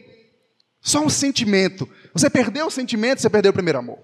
Só 0.80 1.04
um 1.04 1.10
sentimento. 1.10 1.88
Você 2.12 2.30
perdeu 2.30 2.66
o 2.66 2.70
sentimento, 2.70 3.20
você 3.20 3.28
perdeu 3.28 3.50
o 3.50 3.54
primeiro 3.54 3.78
amor. 3.78 3.98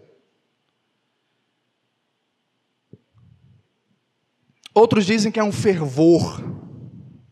Outros 4.75 5.07
dizem 5.07 5.33
que 5.33 5.41
é 5.41 5.45
um 5.45 5.53
fervor. 5.53 6.39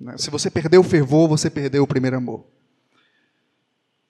Né? 0.01 0.17
Se 0.17 0.31
você 0.31 0.51
perdeu 0.51 0.81
o 0.81 0.85
fervor, 0.85 1.29
você 1.29 1.51
perdeu 1.51 1.83
o 1.83 1.87
primeiro 1.87 2.17
amor. 2.17 2.47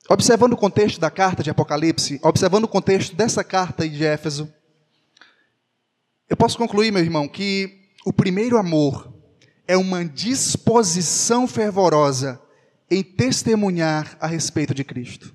Observando 0.08 0.52
o 0.52 0.56
contexto 0.56 1.00
da 1.00 1.10
carta 1.10 1.42
de 1.42 1.50
Apocalipse, 1.50 2.20
observando 2.22 2.64
o 2.64 2.68
contexto 2.68 3.16
dessa 3.16 3.42
carta 3.42 3.88
de 3.88 4.04
Éfeso, 4.04 4.52
eu 6.28 6.36
posso 6.36 6.56
concluir, 6.56 6.92
meu 6.92 7.02
irmão, 7.02 7.26
que 7.26 7.88
o 8.04 8.12
primeiro 8.12 8.56
amor 8.56 9.12
é 9.66 9.76
uma 9.76 10.04
disposição 10.04 11.48
fervorosa 11.48 12.40
em 12.94 13.02
testemunhar 13.02 14.16
a 14.20 14.26
respeito 14.26 14.74
de 14.74 14.84
Cristo. 14.84 15.34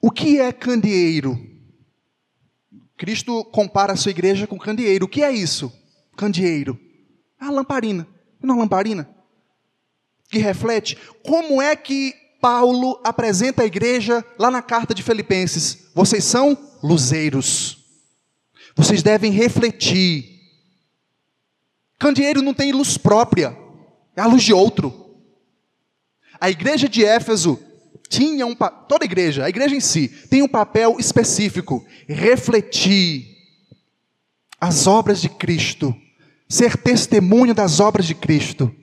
O 0.00 0.10
que 0.10 0.38
é 0.38 0.52
candeeiro? 0.52 1.38
Cristo 2.96 3.44
compara 3.46 3.94
a 3.94 3.96
sua 3.96 4.10
igreja 4.10 4.46
com 4.46 4.58
candeeiro. 4.58 5.06
O 5.06 5.08
que 5.08 5.22
é 5.22 5.30
isso? 5.30 5.72
Candeeiro. 6.16 6.78
A 7.38 7.50
lamparina. 7.50 8.06
Não 8.42 8.56
é 8.56 8.58
lamparina? 8.58 9.08
Que 10.30 10.38
reflete. 10.38 10.96
Como 11.24 11.60
é 11.60 11.74
que 11.74 12.14
Paulo 12.40 13.00
apresenta 13.04 13.62
a 13.62 13.66
igreja 13.66 14.24
lá 14.38 14.50
na 14.50 14.62
carta 14.62 14.94
de 14.94 15.02
Filipenses? 15.02 15.90
Vocês 15.94 16.24
são 16.24 16.56
luzeiros. 16.82 17.78
Vocês 18.76 19.02
devem 19.02 19.32
refletir. 19.32 20.40
Candeeiro 21.98 22.40
não 22.40 22.54
tem 22.54 22.72
luz 22.72 22.96
própria, 22.96 23.54
é 24.16 24.22
a 24.22 24.26
luz 24.26 24.42
de 24.42 24.54
outro. 24.54 24.99
A 26.40 26.48
igreja 26.48 26.88
de 26.88 27.04
Éfeso 27.04 27.60
tinha 28.08 28.46
um 28.46 28.54
toda 28.54 29.04
a 29.04 29.06
igreja, 29.06 29.44
a 29.44 29.48
igreja 29.48 29.76
em 29.76 29.80
si, 29.80 30.08
tem 30.08 30.42
um 30.42 30.48
papel 30.48 30.96
específico: 30.98 31.86
refletir 32.08 33.36
as 34.58 34.86
obras 34.86 35.20
de 35.20 35.28
Cristo, 35.28 35.94
ser 36.48 36.76
testemunha 36.78 37.52
das 37.52 37.78
obras 37.78 38.06
de 38.06 38.14
Cristo. 38.14 38.74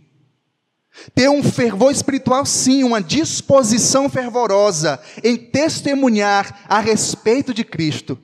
Ter 1.14 1.30
um 1.30 1.44
fervor 1.44 1.92
espiritual, 1.92 2.44
sim, 2.44 2.84
uma 2.84 3.00
disposição 3.00 4.10
fervorosa 4.10 5.00
em 5.24 5.38
testemunhar 5.38 6.66
a 6.68 6.80
respeito 6.80 7.54
de 7.54 7.64
Cristo. 7.64 8.18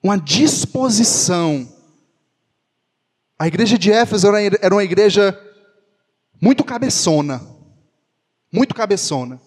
Uma 0.00 0.16
disposição. 0.16 1.68
A 3.36 3.48
igreja 3.48 3.76
de 3.76 3.90
Éfeso 3.90 4.28
era 4.28 4.74
uma 4.74 4.84
igreja 4.84 5.36
muito 6.40 6.62
cabeçona 6.62 7.57
muito 8.52 8.74
cabeçona, 8.74 9.40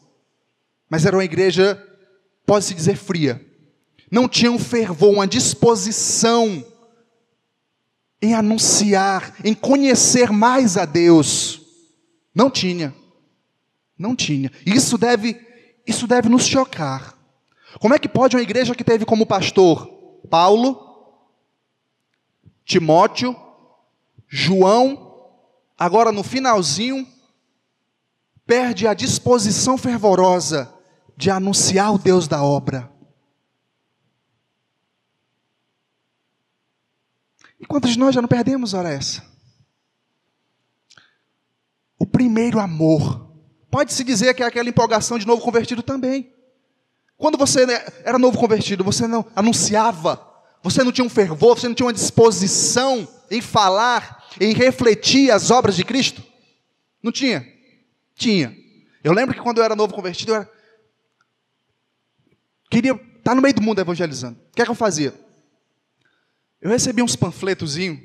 mas 0.90 1.06
era 1.06 1.16
uma 1.16 1.24
igreja, 1.24 1.82
pode-se 2.46 2.74
dizer, 2.74 2.96
fria. 2.96 3.46
Não 4.12 4.28
tinha 4.28 4.52
um 4.52 4.60
fervor, 4.60 5.14
uma 5.14 5.28
disposição 5.28 6.66
em 8.22 8.34
anunciar, 8.36 9.36
em 9.44 9.54
conhecer 9.54 10.32
mais 10.32 10.78
a 10.78 10.86
Deus. 10.86 11.62
Não 12.36 12.50
tinha. 12.50 12.94
Não 13.98 14.16
tinha. 14.16 14.52
Isso 14.66 14.98
deve, 14.98 15.40
isso 15.88 16.06
deve 16.06 16.30
nos 16.30 16.46
chocar. 16.46 17.18
Como 17.80 17.94
é 17.94 18.00
que 18.00 18.10
pode 18.10 18.36
uma 18.36 18.42
igreja 18.42 18.76
que 18.76 18.84
teve 18.84 19.06
como 19.06 19.26
pastor 19.26 19.88
Paulo, 20.30 20.88
Timóteo, 22.64 23.36
João, 24.28 25.30
agora 25.78 26.12
no 26.12 26.24
finalzinho, 26.24 27.08
perde 28.52 28.86
a 28.86 28.94
disposição 28.94 29.78
fervorosa 29.78 30.78
de 31.16 31.32
anunciar 31.32 31.94
o 31.94 31.98
Deus 31.98 32.28
da 32.28 32.44
obra. 32.44 32.92
E 37.58 37.66
quantos 37.66 37.92
de 37.92 37.98
nós 37.98 38.14
já 38.14 38.22
não 38.22 38.28
perdemos, 38.28 38.74
hora 38.74 38.92
essa? 38.92 39.24
O 41.98 42.06
primeiro 42.06 42.60
amor. 42.60 43.34
Pode-se 43.72 44.04
dizer 44.04 44.34
que 44.34 44.44
é 44.44 44.46
aquela 44.46 44.68
empolgação 44.68 45.18
de 45.18 45.26
novo 45.26 45.42
convertido 45.42 45.82
também. 45.82 46.34
Quando 47.16 47.38
você 47.38 47.66
era 48.04 48.20
novo 48.20 48.38
convertido, 48.38 48.84
você 48.84 49.08
não 49.08 49.26
anunciava, 49.34 50.22
você 50.62 50.84
não 50.84 50.92
tinha 50.92 51.06
um 51.08 51.10
fervor, 51.10 51.58
você 51.58 51.70
não 51.70 51.76
tinha 51.76 51.88
uma 51.88 51.94
disposição 51.94 53.08
em 53.30 53.40
falar, 53.40 54.26
em 54.42 54.54
refletir 54.54 55.32
as 55.32 55.50
obras 55.52 55.74
de 55.74 55.86
Cristo? 55.86 56.22
Não 57.02 57.14
tinha. 57.14 57.61
Tinha. 58.22 58.56
Eu 59.04 59.14
lembro 59.14 59.34
que 59.34 59.42
quando 59.42 59.58
eu 59.58 59.64
era 59.64 59.76
novo 59.76 59.96
convertido, 59.96 60.32
eu 60.32 60.36
era... 60.36 60.52
queria 62.70 62.94
estar 63.18 63.34
no 63.34 63.42
meio 63.42 63.56
do 63.56 63.64
mundo 63.64 63.82
evangelizando. 63.82 64.40
O 64.52 64.56
que 64.56 64.62
é 64.62 64.66
que 64.66 64.70
eu 64.70 64.76
fazia? 64.76 65.12
Eu 66.62 66.70
recebia 66.70 67.04
uns 67.04 67.16
panfletozinhos, 67.16 68.00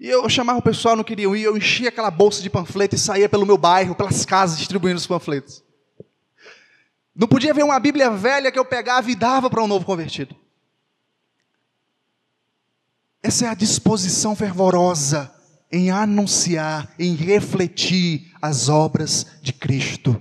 e 0.00 0.08
eu 0.08 0.28
chamava 0.28 0.58
o 0.58 0.62
pessoal, 0.62 0.96
não 0.96 1.04
queriam 1.04 1.36
ir, 1.36 1.42
eu 1.42 1.56
enchia 1.56 1.88
aquela 1.88 2.10
bolsa 2.10 2.42
de 2.42 2.50
panfleto 2.50 2.96
e 2.96 2.98
saía 2.98 3.28
pelo 3.28 3.46
meu 3.46 3.56
bairro, 3.56 3.94
pelas 3.94 4.24
casas, 4.24 4.58
distribuindo 4.58 4.98
os 4.98 5.06
panfletos. 5.06 5.62
Não 7.14 7.28
podia 7.28 7.54
ver 7.54 7.62
uma 7.62 7.78
Bíblia 7.78 8.10
velha 8.10 8.50
que 8.50 8.58
eu 8.58 8.64
pegava 8.64 9.08
e 9.08 9.14
dava 9.14 9.48
para 9.48 9.62
um 9.62 9.68
novo 9.68 9.84
convertido. 9.84 10.34
Essa 13.22 13.46
é 13.46 13.48
a 13.48 13.54
disposição 13.54 14.34
fervorosa 14.34 15.32
em 15.70 15.92
anunciar, 15.92 16.92
em 16.98 17.14
refletir 17.14 18.27
as 18.40 18.68
obras 18.68 19.26
de 19.42 19.52
Cristo. 19.52 20.20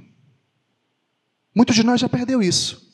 Muitos 1.55 1.75
de 1.75 1.83
nós 1.83 1.99
já 1.99 2.07
perdeu 2.07 2.41
isso. 2.41 2.87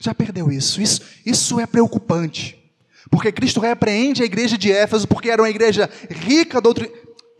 Já 0.00 0.14
perdeu 0.14 0.50
isso. 0.50 0.80
Isso, 0.80 1.02
isso 1.24 1.60
é 1.60 1.66
preocupante. 1.66 2.58
Porque 3.10 3.32
Cristo 3.32 3.60
repreende 3.60 4.22
a 4.22 4.26
igreja 4.26 4.58
de 4.58 4.70
Éfeso 4.70 5.08
porque 5.08 5.30
era 5.30 5.42
uma 5.42 5.50
igreja 5.50 5.88
rica, 6.10 6.60
doutrin... 6.60 6.88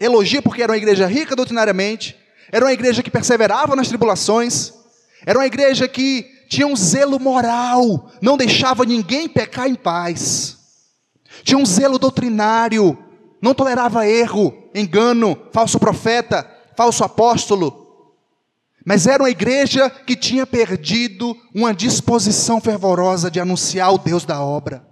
elogia 0.01 0.41
porque 0.41 0.62
era 0.62 0.73
uma 0.73 0.79
igreja 0.79 1.07
rica 1.07 1.37
doutrinariamente, 1.37 2.16
era 2.51 2.64
uma 2.64 2.73
igreja 2.73 3.03
que 3.03 3.11
perseverava 3.11 3.77
nas 3.77 3.89
tribulações, 3.89 4.73
era 5.27 5.39
uma 5.39 5.47
igreja 5.47 5.87
que 5.87 6.25
tinha 6.49 6.66
um 6.66 6.77
zelo 6.77 7.21
moral, 7.21 8.11
não 8.23 8.37
deixava 8.37 8.85
ninguém 8.85 9.29
pecar 9.29 9.69
em 9.69 9.75
paz, 9.75 10.57
tinha 11.43 11.59
um 11.59 11.66
zelo 11.66 11.99
doutrinário, 11.99 12.97
não 13.41 13.55
tolerava 13.55 14.07
erro, 14.07 14.68
engano, 14.74 15.39
falso 15.53 15.78
profeta, 15.78 16.49
falso 16.76 17.05
apóstolo. 17.05 17.86
Mas 18.84 19.07
era 19.07 19.22
uma 19.22 19.30
igreja 19.30 19.91
que 19.91 20.16
tinha 20.16 20.47
perdido 20.47 21.36
uma 21.55 21.74
disposição 21.74 22.61
fervorosa 22.61 23.30
de 23.30 23.39
anunciar 23.39 23.93
o 23.93 23.99
Deus 23.99 24.24
da 24.24 24.43
obra, 24.43 24.86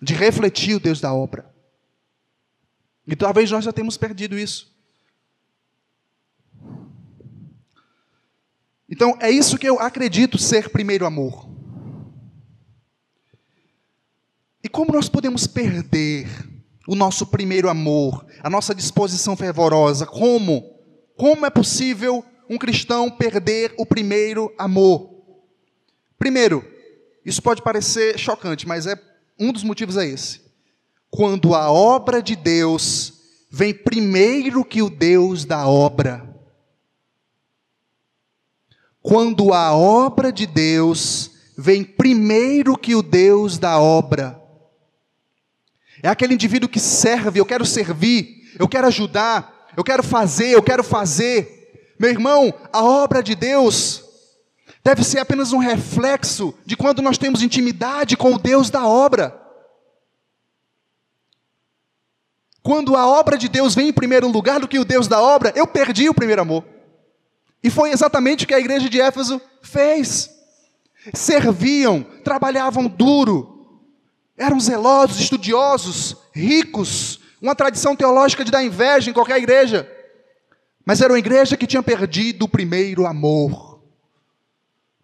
de 0.00 0.14
refletir 0.14 0.76
o 0.76 0.80
Deus 0.80 1.00
da 1.00 1.12
obra. 1.12 1.50
E 3.06 3.16
talvez 3.16 3.50
nós 3.50 3.64
já 3.64 3.72
temos 3.72 3.96
perdido 3.96 4.38
isso. 4.38 4.70
Então, 8.88 9.16
é 9.20 9.30
isso 9.30 9.56
que 9.56 9.68
eu 9.68 9.78
acredito 9.78 10.36
ser 10.36 10.68
primeiro 10.68 11.06
amor. 11.06 11.48
E 14.62 14.68
como 14.68 14.92
nós 14.92 15.08
podemos 15.08 15.46
perder 15.46 16.28
o 16.86 16.94
nosso 16.94 17.26
primeiro 17.26 17.68
amor, 17.68 18.24
a 18.42 18.50
nossa 18.50 18.74
disposição 18.74 19.36
fervorosa. 19.36 20.06
Como? 20.06 20.76
Como 21.16 21.44
é 21.44 21.50
possível 21.50 22.24
um 22.48 22.58
cristão 22.58 23.10
perder 23.10 23.74
o 23.78 23.84
primeiro 23.84 24.52
amor? 24.58 25.10
Primeiro, 26.18 26.64
isso 27.24 27.42
pode 27.42 27.62
parecer 27.62 28.18
chocante, 28.18 28.66
mas 28.66 28.86
é 28.86 28.98
um 29.38 29.52
dos 29.52 29.62
motivos 29.62 29.96
é 29.96 30.06
esse. 30.06 30.40
Quando 31.10 31.54
a 31.54 31.70
obra 31.70 32.22
de 32.22 32.36
Deus 32.36 33.14
vem 33.50 33.74
primeiro 33.74 34.64
que 34.64 34.80
o 34.80 34.88
Deus 34.88 35.44
da 35.44 35.66
obra. 35.66 36.28
Quando 39.02 39.52
a 39.52 39.74
obra 39.74 40.32
de 40.32 40.46
Deus 40.46 41.32
vem 41.56 41.82
primeiro 41.82 42.76
que 42.76 42.94
o 42.94 43.02
Deus 43.02 43.58
da 43.58 43.78
obra. 43.78 44.39
É 46.02 46.08
aquele 46.08 46.34
indivíduo 46.34 46.68
que 46.68 46.80
serve, 46.80 47.40
eu 47.40 47.46
quero 47.46 47.64
servir, 47.66 48.52
eu 48.58 48.68
quero 48.68 48.86
ajudar, 48.86 49.68
eu 49.76 49.84
quero 49.84 50.02
fazer, 50.02 50.50
eu 50.50 50.62
quero 50.62 50.82
fazer. 50.82 51.94
Meu 51.98 52.10
irmão, 52.10 52.52
a 52.72 52.82
obra 52.82 53.22
de 53.22 53.34
Deus 53.34 54.04
deve 54.82 55.04
ser 55.04 55.18
apenas 55.18 55.52
um 55.52 55.58
reflexo 55.58 56.54
de 56.64 56.76
quando 56.76 57.02
nós 57.02 57.18
temos 57.18 57.42
intimidade 57.42 58.16
com 58.16 58.34
o 58.34 58.38
Deus 58.38 58.70
da 58.70 58.86
obra. 58.86 59.38
Quando 62.62 62.96
a 62.96 63.06
obra 63.06 63.38
de 63.38 63.48
Deus 63.48 63.74
vem 63.74 63.88
em 63.88 63.92
primeiro 63.92 64.28
lugar 64.28 64.60
do 64.60 64.68
que 64.68 64.78
o 64.78 64.84
Deus 64.84 65.08
da 65.08 65.20
obra, 65.20 65.52
eu 65.54 65.66
perdi 65.66 66.08
o 66.08 66.14
primeiro 66.14 66.42
amor. 66.42 66.64
E 67.62 67.70
foi 67.70 67.90
exatamente 67.90 68.44
o 68.44 68.48
que 68.48 68.54
a 68.54 68.60
igreja 68.60 68.88
de 68.88 69.00
Éfeso 69.00 69.40
fez. 69.62 70.30
Serviam, 71.14 72.02
trabalhavam 72.24 72.86
duro, 72.86 73.59
eram 74.40 74.58
zelosos, 74.58 75.20
estudiosos, 75.20 76.16
ricos, 76.34 77.20
uma 77.42 77.54
tradição 77.54 77.94
teológica 77.94 78.42
de 78.42 78.50
dar 78.50 78.64
inveja 78.64 79.10
em 79.10 79.12
qualquer 79.12 79.36
igreja. 79.36 79.86
Mas 80.84 81.02
era 81.02 81.12
uma 81.12 81.18
igreja 81.18 81.58
que 81.58 81.66
tinha 81.66 81.82
perdido 81.82 82.46
o 82.46 82.48
primeiro 82.48 83.06
amor. 83.06 83.82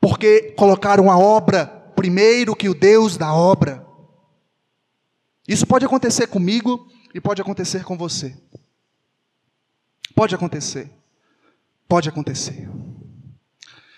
Porque 0.00 0.54
colocaram 0.56 1.10
a 1.10 1.18
obra 1.18 1.66
primeiro 1.94 2.56
que 2.56 2.68
o 2.68 2.74
Deus 2.74 3.18
da 3.18 3.32
obra. 3.34 3.86
Isso 5.46 5.66
pode 5.66 5.84
acontecer 5.84 6.26
comigo 6.28 6.88
e 7.14 7.20
pode 7.20 7.42
acontecer 7.42 7.84
com 7.84 7.96
você. 7.96 8.34
Pode 10.14 10.34
acontecer. 10.34 10.90
Pode 11.86 12.08
acontecer. 12.08 12.68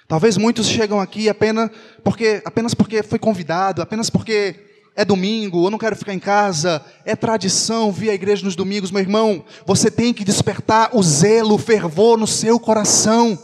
Talvez 0.09 0.36
muitos 0.36 0.66
chegam 0.66 1.01
aqui 1.01 1.28
apenas 1.28 1.70
porque, 2.03 2.43
apenas 2.45 2.74
porque 2.74 3.05
foi 3.05 3.20
convidado, 3.20 3.80
apenas 3.80 4.11
porque 4.11 4.68
é 4.99 5.05
domingo, 5.05 5.64
eu 5.64 5.70
não 5.70 5.78
quero 5.78 5.94
ficar 5.94 6.12
em 6.12 6.18
casa, 6.18 6.84
é 7.05 7.14
tradição 7.14 7.92
vir 7.92 8.11
à 8.11 8.14
igreja 8.14 8.44
nos 8.44 8.57
domingos, 8.57 8.90
meu 8.90 9.01
irmão. 9.01 9.44
Você 9.64 9.92
tem 9.92 10.12
que 10.12 10.24
despertar 10.24 10.90
o 10.92 11.01
zelo, 11.01 11.55
o 11.55 11.59
fervor 11.59 12.18
no 12.18 12.26
seu 12.26 12.59
coração. 12.59 13.38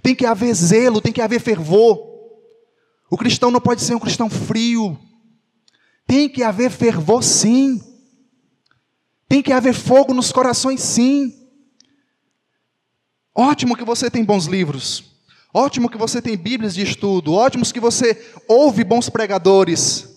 Tem 0.00 0.14
que 0.14 0.24
haver 0.24 0.54
zelo, 0.54 1.00
tem 1.00 1.12
que 1.12 1.20
haver 1.20 1.40
fervor. 1.40 1.98
O 3.10 3.16
cristão 3.16 3.50
não 3.50 3.60
pode 3.60 3.82
ser 3.82 3.96
um 3.96 3.98
cristão 3.98 4.30
frio. 4.30 4.96
Tem 6.06 6.28
que 6.28 6.44
haver 6.44 6.70
fervor, 6.70 7.24
sim. 7.24 7.82
Tem 9.28 9.42
que 9.42 9.52
haver 9.52 9.74
fogo 9.74 10.14
nos 10.14 10.30
corações, 10.30 10.80
sim. 10.80 11.34
Ótimo 13.34 13.76
que 13.76 13.84
você 13.84 14.08
tem 14.08 14.22
bons 14.22 14.46
livros. 14.46 15.02
Ótimo 15.52 15.90
que 15.90 15.98
você 15.98 16.22
tem 16.22 16.36
Bíblias 16.36 16.76
de 16.76 16.82
estudo. 16.82 17.32
Ótimo 17.32 17.64
que 17.64 17.80
você 17.80 18.24
ouve 18.46 18.84
bons 18.84 19.10
pregadores. 19.10 20.13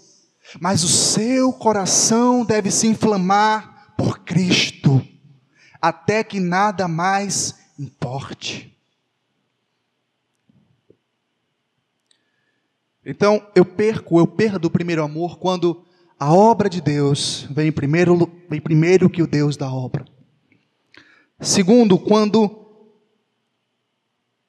Mas 0.60 0.84
o 0.84 0.88
seu 0.88 1.54
coração 1.54 2.44
deve 2.44 2.72
se 2.72 2.88
inflamar 2.88 3.94
por 3.98 4.20
Cristo, 4.20 5.06
até 5.82 6.24
que 6.24 6.40
nada 6.40 6.88
mais 6.88 7.56
importe. 7.80 8.76
Então, 13.06 13.42
eu 13.56 13.64
perco, 13.64 14.20
eu 14.20 14.28
perdo 14.28 14.66
o 14.66 14.70
primeiro 14.70 15.04
amor 15.04 15.40
quando 15.40 15.86
a 16.20 16.34
obra 16.34 16.70
de 16.70 16.82
Deus 16.82 17.48
vem 17.50 17.72
primeiro, 17.72 18.30
vem 18.50 18.60
primeiro 18.60 19.10
que 19.10 19.22
o 19.22 19.28
Deus 19.28 19.56
da 19.56 19.72
obra. 19.72 20.06
Segundo, 21.40 21.98
quando 22.00 22.66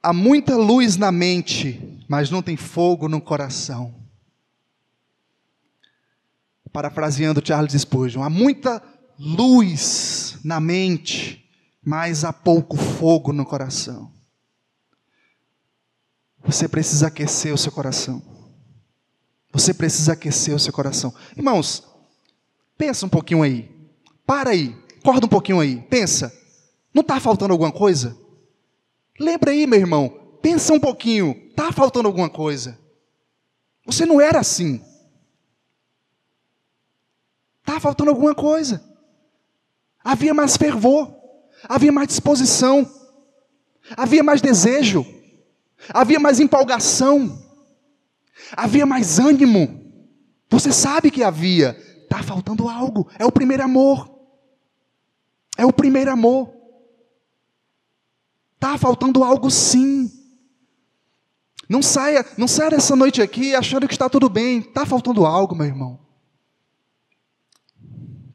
há 0.03 0.13
muita 0.13 0.57
luz 0.57 0.97
na 0.97 1.13
mente, 1.13 2.03
mas 2.09 2.31
não 2.31 2.43
tem 2.43 2.57
fogo 2.57 3.09
no 3.09 3.21
coração. 3.21 3.95
Parafraseando 6.73 7.43
Charles 7.45 7.73
Spurgeon, 7.73 8.23
há 8.23 8.31
muita 8.31 8.83
luz 9.19 10.39
na 10.45 10.61
mente, 10.61 11.45
mas 11.83 12.25
há 12.25 12.33
pouco 12.33 12.77
fogo 12.77 13.33
no 13.33 13.45
coração. 13.45 14.13
Você 16.45 16.69
precisa 16.69 17.09
aquecer 17.09 17.53
o 17.53 17.59
seu 17.59 17.73
coração. 17.73 18.23
Você 19.53 19.75
precisa 19.75 20.13
aquecer 20.13 20.55
o 20.55 20.59
seu 20.59 20.73
coração. 20.73 21.13
Irmãos, 21.37 21.85
pensa 22.77 23.07
um 23.07 23.09
pouquinho 23.09 23.43
aí. 23.43 23.71
Para 24.27 24.51
aí. 24.51 24.77
Acorda 24.99 25.27
um 25.27 25.29
pouquinho 25.29 25.61
aí. 25.61 25.81
Pensa. 25.91 26.33
Não 26.93 27.01
está 27.01 27.19
faltando 27.19 27.53
alguma 27.53 27.73
coisa? 27.73 28.17
Lembra 29.19 29.51
aí, 29.51 29.67
meu 29.67 29.79
irmão. 29.79 30.09
Pensa 30.41 30.73
um 30.73 30.81
pouquinho. 30.81 31.33
Está 31.51 31.73
faltando 31.73 32.09
alguma 32.09 32.31
coisa? 32.31 32.79
Você 33.85 34.05
não 34.07 34.21
era 34.21 34.39
assim. 34.39 34.83
Está 37.69 37.79
faltando 37.79 38.09
alguma 38.09 38.35
coisa. 38.35 38.83
Havia 40.03 40.33
mais 40.33 40.57
fervor. 40.57 41.15
Havia 41.65 41.93
mais 41.93 42.09
disposição. 42.09 42.91
Havia 43.95 44.25
mais 44.25 44.41
desejo. 44.41 45.05
Havia 45.93 46.19
mais 46.19 46.41
empolgação. 46.41 47.47
Havia 48.57 48.87
mais 48.87 49.19
ânimo. 49.19 49.85
Você 50.49 50.73
sabe 50.73 51.11
que 51.11 51.23
havia. 51.23 51.77
Está 52.05 52.23
faltando 52.23 52.71
algo. 52.71 53.07
É 53.19 53.27
o 53.27 53.31
primeiro 53.31 53.63
amor. 53.63 54.19
É 55.59 55.67
o 55.67 55.73
primeiro 55.73 56.11
amor. 56.11 56.51
Está 58.55 58.79
faltando 58.79 59.23
algo 59.23 59.51
sim. 59.51 60.11
Não 61.69 61.83
saia, 61.83 62.25
não 62.39 62.49
saia 62.49 62.71
dessa 62.71 62.97
noite 62.97 63.21
aqui 63.21 63.55
achando 63.55 63.87
que 63.87 63.93
está 63.93 64.09
tudo 64.09 64.31
bem. 64.31 64.61
Está 64.61 64.87
faltando 64.87 65.27
algo, 65.27 65.55
meu 65.55 65.67
irmão. 65.67 66.08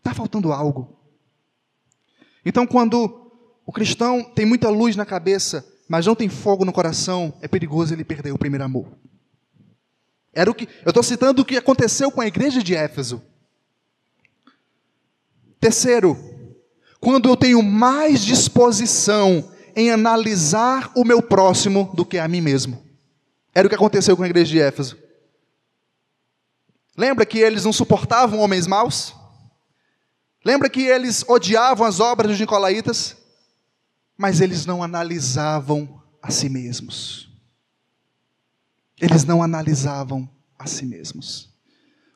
Está 0.04 0.14
faltando 0.14 0.52
algo. 0.52 1.00
Então, 2.46 2.68
quando 2.68 3.32
o 3.66 3.72
cristão 3.72 4.22
tem 4.22 4.46
muita 4.46 4.68
luz 4.70 4.98
na 4.98 5.06
cabeça, 5.06 5.66
mas 5.88 6.06
não 6.06 6.14
tem 6.14 6.28
fogo 6.28 6.66
no 6.66 6.74
coração, 6.74 7.34
é 7.40 7.48
perigoso 7.48 7.94
ele 7.94 8.04
perder 8.04 8.34
o 8.34 8.38
primeiro 8.38 8.66
amor. 8.66 8.92
Era 10.34 10.52
o 10.52 10.54
que 10.54 10.68
eu 10.84 10.90
estou 10.90 11.02
citando 11.02 11.42
o 11.42 11.46
que 11.46 11.56
aconteceu 11.56 12.12
com 12.12 12.20
a 12.20 12.28
igreja 12.28 12.62
de 12.62 12.76
Éfeso. 12.76 13.24
Terceiro, 15.58 16.18
quando 17.00 17.30
eu 17.30 17.38
tenho 17.38 17.64
mais 17.64 18.22
disposição 18.22 19.50
em 19.74 19.90
analisar 19.90 20.92
o 20.96 21.06
meu 21.06 21.22
próximo 21.22 21.92
do 21.94 22.06
que 22.06 22.18
a 22.18 22.28
mim 22.28 22.42
mesmo. 22.42 22.84
Era 23.56 23.68
o 23.68 23.70
que 23.70 23.76
aconteceu 23.76 24.18
com 24.18 24.24
a 24.24 24.28
igreja 24.28 24.52
de 24.52 24.60
Éfeso. 24.60 24.98
Lembra 26.98 27.26
que 27.26 27.40
eles 27.40 27.64
não 27.64 27.74
suportavam 27.74 28.40
homens 28.40 28.68
maus? 28.68 29.16
Lembra 30.44 30.70
que 30.70 30.82
eles 30.82 31.24
odiavam 31.28 31.88
as 31.88 32.00
obras 32.00 32.32
dos 32.32 32.40
nicolaítas? 32.40 33.16
Mas 34.18 34.42
eles 34.42 34.66
não 34.66 34.84
analisavam 34.84 36.02
a 36.22 36.30
si 36.32 36.50
mesmos. 36.50 37.30
Eles 39.00 39.24
não 39.24 39.42
analisavam 39.42 40.30
a 40.58 40.68
si 40.68 40.86
mesmos. 40.86 41.50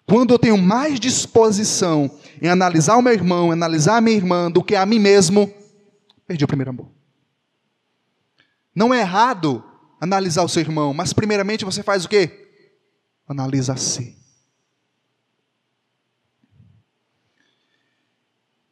Quando 0.06 0.34
eu 0.34 0.40
tenho 0.40 0.58
mais 0.58 1.00
disposição 1.00 2.10
em 2.42 2.48
analisar 2.48 2.96
o 2.96 3.02
meu 3.02 3.14
irmão, 3.14 3.52
analisar 3.52 3.98
a 3.98 4.02
minha 4.02 4.16
irmã, 4.16 4.50
do 4.50 4.64
que 4.64 4.76
a 4.76 4.86
mim 4.86 5.00
mesmo, 5.00 5.54
perdi 6.26 6.46
o 6.46 6.48
primeiro 6.48 6.70
amor. 6.70 6.90
Não 8.74 8.94
é 8.94 9.02
errado 9.02 9.64
analisar 10.00 10.44
o 10.44 10.50
seu 10.50 10.62
irmão, 10.62 10.94
mas 10.94 11.12
primeiramente 11.12 11.66
você 11.66 11.84
faz 11.84 12.06
o 12.06 12.10
quê? 12.10 12.48
Analisa 13.28 13.74
a 13.74 13.78
si. 13.78 14.16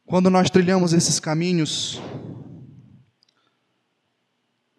Quando 0.06 0.30
nós 0.30 0.48
trilhamos 0.48 0.92
esses 0.92 1.18
caminhos, 1.18 2.00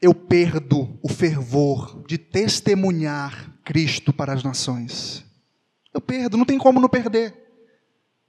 eu 0.02 0.16
perdo 0.16 0.98
o 1.04 1.10
fervor 1.10 2.02
de 2.08 2.18
testemunhar 2.18 3.54
Cristo 3.66 4.14
para 4.14 4.32
as 4.32 4.42
nações. 4.42 5.26
Eu 5.94 6.00
perdo, 6.00 6.38
não 6.38 6.46
tem 6.46 6.58
como 6.58 6.80
não 6.80 6.88
perder. 6.88 7.36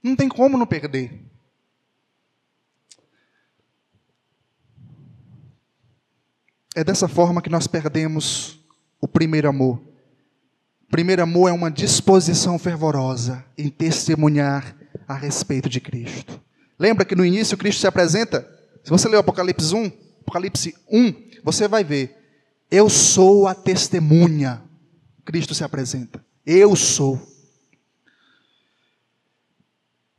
Não 0.03 0.13
tem 0.13 0.27
como 0.27 0.57
não 0.57 0.67
perder. 0.67 1.23
É 6.75 6.83
dessa 6.83 7.07
forma 7.07 7.41
que 7.41 7.49
nós 7.49 7.65
perdemos 7.65 8.59
o 8.99 9.07
primeiro 9.07 9.47
amor. 9.47 9.77
O 10.83 10.91
primeiro 10.91 11.23
amor 11.23 11.49
é 11.49 11.53
uma 11.53 11.71
disposição 11.71 12.59
fervorosa 12.59 13.45
em 13.57 13.69
testemunhar 13.69 14.75
a 15.07 15.13
respeito 15.13 15.69
de 15.69 15.79
Cristo. 15.79 16.48
Lembra 16.79 17.03
que 17.03 17.15
no 17.15 17.25
início 17.25 17.57
Cristo 17.57 17.81
se 17.81 17.87
apresenta? 17.87 18.49
Se 18.83 18.89
você 18.89 19.09
ler 19.09 19.17
o 19.17 19.19
Apocalipse 19.19 19.75
1, 19.75 19.85
Apocalipse 20.21 20.75
1, 20.89 21.13
você 21.43 21.67
vai 21.67 21.83
ver. 21.83 22.15
Eu 22.71 22.89
sou 22.89 23.47
a 23.47 23.53
testemunha. 23.53 24.63
Cristo 25.25 25.53
se 25.53 25.63
apresenta. 25.63 26.23
Eu 26.45 26.75
sou. 26.75 27.19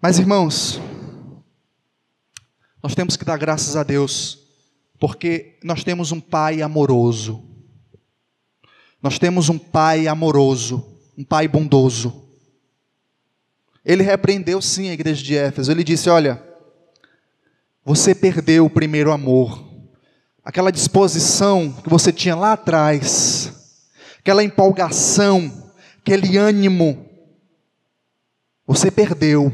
Mas, 0.03 0.19
irmãos, 0.19 0.81
nós 2.83 2.95
temos 2.95 3.17
que 3.17 3.25
dar 3.25 3.39
graças 3.39 3.77
a 3.77 3.83
Deus, 3.83 4.39
porque 4.99 5.59
nós 5.65 5.83
temos 5.83 6.13
um 6.13 6.21
Pai 6.21 6.63
amoroso. 6.63 7.45
Nós 9.03 9.19
temos 9.19 9.49
um 9.49 9.59
Pai 9.59 10.07
amoroso, 10.07 10.99
um 11.17 11.25
Pai 11.25 11.49
bondoso. 11.49 12.29
Ele 13.85 14.03
repreendeu 14.03 14.61
sim 14.61 14.91
a 14.91 14.93
igreja 14.93 15.23
de 15.23 15.37
Éfeso. 15.37 15.71
Ele 15.71 15.83
disse: 15.83 16.09
Olha, 16.11 16.50
você 17.91 18.15
perdeu 18.15 18.67
o 18.67 18.71
primeiro 18.71 19.11
amor, 19.11 19.69
aquela 20.45 20.71
disposição 20.71 21.73
que 21.73 21.91
você 21.91 22.13
tinha 22.13 22.37
lá 22.37 22.53
atrás, 22.53 23.53
aquela 24.21 24.45
empolgação, 24.45 25.73
aquele 25.99 26.37
ânimo, 26.37 27.05
você 28.65 28.93
perdeu, 28.93 29.53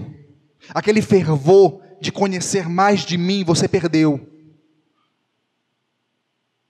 aquele 0.69 1.01
fervor 1.01 1.81
de 1.99 2.13
conhecer 2.13 2.69
mais 2.69 3.07
de 3.07 3.17
mim, 3.17 3.43
você 3.43 3.67
perdeu. 3.67 4.21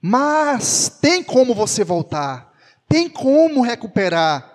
Mas 0.00 0.88
tem 1.00 1.20
como 1.20 1.52
você 1.52 1.82
voltar, 1.82 2.54
tem 2.88 3.08
como 3.08 3.60
recuperar, 3.60 4.48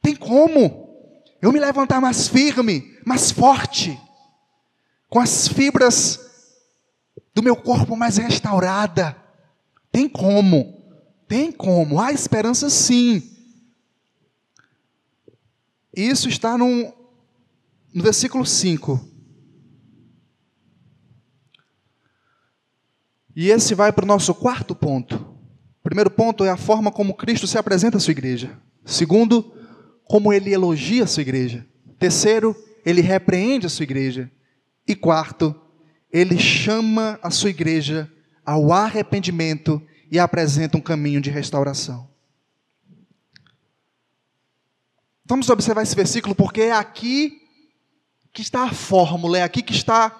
tem 0.00 0.14
como. 0.14 0.94
Eu 1.42 1.50
me 1.50 1.58
levantar 1.58 2.00
mais 2.00 2.28
firme, 2.28 2.96
mais 3.04 3.32
forte, 3.32 3.98
com 5.10 5.18
as 5.18 5.48
fibras 5.48 6.20
do 7.34 7.42
meu 7.42 7.56
corpo 7.56 7.96
mais 7.96 8.16
restaurada. 8.16 9.16
Tem 9.90 10.08
como, 10.08 10.80
tem 11.26 11.50
como, 11.50 12.00
há 12.00 12.12
esperança 12.12 12.70
sim. 12.70 13.28
Isso 15.94 16.28
está 16.28 16.56
no, 16.56 16.94
versículo 17.92 18.46
5. 18.46 19.08
E 23.34 23.48
esse 23.50 23.74
vai 23.74 23.92
para 23.92 24.04
o 24.04 24.08
nosso 24.08 24.32
quarto 24.32 24.74
ponto. 24.74 25.36
Primeiro 25.82 26.10
ponto 26.10 26.44
é 26.44 26.50
a 26.50 26.56
forma 26.56 26.92
como 26.92 27.14
Cristo 27.14 27.48
se 27.48 27.58
apresenta 27.58 27.96
à 27.96 28.00
sua 28.00 28.12
igreja. 28.12 28.56
Segundo, 28.84 29.52
como 30.04 30.32
ele 30.32 30.52
elogia 30.52 31.04
a 31.04 31.06
sua 31.06 31.22
igreja. 31.22 31.66
Terceiro, 31.98 32.54
ele 32.84 33.00
repreende 33.00 33.66
a 33.66 33.70
sua 33.70 33.82
igreja. 33.82 34.30
E 34.86 34.94
quarto, 34.94 35.54
ele 36.12 36.38
chama 36.38 37.18
a 37.22 37.30
sua 37.30 37.50
igreja 37.50 38.12
ao 38.44 38.72
arrependimento 38.72 39.80
e 40.10 40.18
apresenta 40.18 40.76
um 40.76 40.80
caminho 40.80 41.20
de 41.20 41.30
restauração. 41.30 42.10
Vamos 45.24 45.48
observar 45.48 45.82
esse 45.82 45.94
versículo 45.94 46.34
porque 46.34 46.62
é 46.62 46.72
aqui 46.72 47.40
que 48.32 48.42
está 48.42 48.64
a 48.64 48.72
fórmula, 48.72 49.38
é 49.38 49.42
aqui 49.42 49.62
que 49.62 49.72
está 49.72 50.16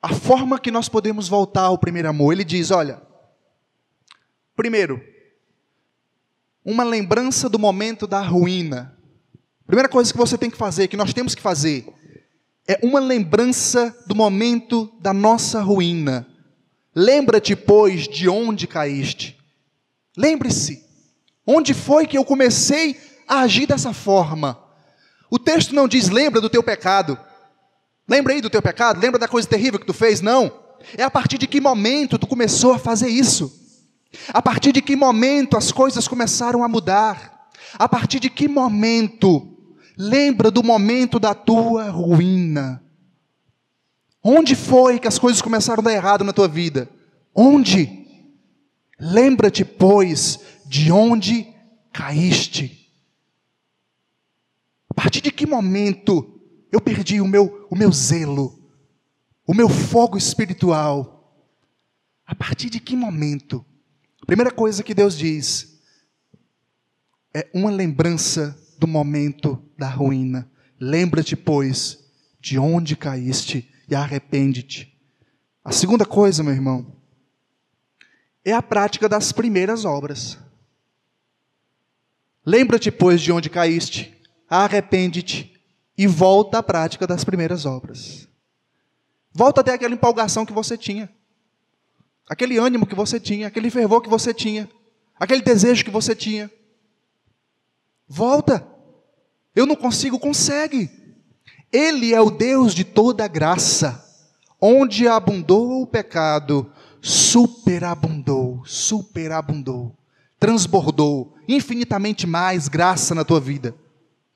a 0.00 0.14
forma 0.14 0.58
que 0.58 0.70
nós 0.70 0.88
podemos 0.88 1.28
voltar 1.28 1.64
ao 1.64 1.76
primeiro 1.76 2.08
amor. 2.08 2.32
Ele 2.32 2.44
diz: 2.44 2.70
olha, 2.70 3.02
primeiro, 4.56 5.02
uma 6.64 6.84
lembrança 6.84 7.48
do 7.48 7.58
momento 7.58 8.06
da 8.06 8.22
ruína. 8.22 8.96
Primeira 9.66 9.88
coisa 9.88 10.10
que 10.10 10.18
você 10.18 10.38
tem 10.38 10.50
que 10.50 10.56
fazer, 10.56 10.88
que 10.88 10.96
nós 10.96 11.12
temos 11.12 11.34
que 11.34 11.42
fazer, 11.42 11.86
é 12.70 12.78
uma 12.84 13.00
lembrança 13.00 13.92
do 14.06 14.14
momento 14.14 14.92
da 15.00 15.12
nossa 15.12 15.60
ruína. 15.60 16.24
Lembra-te, 16.94 17.56
pois, 17.56 18.06
de 18.06 18.28
onde 18.28 18.68
caíste. 18.68 19.36
Lembre-se, 20.16 20.80
onde 21.44 21.74
foi 21.74 22.06
que 22.06 22.16
eu 22.16 22.24
comecei 22.24 22.96
a 23.26 23.40
agir 23.40 23.66
dessa 23.66 23.92
forma? 23.92 24.56
O 25.28 25.36
texto 25.36 25.74
não 25.74 25.88
diz 25.88 26.10
lembra 26.10 26.40
do 26.40 26.48
teu 26.48 26.62
pecado. 26.62 27.18
Lembra 28.08 28.34
aí 28.34 28.40
do 28.40 28.48
teu 28.48 28.62
pecado? 28.62 29.00
Lembra 29.00 29.18
da 29.18 29.26
coisa 29.26 29.48
terrível 29.48 29.80
que 29.80 29.86
tu 29.86 29.92
fez? 29.92 30.20
Não. 30.20 30.52
É 30.96 31.02
a 31.02 31.10
partir 31.10 31.38
de 31.38 31.48
que 31.48 31.60
momento 31.60 32.20
tu 32.20 32.26
começou 32.28 32.74
a 32.74 32.78
fazer 32.78 33.08
isso? 33.08 33.52
A 34.28 34.40
partir 34.40 34.70
de 34.70 34.80
que 34.80 34.94
momento 34.94 35.56
as 35.56 35.72
coisas 35.72 36.06
começaram 36.06 36.62
a 36.62 36.68
mudar? 36.68 37.48
A 37.76 37.88
partir 37.88 38.20
de 38.20 38.30
que 38.30 38.46
momento? 38.46 39.49
Lembra 40.02 40.50
do 40.50 40.62
momento 40.62 41.20
da 41.20 41.34
tua 41.34 41.90
ruína. 41.90 42.82
Onde 44.24 44.56
foi 44.56 44.98
que 44.98 45.06
as 45.06 45.18
coisas 45.18 45.42
começaram 45.42 45.82
a 45.82 45.84
dar 45.84 45.92
errado 45.92 46.24
na 46.24 46.32
tua 46.32 46.48
vida? 46.48 46.88
Onde? 47.34 48.06
Lembra-te, 48.98 49.62
pois, 49.62 50.40
de 50.64 50.90
onde 50.90 51.52
caíste. 51.92 52.90
A 54.88 54.94
partir 54.94 55.20
de 55.20 55.30
que 55.30 55.46
momento 55.46 56.40
eu 56.72 56.80
perdi 56.80 57.20
o 57.20 57.28
meu, 57.28 57.66
o 57.70 57.76
meu 57.76 57.92
zelo, 57.92 58.58
o 59.46 59.52
meu 59.52 59.68
fogo 59.68 60.16
espiritual? 60.16 61.44
A 62.24 62.34
partir 62.34 62.70
de 62.70 62.80
que 62.80 62.96
momento? 62.96 63.62
Primeira 64.26 64.50
coisa 64.50 64.82
que 64.82 64.94
Deus 64.94 65.14
diz 65.14 65.78
é 67.34 67.50
uma 67.52 67.70
lembrança 67.70 68.58
do 68.80 68.88
momento 68.88 69.62
da 69.78 69.88
ruína. 69.88 70.50
Lembra-te, 70.80 71.36
pois, 71.36 72.02
de 72.40 72.58
onde 72.58 72.96
caíste 72.96 73.70
e 73.88 73.94
arrepende-te. 73.94 74.98
A 75.62 75.70
segunda 75.70 76.04
coisa, 76.04 76.42
meu 76.42 76.52
irmão, 76.52 76.96
é 78.44 78.52
a 78.52 78.62
prática 78.62 79.08
das 79.08 79.30
primeiras 79.30 79.84
obras. 79.84 80.38
Lembra-te, 82.44 82.90
pois, 82.90 83.20
de 83.20 83.30
onde 83.30 83.48
caíste, 83.48 84.18
arrepende-te 84.48 85.60
e 85.96 86.06
volta 86.06 86.58
à 86.58 86.62
prática 86.62 87.06
das 87.06 87.22
primeiras 87.22 87.66
obras. 87.66 88.26
Volta 89.32 89.60
até 89.60 89.74
aquela 89.74 89.94
empolgação 89.94 90.44
que 90.44 90.52
você 90.52 90.76
tinha 90.76 91.08
aquele 92.30 92.58
ânimo 92.58 92.86
que 92.86 92.94
você 92.94 93.18
tinha, 93.18 93.48
aquele 93.48 93.68
fervor 93.70 94.00
que 94.00 94.08
você 94.08 94.32
tinha, 94.32 94.70
aquele 95.18 95.42
desejo 95.42 95.84
que 95.84 95.90
você 95.90 96.14
tinha. 96.14 96.48
Volta. 98.06 98.64
Eu 99.60 99.66
não 99.66 99.76
consigo, 99.76 100.18
consegue. 100.18 100.88
Ele 101.70 102.14
é 102.14 102.20
o 102.20 102.30
Deus 102.30 102.74
de 102.74 102.82
toda 102.82 103.28
graça. 103.28 104.02
Onde 104.58 105.06
abundou 105.06 105.82
o 105.82 105.86
pecado, 105.86 106.72
superabundou, 107.02 108.62
superabundou, 108.64 109.94
transbordou 110.38 111.34
infinitamente 111.46 112.26
mais 112.26 112.68
graça 112.68 113.14
na 113.14 113.22
tua 113.22 113.38
vida. 113.38 113.74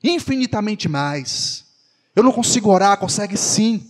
Infinitamente 0.03 0.87
mais. 0.87 1.65
Eu 2.15 2.21
não 2.21 2.31
consigo 2.31 2.69
orar, 2.69 2.99
consegue 2.99 3.35
sim. 3.35 3.83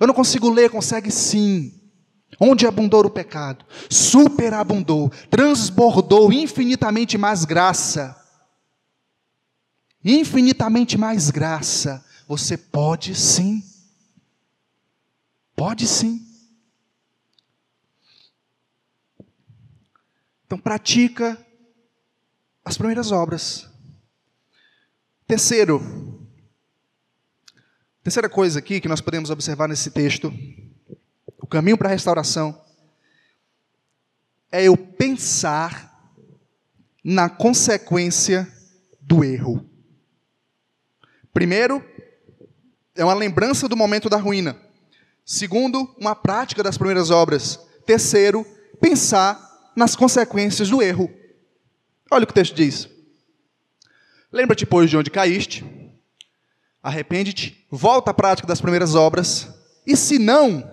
Eu 0.00 0.08
não 0.08 0.14
consigo 0.14 0.50
ler, 0.50 0.68
consegue 0.68 1.12
sim. 1.12 1.72
Onde 2.40 2.66
abundou 2.66 3.06
o 3.06 3.10
pecado, 3.10 3.64
superabundou, 3.88 5.12
transbordou 5.30 6.32
infinitamente 6.32 7.16
mais 7.16 7.44
graça. 7.44 8.25
Infinitamente 10.08 10.96
mais 10.96 11.30
graça. 11.30 12.06
Você 12.28 12.56
pode 12.56 13.12
sim. 13.16 13.60
Pode 15.56 15.88
sim. 15.88 16.24
Então 20.46 20.56
pratica 20.56 21.36
as 22.64 22.78
primeiras 22.78 23.10
obras. 23.10 23.68
Terceiro, 25.26 25.80
terceira 28.04 28.28
coisa 28.28 28.60
aqui 28.60 28.80
que 28.80 28.88
nós 28.88 29.00
podemos 29.00 29.28
observar 29.28 29.66
nesse 29.66 29.90
texto 29.90 30.32
o 31.40 31.48
caminho 31.48 31.76
para 31.76 31.88
a 31.88 31.92
restauração 31.92 32.64
é 34.52 34.62
eu 34.62 34.76
pensar 34.76 36.14
na 37.02 37.28
consequência 37.28 38.46
do 39.00 39.24
erro. 39.24 39.75
Primeiro, 41.36 41.84
é 42.94 43.04
uma 43.04 43.12
lembrança 43.12 43.68
do 43.68 43.76
momento 43.76 44.08
da 44.08 44.16
ruína. 44.16 44.56
Segundo, 45.22 45.94
uma 45.98 46.16
prática 46.16 46.62
das 46.62 46.78
primeiras 46.78 47.10
obras. 47.10 47.60
Terceiro, 47.84 48.42
pensar 48.80 49.70
nas 49.76 49.94
consequências 49.94 50.70
do 50.70 50.80
erro. 50.80 51.12
Olha 52.10 52.24
o 52.24 52.26
que 52.26 52.30
o 52.30 52.34
texto 52.34 52.54
diz. 52.54 52.88
Lembra-te, 54.32 54.64
pois, 54.64 54.88
de 54.88 54.96
onde 54.96 55.10
caíste, 55.10 55.62
arrepende-te, 56.82 57.66
volta 57.70 58.12
à 58.12 58.14
prática 58.14 58.48
das 58.48 58.62
primeiras 58.62 58.94
obras, 58.94 59.46
e 59.86 59.94
se 59.94 60.18
não, 60.18 60.64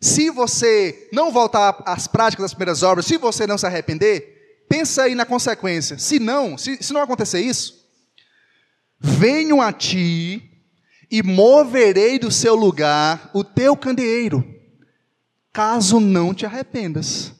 se 0.00 0.30
você 0.30 1.10
não 1.12 1.30
voltar 1.30 1.82
às 1.84 2.06
práticas 2.06 2.44
das 2.44 2.54
primeiras 2.54 2.82
obras, 2.82 3.04
se 3.04 3.18
você 3.18 3.46
não 3.46 3.58
se 3.58 3.66
arrepender, 3.66 4.64
pensa 4.66 5.02
aí 5.02 5.14
na 5.14 5.26
consequência. 5.26 5.98
Se 5.98 6.18
não, 6.18 6.56
se, 6.56 6.82
se 6.82 6.90
não 6.90 7.02
acontecer 7.02 7.40
isso, 7.40 7.77
venho 9.00 9.60
a 9.60 9.72
ti 9.72 10.48
e 11.10 11.22
moverei 11.22 12.18
do 12.18 12.30
seu 12.30 12.54
lugar 12.54 13.30
o 13.32 13.42
teu 13.42 13.76
candeeiro. 13.76 14.56
caso 15.52 15.98
não 15.98 16.32
te 16.32 16.46
arrependas. 16.46 17.32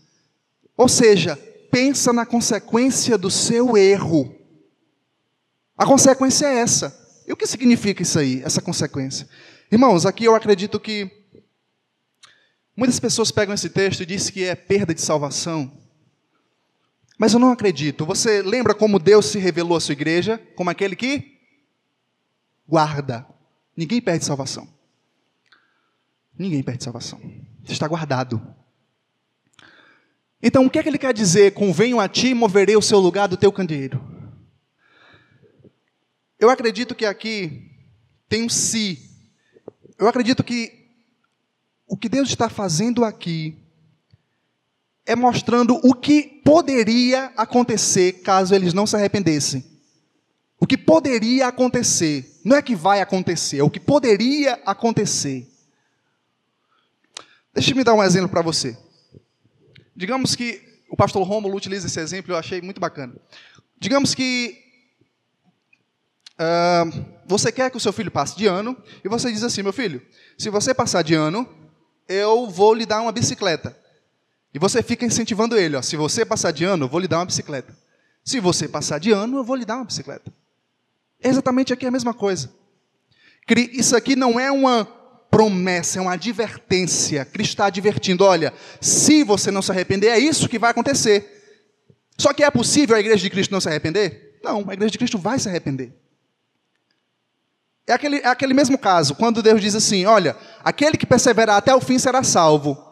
Ou 0.77 0.89
seja, 0.89 1.37
pensa 1.71 2.13
na 2.13 2.27
consequência 2.27 3.17
do 3.17 3.31
seu 3.31 3.77
erro. 3.77 4.35
A 5.77 5.87
consequência 5.87 6.47
é 6.47 6.59
essa. 6.59 6.99
E 7.29 7.33
o 7.33 7.37
que 7.37 7.47
significa 7.47 8.03
isso 8.03 8.19
aí, 8.19 8.43
essa 8.43 8.61
consequência? 8.61 9.29
Irmãos, 9.71 10.05
aqui 10.05 10.25
eu 10.25 10.35
acredito 10.35 10.81
que 10.81 11.09
muitas 12.77 12.99
pessoas 12.99 13.31
pegam 13.31 13.55
esse 13.55 13.69
texto 13.69 14.03
e 14.03 14.07
dizem 14.07 14.33
que 14.33 14.45
é 14.45 14.57
perda 14.57 14.93
de 14.93 15.01
salvação. 15.01 15.71
Mas 17.19 17.35
eu 17.35 17.39
não 17.39 17.53
acredito. 17.53 18.05
Você 18.07 18.43
lembra 18.43 18.75
como 18.75 18.99
Deus 18.99 19.27
se 19.27 19.39
revelou 19.39 19.77
à 19.77 19.81
sua 19.81 19.93
igreja? 19.93 20.41
Como 20.57 20.71
aquele 20.71 20.97
que 20.97 21.38
guarda. 22.69 23.27
Ninguém 23.77 24.01
perde 24.01 24.25
salvação. 24.25 24.69
Ninguém 26.39 26.63
perde 26.63 26.85
salvação. 26.85 27.21
Está 27.65 27.89
guardado. 27.89 28.41
Então, 30.43 30.67
o 30.67 30.71
que 30.71 30.79
é 30.79 30.83
que 30.83 30.89
ele 30.89 30.99
quer 30.99 31.13
dizer 31.13 31.53
com 31.55 31.73
venho 31.73 31.99
a 31.99 32.09
ti 32.09 32.35
moverei 32.35 32.77
o 32.77 32.83
seu 32.83 32.99
lugar 32.99 33.27
do 33.27 33.37
teu 33.37 33.51
candeeiro? 33.51 34.01
Eu 36.39 36.49
acredito 36.51 36.95
que 36.95 37.05
aqui 37.05 37.73
tem 38.29 38.45
um 38.45 38.49
si. 38.49 39.11
Eu 39.99 40.07
acredito 40.07 40.45
que 40.45 40.87
o 41.89 41.97
que 41.97 42.09
Deus 42.09 42.29
está 42.29 42.49
fazendo 42.49 43.05
aqui 43.05 43.57
é 45.05 45.17
mostrando 45.17 45.81
o 45.83 45.95
que 45.95 46.23
poderia 46.45 47.33
acontecer 47.37 48.21
caso 48.23 48.55
eles 48.55 48.73
não 48.73 48.87
se 48.87 48.95
arrependessem. 48.95 49.65
O 50.61 50.67
que 50.67 50.77
poderia 50.77 51.49
acontecer. 51.49 52.38
Não 52.49 52.57
é 52.57 52.63
que 52.63 52.75
vai 52.75 53.03
acontecer, 53.03 53.59
é 53.59 53.63
o 53.63 53.69
que 53.69 53.79
poderia 53.79 54.55
acontecer. 54.65 55.47
Deixa 57.53 57.73
eu 57.73 57.77
me 57.77 57.85
dar 57.85 57.93
um 57.93 58.03
exemplo 58.03 58.31
para 58.31 58.41
você. 58.41 58.75
Digamos 59.95 60.35
que 60.35 60.81
o 60.89 60.97
pastor 60.97 61.23
Rômulo 61.25 61.55
utiliza 61.55 61.89
esse 61.89 62.01
exemplo, 62.01 62.33
eu 62.33 62.39
achei 62.39 62.63
muito 62.63 62.81
bacana. 62.81 63.15
Digamos 63.79 64.15
que 64.15 64.59
uh, 66.41 67.05
você 67.27 67.53
quer 67.53 67.71
que 67.71 67.77
o 67.77 67.81
seu 67.81 67.93
filho 67.93 68.11
passe 68.11 68.35
de 68.35 68.47
ano, 68.47 68.75
e 69.05 69.11
você 69.11 69.31
diz 69.31 69.43
assim: 69.43 69.63
meu 69.63 69.75
filho, 69.75 70.01
se 70.39 70.49
você 70.49 70.73
passar 70.73 71.03
de 71.03 71.13
ano, 71.13 71.47
eu 72.09 72.49
vou 72.49 72.73
lhe 72.73 72.87
dar 72.87 73.03
uma 73.03 73.13
bicicleta. 73.13 73.79
E 74.55 74.59
você 74.59 74.83
fica 74.83 75.05
incentivando 75.05 75.55
ele: 75.55 75.77
ó, 75.77 75.83
se 75.83 75.97
você 75.97 76.25
passar 76.25 76.51
de 76.51 76.65
ano, 76.65 76.87
eu 76.87 76.89
vou 76.89 77.01
lhe 77.01 77.09
dar 77.09 77.19
uma 77.19 77.27
bicicleta. 77.27 77.77
Se 78.25 78.41
você 78.41 78.67
passar 78.67 78.99
de 78.99 79.11
ano, 79.11 79.37
eu 79.37 79.45
vou 79.45 79.55
lhe 79.55 79.67
dar 79.67 79.77
uma 79.77 79.85
bicicleta. 79.85 80.33
É 81.23 81.29
exatamente 81.29 81.73
aqui 81.73 81.87
a 81.87 81.91
mesma 81.91 82.15
coisa. 82.15 82.53
Isso 83.73 83.97
aqui 83.97 84.15
não 84.15 84.39
é 84.39 84.51
uma 84.51 84.85
promessa, 85.31 85.99
é 85.99 86.03
uma 86.03 86.13
advertência. 86.13 87.25
Cristo 87.25 87.53
está 87.53 87.67
advertindo: 87.67 88.25
olha, 88.25 88.53
se 88.81 89.25
você 89.25 89.51
não 89.51 89.63
se 89.63 89.71
arrepender, 89.71 90.09
é 90.09 90.19
isso 90.19 90.49
que 90.49 90.59
vai 90.59 90.71
acontecer. 90.71 91.37
Só 92.19 92.33
que 92.33 92.43
é 92.43 92.51
possível 92.51 92.97
a 92.97 93.01
igreja 93.01 93.23
de 93.23 93.31
Cristo 93.31 93.53
não 93.53 93.61
se 93.61 93.69
arrepender? 93.69 94.39
Não, 94.43 94.69
a 94.69 94.75
igreja 94.75 94.91
de 94.91 94.99
Cristo 94.99 95.19
vai 95.19 95.39
se 95.39 95.49
arrepender. 95.49 95.95
É 97.87 97.93
aquele, 97.93 98.17
é 98.19 98.27
aquele 98.27 98.53
mesmo 98.53 98.77
caso, 98.77 99.15
quando 99.15 99.43
Deus 99.43 99.61
diz 99.61 99.75
assim: 99.75 100.05
olha, 100.05 100.37
aquele 100.63 100.97
que 100.97 101.07
perseverar 101.07 101.57
até 101.57 101.75
o 101.75 101.81
fim 101.81 101.99
será 101.99 102.23
salvo. 102.23 102.87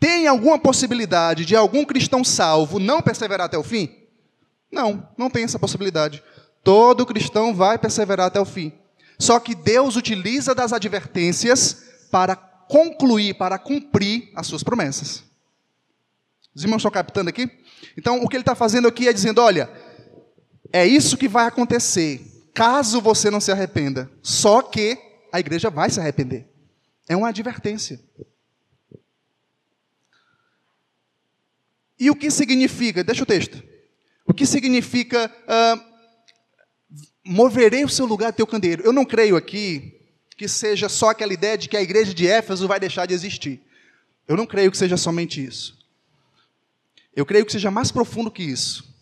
Tem 0.00 0.26
alguma 0.26 0.58
possibilidade 0.58 1.44
de 1.44 1.56
algum 1.56 1.84
cristão 1.84 2.22
salvo 2.22 2.78
não 2.78 3.02
perseverar 3.02 3.46
até 3.46 3.58
o 3.58 3.64
fim? 3.64 3.90
Não, 4.70 5.08
não 5.16 5.28
tem 5.28 5.44
essa 5.44 5.58
possibilidade. 5.58 6.22
Todo 6.62 7.06
cristão 7.06 7.54
vai 7.54 7.78
perseverar 7.78 8.26
até 8.26 8.40
o 8.40 8.44
fim. 8.44 8.72
Só 9.18 9.40
que 9.40 9.54
Deus 9.54 9.96
utiliza 9.96 10.54
das 10.54 10.72
advertências 10.72 11.84
para 12.10 12.36
concluir, 12.36 13.34
para 13.34 13.58
cumprir 13.58 14.30
as 14.34 14.46
suas 14.46 14.62
promessas. 14.62 15.24
Os 16.54 16.62
irmãos 16.62 16.78
estão 16.78 16.90
captando 16.90 17.30
aqui? 17.30 17.50
Então, 17.96 18.22
o 18.22 18.28
que 18.28 18.36
ele 18.36 18.42
está 18.42 18.54
fazendo 18.54 18.88
aqui 18.88 19.08
é 19.08 19.12
dizendo: 19.12 19.40
olha, 19.40 19.70
é 20.72 20.86
isso 20.86 21.16
que 21.16 21.28
vai 21.28 21.46
acontecer, 21.46 22.20
caso 22.54 23.00
você 23.00 23.30
não 23.30 23.40
se 23.40 23.50
arrependa. 23.50 24.10
Só 24.22 24.62
que 24.62 24.98
a 25.32 25.40
igreja 25.40 25.70
vai 25.70 25.90
se 25.90 26.00
arrepender. 26.00 26.46
É 27.08 27.16
uma 27.16 27.28
advertência. 27.28 28.00
E 31.98 32.10
o 32.10 32.14
que 32.14 32.30
significa? 32.30 33.02
Deixa 33.02 33.22
o 33.22 33.26
texto. 33.26 33.62
O 34.26 34.34
que 34.34 34.46
significa 34.46 35.26
uh, 35.26 35.97
moverei 37.28 37.84
o 37.84 37.88
seu 37.88 38.06
lugar 38.06 38.32
teu 38.32 38.46
candeeiro. 38.46 38.82
Eu 38.82 38.92
não 38.92 39.04
creio 39.04 39.36
aqui 39.36 39.94
que 40.36 40.48
seja 40.48 40.88
só 40.88 41.10
aquela 41.10 41.32
ideia 41.32 41.58
de 41.58 41.68
que 41.68 41.76
a 41.76 41.82
igreja 41.82 42.14
de 42.14 42.26
Éfeso 42.26 42.66
vai 42.66 42.80
deixar 42.80 43.04
de 43.04 43.12
existir. 43.12 43.60
Eu 44.26 44.36
não 44.36 44.46
creio 44.46 44.70
que 44.70 44.78
seja 44.78 44.96
somente 44.96 45.44
isso. 45.44 45.76
Eu 47.14 47.26
creio 47.26 47.44
que 47.44 47.52
seja 47.52 47.70
mais 47.70 47.92
profundo 47.92 48.30
que 48.30 48.42
isso. 48.42 48.94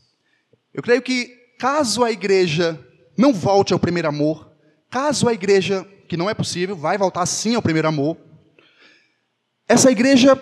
Eu 0.74 0.82
creio 0.82 1.00
que 1.02 1.26
caso 1.58 2.02
a 2.02 2.10
igreja 2.10 2.78
não 3.16 3.32
volte 3.32 3.72
ao 3.72 3.78
primeiro 3.78 4.08
amor, 4.08 4.50
caso 4.90 5.28
a 5.28 5.32
igreja, 5.32 5.86
que 6.08 6.16
não 6.16 6.28
é 6.28 6.34
possível, 6.34 6.74
vai 6.74 6.98
voltar 6.98 7.24
sim 7.26 7.54
ao 7.54 7.62
primeiro 7.62 7.88
amor, 7.88 8.16
essa 9.68 9.90
igreja 9.90 10.40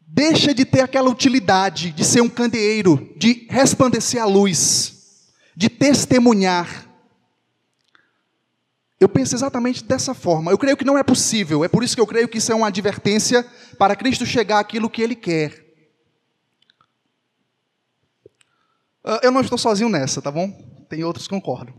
deixa 0.00 0.54
de 0.54 0.64
ter 0.64 0.80
aquela 0.80 1.10
utilidade 1.10 1.90
de 1.90 2.04
ser 2.04 2.20
um 2.20 2.28
candeeiro, 2.28 3.12
de 3.16 3.46
resplandecer 3.50 4.22
a 4.22 4.26
luz 4.26 4.93
de 5.56 5.68
testemunhar. 5.68 6.88
Eu 8.98 9.08
penso 9.08 9.34
exatamente 9.34 9.84
dessa 9.84 10.14
forma. 10.14 10.50
Eu 10.50 10.58
creio 10.58 10.76
que 10.76 10.84
não 10.84 10.96
é 10.96 11.02
possível. 11.02 11.64
É 11.64 11.68
por 11.68 11.84
isso 11.84 11.94
que 11.94 12.00
eu 12.00 12.06
creio 12.06 12.28
que 12.28 12.38
isso 12.38 12.50
é 12.50 12.54
uma 12.54 12.68
advertência 12.68 13.44
para 13.78 13.96
Cristo 13.96 14.24
chegar 14.24 14.60
àquilo 14.60 14.88
que 14.88 15.02
Ele 15.02 15.14
quer. 15.14 15.62
Ah, 19.04 19.20
eu 19.22 19.30
não 19.30 19.42
estou 19.42 19.58
sozinho 19.58 19.90
nessa, 19.90 20.22
tá 20.22 20.30
bom? 20.30 20.50
Tem 20.88 21.04
outros 21.04 21.26
que 21.26 21.34
concordam. 21.34 21.74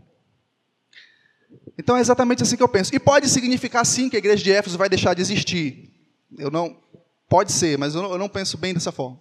Então 1.76 1.96
é 1.96 2.00
exatamente 2.00 2.42
assim 2.42 2.56
que 2.56 2.62
eu 2.62 2.68
penso. 2.68 2.94
E 2.94 3.00
pode 3.00 3.28
significar 3.28 3.84
sim 3.84 4.08
que 4.08 4.16
a 4.16 4.18
igreja 4.18 4.42
de 4.42 4.52
Éfeso 4.52 4.78
vai 4.78 4.88
deixar 4.88 5.14
de 5.14 5.20
existir. 5.20 5.90
Eu 6.38 6.50
não. 6.50 6.80
Pode 7.28 7.50
ser, 7.50 7.76
mas 7.76 7.94
eu 7.94 8.02
não, 8.02 8.12
eu 8.12 8.18
não 8.18 8.28
penso 8.28 8.56
bem 8.56 8.72
dessa 8.72 8.92
forma. 8.92 9.20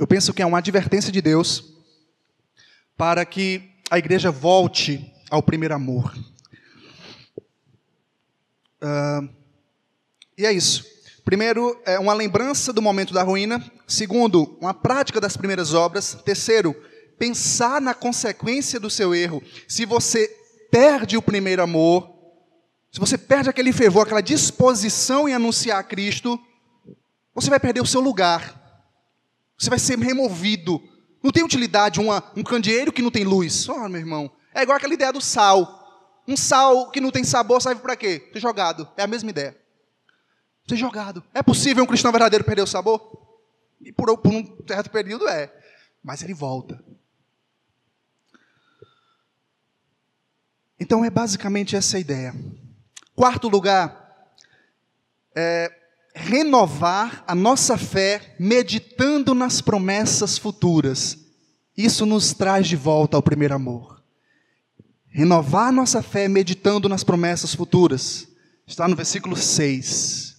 Eu 0.00 0.06
penso 0.06 0.32
que 0.32 0.40
é 0.40 0.46
uma 0.46 0.56
advertência 0.56 1.12
de 1.12 1.20
Deus 1.20 1.74
para 2.96 3.22
que 3.26 3.70
a 3.90 3.98
igreja 3.98 4.30
volte 4.30 5.14
ao 5.30 5.42
primeiro 5.42 5.74
amor. 5.74 6.16
Uh, 8.80 9.28
e 10.38 10.46
é 10.46 10.52
isso. 10.54 10.86
Primeiro, 11.22 11.78
é 11.84 11.98
uma 11.98 12.14
lembrança 12.14 12.72
do 12.72 12.80
momento 12.80 13.12
da 13.12 13.22
ruína. 13.22 13.62
Segundo, 13.86 14.56
uma 14.58 14.72
prática 14.72 15.20
das 15.20 15.36
primeiras 15.36 15.74
obras. 15.74 16.14
Terceiro, 16.24 16.74
pensar 17.18 17.78
na 17.78 17.92
consequência 17.92 18.80
do 18.80 18.88
seu 18.88 19.14
erro. 19.14 19.42
Se 19.68 19.84
você 19.84 20.34
perde 20.70 21.18
o 21.18 21.22
primeiro 21.22 21.62
amor, 21.62 22.10
se 22.90 22.98
você 22.98 23.18
perde 23.18 23.50
aquele 23.50 23.70
fervor, 23.70 24.06
aquela 24.06 24.22
disposição 24.22 25.28
em 25.28 25.34
anunciar 25.34 25.86
Cristo, 25.86 26.40
você 27.34 27.50
vai 27.50 27.60
perder 27.60 27.82
o 27.82 27.86
seu 27.86 28.00
lugar. 28.00 28.59
Você 29.60 29.68
vai 29.68 29.78
ser 29.78 29.98
removido. 29.98 30.82
Não 31.22 31.30
tem 31.30 31.44
utilidade 31.44 32.00
uma, 32.00 32.24
um 32.34 32.42
candeeiro 32.42 32.90
que 32.90 33.02
não 33.02 33.10
tem 33.10 33.24
luz. 33.24 33.68
Oh, 33.68 33.86
meu 33.90 34.00
irmão. 34.00 34.32
É 34.54 34.62
igual 34.62 34.78
aquela 34.78 34.94
ideia 34.94 35.12
do 35.12 35.20
sal. 35.20 36.22
Um 36.26 36.34
sal 36.34 36.90
que 36.90 36.98
não 36.98 37.10
tem 37.10 37.22
sabor 37.22 37.60
serve 37.60 37.82
para 37.82 37.94
quê? 37.94 38.30
Ser 38.32 38.40
jogado. 38.40 38.88
É 38.96 39.02
a 39.02 39.06
mesma 39.06 39.28
ideia. 39.28 39.54
Ser 40.66 40.76
jogado. 40.76 41.22
É 41.34 41.42
possível 41.42 41.84
um 41.84 41.86
cristão 41.86 42.10
verdadeiro 42.10 42.42
perder 42.42 42.62
o 42.62 42.66
sabor? 42.66 43.20
E 43.82 43.92
por, 43.92 44.16
por 44.16 44.32
um 44.32 44.56
certo 44.66 44.88
período 44.88 45.28
é. 45.28 45.52
Mas 46.02 46.22
ele 46.22 46.32
volta. 46.32 46.82
Então 50.78 51.04
é 51.04 51.10
basicamente 51.10 51.76
essa 51.76 51.98
a 51.98 52.00
ideia. 52.00 52.34
Quarto 53.14 53.46
lugar, 53.46 54.32
é, 55.36 55.79
renovar 56.14 57.24
a 57.26 57.34
nossa 57.34 57.76
fé 57.76 58.34
meditando 58.38 59.34
nas 59.34 59.60
promessas 59.60 60.36
futuras. 60.36 61.18
Isso 61.76 62.04
nos 62.04 62.32
traz 62.32 62.66
de 62.66 62.76
volta 62.76 63.16
ao 63.16 63.22
primeiro 63.22 63.54
amor. 63.54 64.02
Renovar 65.08 65.68
a 65.68 65.72
nossa 65.72 66.02
fé 66.02 66.28
meditando 66.28 66.88
nas 66.88 67.02
promessas 67.02 67.54
futuras. 67.54 68.28
Está 68.66 68.86
no 68.86 68.94
versículo 68.94 69.36
6. 69.36 70.36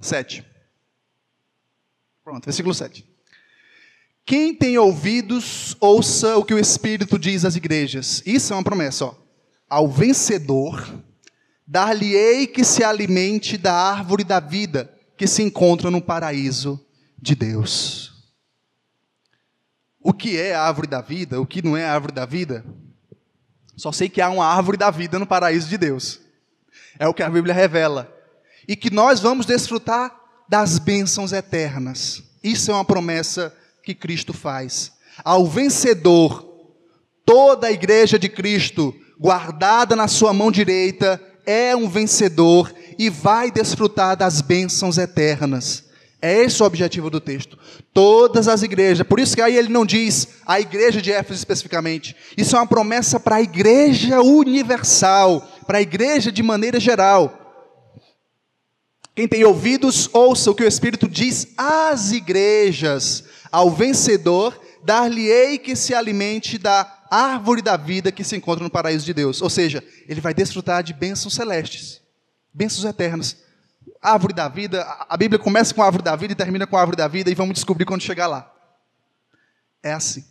7. 0.00 0.44
Pronto, 2.24 2.44
versículo 2.44 2.74
7. 2.74 3.08
Quem 4.24 4.54
tem 4.54 4.78
ouvidos, 4.78 5.76
ouça 5.80 6.36
o 6.36 6.44
que 6.44 6.54
o 6.54 6.58
Espírito 6.58 7.18
diz 7.18 7.44
às 7.44 7.56
igrejas. 7.56 8.22
Isso 8.24 8.52
é 8.52 8.56
uma 8.56 8.62
promessa, 8.62 9.06
ó. 9.06 9.14
Ao 9.68 9.88
vencedor, 9.88 11.02
Dar-lhe-ei 11.66 12.46
que 12.46 12.64
se 12.64 12.82
alimente 12.82 13.56
da 13.56 13.72
árvore 13.72 14.24
da 14.24 14.40
vida 14.40 14.92
que 15.16 15.26
se 15.26 15.42
encontra 15.42 15.90
no 15.90 16.02
paraíso 16.02 16.84
de 17.20 17.34
Deus. 17.34 18.12
o 20.02 20.12
que 20.12 20.36
é 20.36 20.54
a 20.54 20.62
árvore 20.62 20.88
da 20.88 21.00
vida, 21.00 21.40
o 21.40 21.46
que 21.46 21.62
não 21.62 21.76
é 21.76 21.84
a 21.84 21.94
árvore 21.94 22.12
da 22.12 22.26
vida. 22.26 22.64
Só 23.76 23.92
sei 23.92 24.08
que 24.08 24.20
há 24.20 24.28
uma 24.28 24.44
árvore 24.44 24.76
da 24.76 24.90
vida 24.90 25.18
no 25.18 25.26
paraíso 25.26 25.68
de 25.68 25.78
Deus. 25.78 26.20
É 26.98 27.06
o 27.06 27.14
que 27.14 27.22
a 27.22 27.30
Bíblia 27.30 27.54
revela. 27.54 28.12
E 28.66 28.76
que 28.76 28.92
nós 28.92 29.20
vamos 29.20 29.46
desfrutar 29.46 30.14
das 30.48 30.78
bênçãos 30.78 31.32
eternas. 31.32 32.22
Isso 32.42 32.70
é 32.70 32.74
uma 32.74 32.84
promessa 32.84 33.54
que 33.82 33.94
Cristo 33.94 34.32
faz. 34.32 34.92
Ao 35.24 35.46
vencedor, 35.46 36.44
toda 37.24 37.68
a 37.68 37.72
igreja 37.72 38.18
de 38.18 38.28
Cristo, 38.28 38.94
guardada 39.18 39.94
na 39.94 40.08
sua 40.08 40.32
mão 40.32 40.50
direita, 40.50 41.20
é 41.46 41.74
um 41.74 41.88
vencedor 41.88 42.72
e 42.98 43.10
vai 43.10 43.50
desfrutar 43.50 44.16
das 44.16 44.40
bênçãos 44.40 44.98
eternas. 44.98 45.84
É 46.20 46.44
esse 46.44 46.62
o 46.62 46.66
objetivo 46.66 47.10
do 47.10 47.20
texto. 47.20 47.58
Todas 47.92 48.46
as 48.46 48.62
igrejas, 48.62 49.04
por 49.04 49.18
isso 49.18 49.34
que 49.34 49.42
aí 49.42 49.56
ele 49.56 49.68
não 49.68 49.84
diz 49.84 50.28
a 50.46 50.60
igreja 50.60 51.02
de 51.02 51.10
Éfeso 51.10 51.38
especificamente. 51.38 52.14
Isso 52.36 52.54
é 52.54 52.60
uma 52.60 52.66
promessa 52.66 53.18
para 53.18 53.36
a 53.36 53.42
igreja 53.42 54.22
universal, 54.22 55.46
para 55.66 55.78
a 55.78 55.82
igreja 55.82 56.30
de 56.30 56.42
maneira 56.42 56.78
geral. 56.78 57.38
Quem 59.16 59.26
tem 59.26 59.44
ouvidos, 59.44 60.08
ouça 60.12 60.50
o 60.50 60.54
que 60.54 60.62
o 60.62 60.68
Espírito 60.68 61.08
diz 61.08 61.48
às 61.56 62.12
igrejas. 62.12 63.24
Ao 63.50 63.68
vencedor, 63.68 64.58
dar-lhe-ei 64.84 65.58
que 65.58 65.74
se 65.74 65.92
alimente 65.92 66.56
da 66.56 66.84
árvore 67.12 67.60
da 67.60 67.76
vida 67.76 68.10
que 68.10 68.24
se 68.24 68.34
encontra 68.34 68.64
no 68.64 68.70
paraíso 68.70 69.04
de 69.04 69.12
Deus. 69.12 69.42
Ou 69.42 69.50
seja, 69.50 69.84
ele 70.08 70.20
vai 70.20 70.32
desfrutar 70.32 70.82
de 70.82 70.94
bênçãos 70.94 71.34
celestes, 71.34 72.00
bênçãos 72.54 72.86
eternas. 72.86 73.36
Árvore 74.00 74.32
da 74.32 74.48
vida, 74.48 74.82
a 75.06 75.16
Bíblia 75.16 75.38
começa 75.38 75.74
com 75.74 75.82
a 75.82 75.86
árvore 75.86 76.02
da 76.02 76.16
vida 76.16 76.32
e 76.32 76.36
termina 76.36 76.66
com 76.66 76.74
a 76.74 76.80
árvore 76.80 76.96
da 76.96 77.06
vida, 77.06 77.30
e 77.30 77.34
vamos 77.34 77.54
descobrir 77.54 77.84
quando 77.84 78.00
chegar 78.00 78.26
lá. 78.26 78.50
É 79.82 79.92
assim. 79.92 80.24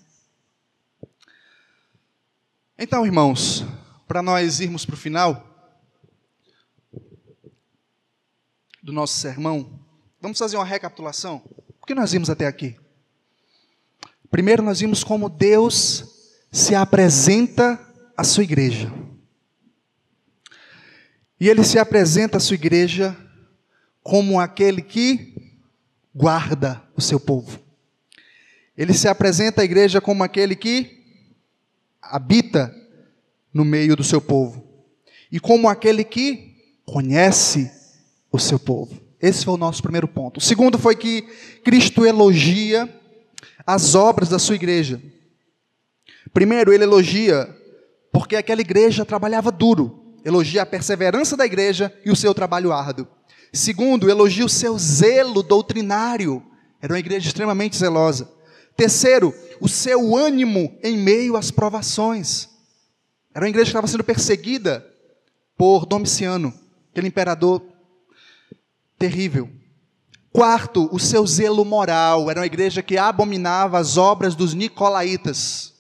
Então, 2.80 3.06
irmãos, 3.06 3.64
para 4.08 4.24
nós 4.24 4.60
irmos 4.60 4.84
para 4.84 4.96
o 4.96 4.98
final 4.98 5.48
do 8.82 8.92
nosso 8.92 9.20
sermão, 9.20 9.80
vamos 10.20 10.40
fazer 10.40 10.58
uma 10.58 10.66
recapitulação. 10.66 11.44
O 11.80 11.86
que 11.86 11.94
nós 11.94 12.12
vimos 12.12 12.30
até 12.30 12.48
aqui? 12.48 12.76
Primeiro, 14.32 14.64
nós 14.64 14.80
vimos 14.80 15.04
como 15.04 15.30
Deus 15.30 16.11
se 16.52 16.76
apresenta 16.76 17.80
à 18.16 18.24
sua 18.24 18.44
igreja. 18.44 18.92
E 21.40 21.50
ele 21.50 21.64
se 21.64 21.80
apresenta 21.80 22.38
à 22.38 22.40
sua 22.40 22.56
igreja 22.56 23.16
como 24.04 24.40
aquele 24.40 24.82
que 24.82 25.34
guarda 26.14 26.84
o 26.96 27.02
seu 27.02 27.20
povo. 27.20 27.60
Ele 28.78 28.94
se 28.94 29.08
apresenta 29.08 29.62
à 29.62 29.66
igreja 29.66 30.02
como 30.02 30.24
aquele 30.24 30.56
que 30.56 31.02
habita 32.02 32.76
no 33.54 33.64
meio 33.64 33.96
do 33.96 34.04
seu 34.04 34.20
povo. 34.20 34.64
E 35.32 35.40
como 35.40 35.70
aquele 35.70 36.04
que 36.04 36.56
conhece 36.86 37.72
o 38.32 38.38
seu 38.38 38.60
povo. 38.60 39.00
Esse 39.22 39.46
foi 39.46 39.54
o 39.54 39.58
nosso 39.58 39.82
primeiro 39.82 40.08
ponto. 40.08 40.38
O 40.38 40.42
segundo 40.42 40.78
foi 40.78 40.96
que 40.96 41.22
Cristo 41.64 42.06
elogia 42.06 42.90
as 43.66 43.96
obras 43.96 44.30
da 44.30 44.40
sua 44.40 44.56
igreja. 44.56 45.02
Primeiro, 46.34 46.74
ele 46.74 46.84
elogia 46.84 47.56
porque 48.12 48.36
aquela 48.36 48.62
igreja 48.62 49.06
trabalhava 49.06 49.52
duro, 49.52 50.16
elogia 50.24 50.64
a 50.64 50.66
perseverança 50.66 51.38
da 51.38 51.46
igreja 51.46 51.94
e 52.06 52.12
o 52.12 52.16
seu 52.16 52.34
trabalho 52.34 52.72
árduo. 52.72 53.08
Segundo, 53.54 54.10
elogia 54.10 54.46
o 54.46 54.50
seu 54.50 54.78
zelo 54.78 55.44
doutrinário, 55.44 56.44
era 56.82 56.94
uma 56.94 57.00
igreja 57.00 57.28
extremamente 57.28 57.78
zelosa. 57.78 58.30
Terceiro, 58.76 59.34
o 59.60 59.70
seu 59.70 60.16
ânimo 60.16 60.76
em 60.82 60.98
meio 60.98 61.38
às 61.38 61.52
provações. 61.52 62.50
Era 63.34 63.46
uma 63.46 63.50
igreja 63.50 63.66
que 63.66 63.70
estava 63.70 63.88
sendo 63.88 64.04
perseguida 64.04 64.86
por 65.58 65.86
Domiciano, 65.86 66.54
aquele 66.92 67.08
imperador 67.08 67.62
terrível. 68.98 69.50
Quarto, 70.34 70.90
o 70.92 71.00
seu 71.00 71.26
zelo 71.28 71.64
moral. 71.64 72.32
Era 72.32 72.40
uma 72.40 72.46
igreja 72.46 72.82
que 72.82 72.98
abominava 72.98 73.78
as 73.78 73.98
obras 73.98 74.34
dos 74.34 74.54
nicolaítas. 74.54 75.71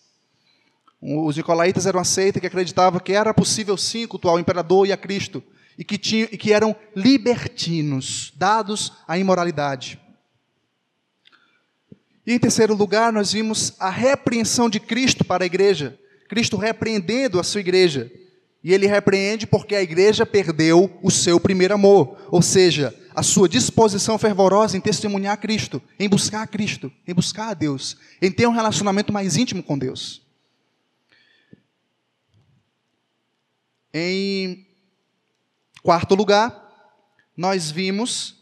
Os 1.01 1.35
nicolaítas 1.35 1.87
eram 1.87 1.97
uma 1.97 2.05
seita 2.05 2.39
que 2.39 2.45
acreditava 2.45 2.99
que 2.99 3.11
era 3.11 3.33
possível 3.33 3.75
sim 3.75 4.05
cultuar 4.05 4.35
o 4.35 4.39
imperador 4.39 4.85
e 4.85 4.91
a 4.91 4.97
Cristo, 4.97 5.43
e 5.77 5.83
que, 5.83 5.97
tinha, 5.97 6.29
e 6.31 6.37
que 6.37 6.53
eram 6.53 6.75
libertinos, 6.95 8.31
dados 8.35 8.93
à 9.07 9.17
imoralidade. 9.17 9.99
E 12.25 12.33
em 12.33 12.39
terceiro 12.39 12.75
lugar, 12.75 13.11
nós 13.11 13.33
vimos 13.33 13.73
a 13.79 13.89
repreensão 13.89 14.69
de 14.69 14.79
Cristo 14.79 15.25
para 15.25 15.43
a 15.43 15.47
igreja. 15.47 15.97
Cristo 16.29 16.55
repreendendo 16.55 17.39
a 17.39 17.43
sua 17.43 17.61
igreja. 17.61 18.11
E 18.63 18.71
ele 18.71 18.85
repreende 18.85 19.47
porque 19.47 19.73
a 19.73 19.81
igreja 19.81 20.23
perdeu 20.23 20.91
o 21.01 21.09
seu 21.09 21.39
primeiro 21.39 21.73
amor, 21.73 22.15
ou 22.29 22.43
seja, 22.43 22.95
a 23.15 23.23
sua 23.23 23.49
disposição 23.49 24.19
fervorosa 24.19 24.77
em 24.77 24.81
testemunhar 24.81 25.35
Cristo, 25.37 25.81
em 25.99 26.07
buscar 26.07 26.45
Cristo, 26.47 26.91
em 27.07 27.13
buscar 27.13 27.49
a 27.49 27.53
Deus, 27.55 27.97
em 28.21 28.31
ter 28.31 28.47
um 28.47 28.53
relacionamento 28.53 29.11
mais 29.11 29.35
íntimo 29.35 29.63
com 29.63 29.77
Deus. 29.79 30.21
Em 33.93 34.65
quarto 35.83 36.15
lugar, 36.15 36.61
nós 37.35 37.71
vimos 37.71 38.35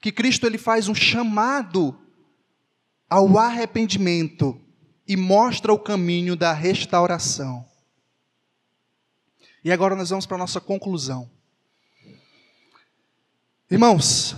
que 0.00 0.12
Cristo 0.12 0.46
ele 0.46 0.58
faz 0.58 0.88
um 0.88 0.94
chamado 0.94 1.98
ao 3.08 3.38
arrependimento 3.38 4.60
e 5.06 5.16
mostra 5.16 5.72
o 5.72 5.78
caminho 5.78 6.36
da 6.36 6.52
restauração. 6.52 7.64
E 9.64 9.72
agora 9.72 9.96
nós 9.96 10.10
vamos 10.10 10.26
para 10.26 10.36
a 10.36 10.38
nossa 10.38 10.60
conclusão. 10.60 11.30
Irmãos, 13.70 14.36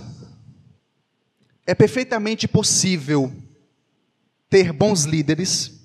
é 1.67 1.75
perfeitamente 1.75 2.47
possível 2.47 3.31
ter 4.49 4.73
bons 4.73 5.03
líderes, 5.03 5.79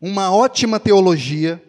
uma 0.00 0.32
ótima 0.32 0.78
teologia, 0.78 1.60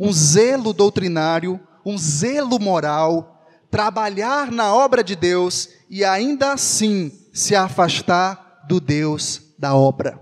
um 0.00 0.10
zelo 0.10 0.72
doutrinário, 0.72 1.60
um 1.84 1.98
zelo 1.98 2.58
moral, 2.58 3.46
trabalhar 3.70 4.50
na 4.50 4.74
obra 4.74 5.04
de 5.04 5.14
Deus 5.14 5.68
e 5.90 6.02
ainda 6.02 6.54
assim 6.54 7.12
se 7.34 7.54
afastar 7.54 8.64
do 8.66 8.80
Deus 8.80 9.42
da 9.58 9.74
obra. 9.74 10.18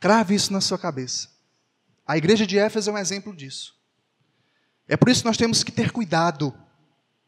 Crave 0.00 0.34
isso 0.34 0.52
na 0.52 0.60
sua 0.60 0.76
cabeça. 0.76 1.28
A 2.04 2.18
igreja 2.18 2.44
de 2.44 2.58
Éfeso 2.58 2.90
é 2.90 2.92
um 2.92 2.98
exemplo 2.98 3.34
disso. 3.34 3.76
É 4.88 4.96
por 4.96 5.08
isso 5.08 5.22
que 5.22 5.28
nós 5.28 5.36
temos 5.36 5.62
que 5.62 5.70
ter 5.70 5.92
cuidado, 5.92 6.52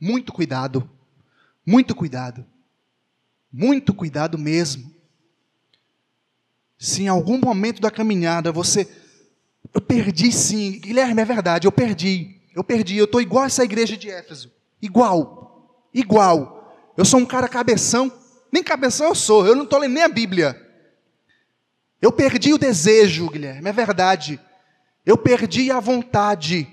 muito 0.01 0.33
cuidado, 0.33 0.91
muito 1.65 1.95
cuidado, 1.95 2.45
muito 3.53 3.95
cuidado 3.95 4.37
mesmo. 4.37 4.93
Se 6.77 7.03
em 7.03 7.09
algum 7.09 7.39
momento 7.39 7.81
da 7.81 7.91
caminhada 7.91 8.51
você 8.51 8.85
eu 9.75 9.81
perdi 9.81 10.33
sim. 10.33 10.79
Guilherme, 10.81 11.21
é 11.21 11.25
verdade, 11.25 11.67
eu 11.67 11.73
perdi. 11.73 12.37
Eu 12.55 12.65
perdi. 12.65 12.97
Eu 12.97 13.05
estou 13.05 13.21
igual 13.21 13.45
essa 13.45 13.65
igreja 13.65 13.97
de 13.97 14.11
Éfeso. 14.11 14.51
Igual. 14.81 15.89
Igual. 15.93 16.75
Eu 16.97 17.05
sou 17.05 17.21
um 17.21 17.27
cara 17.27 17.49
cabeção. 17.49 18.13
Nem 18.51 18.63
cabeção 18.63 19.09
eu 19.09 19.15
sou. 19.15 19.47
Eu 19.47 19.55
não 19.55 19.65
estou 19.65 19.79
lendo 19.79 19.95
nem 19.95 20.03
a 20.03 20.09
Bíblia. 20.09 20.61
Eu 22.01 22.13
perdi 22.13 22.53
o 22.53 22.59
desejo, 22.59 23.29
Guilherme, 23.29 23.69
é 23.69 23.73
verdade. 23.73 24.41
Eu 25.05 25.17
perdi 25.17 25.71
a 25.71 25.81
vontade. 25.81 26.69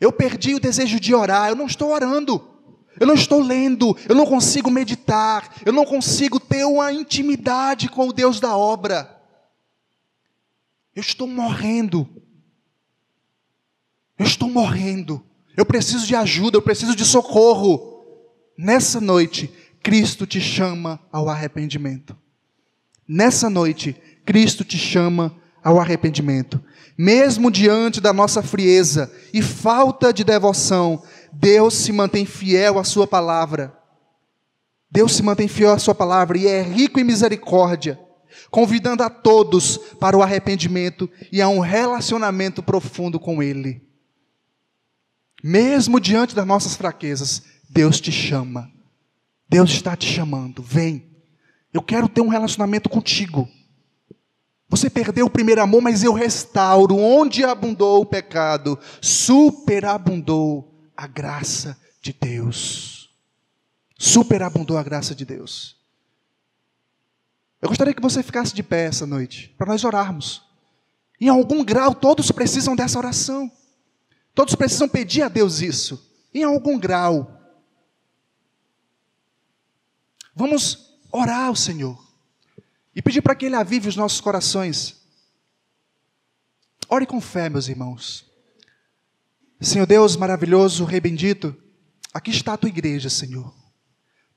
Eu 0.00 0.12
perdi 0.12 0.54
o 0.54 0.60
desejo 0.60 1.00
de 1.00 1.14
orar. 1.14 1.48
Eu 1.48 1.56
não 1.56 1.66
estou 1.66 1.90
orando. 1.90 2.50
Eu 2.98 3.06
não 3.06 3.14
estou 3.14 3.40
lendo. 3.40 3.96
Eu 4.08 4.14
não 4.14 4.26
consigo 4.26 4.70
meditar. 4.70 5.54
Eu 5.64 5.72
não 5.72 5.84
consigo 5.84 6.38
ter 6.38 6.64
uma 6.64 6.92
intimidade 6.92 7.88
com 7.88 8.08
o 8.08 8.12
Deus 8.12 8.40
da 8.40 8.56
obra. 8.56 9.13
Eu 10.94 11.00
estou 11.00 11.26
morrendo. 11.26 12.08
Eu 14.18 14.26
estou 14.26 14.48
morrendo. 14.48 15.24
Eu 15.56 15.66
preciso 15.66 16.06
de 16.06 16.14
ajuda, 16.14 16.56
eu 16.56 16.62
preciso 16.62 16.94
de 16.94 17.04
socorro. 17.04 18.04
Nessa 18.56 19.00
noite, 19.00 19.52
Cristo 19.82 20.26
te 20.26 20.40
chama 20.40 21.00
ao 21.10 21.28
arrependimento. 21.28 22.16
Nessa 23.06 23.50
noite, 23.50 23.96
Cristo 24.24 24.64
te 24.64 24.78
chama 24.78 25.36
ao 25.62 25.80
arrependimento. 25.80 26.62
Mesmo 26.96 27.50
diante 27.50 28.00
da 28.00 28.12
nossa 28.12 28.42
frieza 28.42 29.12
e 29.32 29.42
falta 29.42 30.12
de 30.12 30.22
devoção, 30.22 31.02
Deus 31.32 31.74
se 31.74 31.92
mantém 31.92 32.24
fiel 32.24 32.78
à 32.78 32.84
Sua 32.84 33.06
palavra. 33.06 33.76
Deus 34.88 35.16
se 35.16 35.22
mantém 35.24 35.48
fiel 35.48 35.72
à 35.72 35.78
Sua 35.78 35.94
palavra 35.94 36.38
e 36.38 36.46
é 36.46 36.62
rico 36.62 37.00
em 37.00 37.04
misericórdia 37.04 37.98
convidando 38.50 39.02
a 39.02 39.10
todos 39.10 39.78
para 39.98 40.16
o 40.16 40.22
arrependimento 40.22 41.10
e 41.30 41.42
a 41.42 41.48
um 41.48 41.60
relacionamento 41.60 42.62
profundo 42.62 43.18
com 43.18 43.42
Ele. 43.42 43.82
Mesmo 45.42 46.00
diante 46.00 46.34
das 46.34 46.46
nossas 46.46 46.74
fraquezas, 46.74 47.42
Deus 47.68 48.00
te 48.00 48.10
chama. 48.10 48.70
Deus 49.48 49.70
está 49.70 49.94
te 49.94 50.06
chamando. 50.06 50.62
Vem. 50.62 51.06
Eu 51.72 51.82
quero 51.82 52.08
ter 52.08 52.20
um 52.20 52.28
relacionamento 52.28 52.88
contigo. 52.88 53.48
Você 54.68 54.88
perdeu 54.88 55.26
o 55.26 55.30
primeiro 55.30 55.62
amor, 55.62 55.82
mas 55.82 56.02
eu 56.02 56.12
restauro. 56.12 56.96
Onde 56.96 57.44
abundou 57.44 58.00
o 58.00 58.06
pecado, 58.06 58.78
superabundou 59.00 60.74
a 60.96 61.06
graça 61.06 61.78
de 62.00 62.12
Deus. 62.18 63.10
Superabundou 63.98 64.78
a 64.78 64.82
graça 64.82 65.14
de 65.14 65.24
Deus. 65.24 65.76
Eu 67.64 67.68
gostaria 67.68 67.94
que 67.94 68.02
você 68.02 68.22
ficasse 68.22 68.54
de 68.54 68.62
pé 68.62 68.84
essa 68.84 69.06
noite, 69.06 69.48
para 69.56 69.68
nós 69.68 69.82
orarmos. 69.84 70.42
Em 71.18 71.30
algum 71.30 71.64
grau, 71.64 71.94
todos 71.94 72.30
precisam 72.30 72.76
dessa 72.76 72.98
oração. 72.98 73.50
Todos 74.34 74.54
precisam 74.54 74.86
pedir 74.86 75.22
a 75.22 75.30
Deus 75.30 75.62
isso. 75.62 76.14
Em 76.34 76.44
algum 76.44 76.78
grau. 76.78 77.40
Vamos 80.36 80.94
orar 81.10 81.46
ao 81.46 81.56
Senhor 81.56 81.98
e 82.94 83.00
pedir 83.00 83.22
para 83.22 83.34
que 83.34 83.46
Ele 83.46 83.56
avive 83.56 83.88
os 83.88 83.96
nossos 83.96 84.20
corações. 84.20 85.00
Ore 86.86 87.06
com 87.06 87.18
fé, 87.18 87.48
meus 87.48 87.66
irmãos. 87.66 88.30
Senhor 89.58 89.86
Deus 89.86 90.16
maravilhoso, 90.16 90.84
Rei 90.84 91.00
bendito, 91.00 91.56
aqui 92.12 92.30
está 92.30 92.52
a 92.52 92.58
tua 92.58 92.68
igreja, 92.68 93.08
Senhor. 93.08 93.54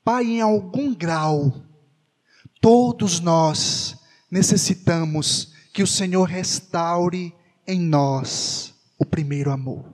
Pai, 0.02 0.24
em 0.24 0.40
algum 0.40 0.96
grau, 0.96 1.67
todos 2.62 3.20
nós 3.20 3.98
necessitamos 4.30 5.52
que 5.74 5.84
o 5.84 5.88
Senhor 5.88 6.26
restaure 6.26 7.34
em 7.66 7.80
nós 7.80 8.74
o 8.98 9.06
primeiro 9.06 9.52
amor. 9.52 9.94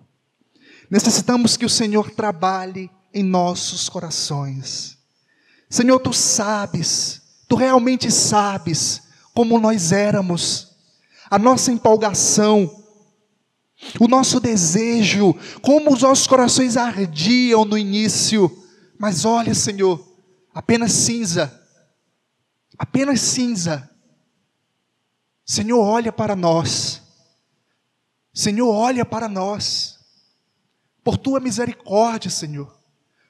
Necessitamos 0.90 1.58
que 1.58 1.66
o 1.66 1.70
Senhor 1.70 2.12
trabalhe 2.12 2.90
em 3.14 3.24
nossos 3.24 3.90
corações. 3.90 4.98
Senhor, 5.70 6.00
tu 6.00 6.14
sabes, 6.14 7.22
tu 7.48 7.56
realmente 7.56 8.12
sabes 8.12 9.02
como 9.34 9.60
nós 9.60 9.92
éramos, 9.92 10.70
a 11.30 11.40
nossa 11.40 11.72
empolgação, 11.72 12.84
o 14.00 14.08
nosso 14.08 14.40
desejo, 14.40 15.36
como 15.62 15.92
os 15.92 16.04
nossos 16.04 16.28
corações 16.28 16.78
ardiam 16.78 17.66
no 17.66 17.78
início, 17.78 18.52
mas 19.00 19.26
olha, 19.26 19.54
Senhor, 19.56 20.00
apenas 20.54 20.92
cinza, 20.92 21.63
apenas 22.78 23.22
cinza. 23.22 23.90
Senhor, 25.46 25.82
olha 25.84 26.12
para 26.12 26.36
nós, 26.36 27.02
Senhor, 28.34 28.74
olha 28.74 29.06
para 29.06 29.28
nós, 29.28 30.00
por 31.04 31.18
tua 31.18 31.40
misericórdia, 31.40 32.32
Senhor, 32.32 32.74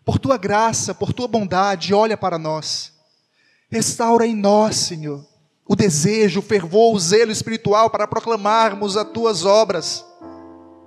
por 0.06 0.20
tua 0.20 0.38
graça, 0.38 0.94
por 0.94 1.12
tua 1.12 1.28
bondade, 1.28 1.94
olha 1.94 2.16
para 2.16 2.38
nós, 2.38 2.94
restaura 3.70 4.28
em 4.28 4.36
nós, 4.36 4.76
Senhor, 4.76 5.26
o 5.66 5.76
desejo, 5.76 6.40
o 6.40 6.44
fervor, 6.44 6.94
o 6.94 7.00
zelo 7.00 7.32
espiritual 7.32 7.90
para 7.90 8.08
proclamarmos 8.08 8.96
as 8.96 9.10
tuas 9.12 9.44
obras. 9.44 10.06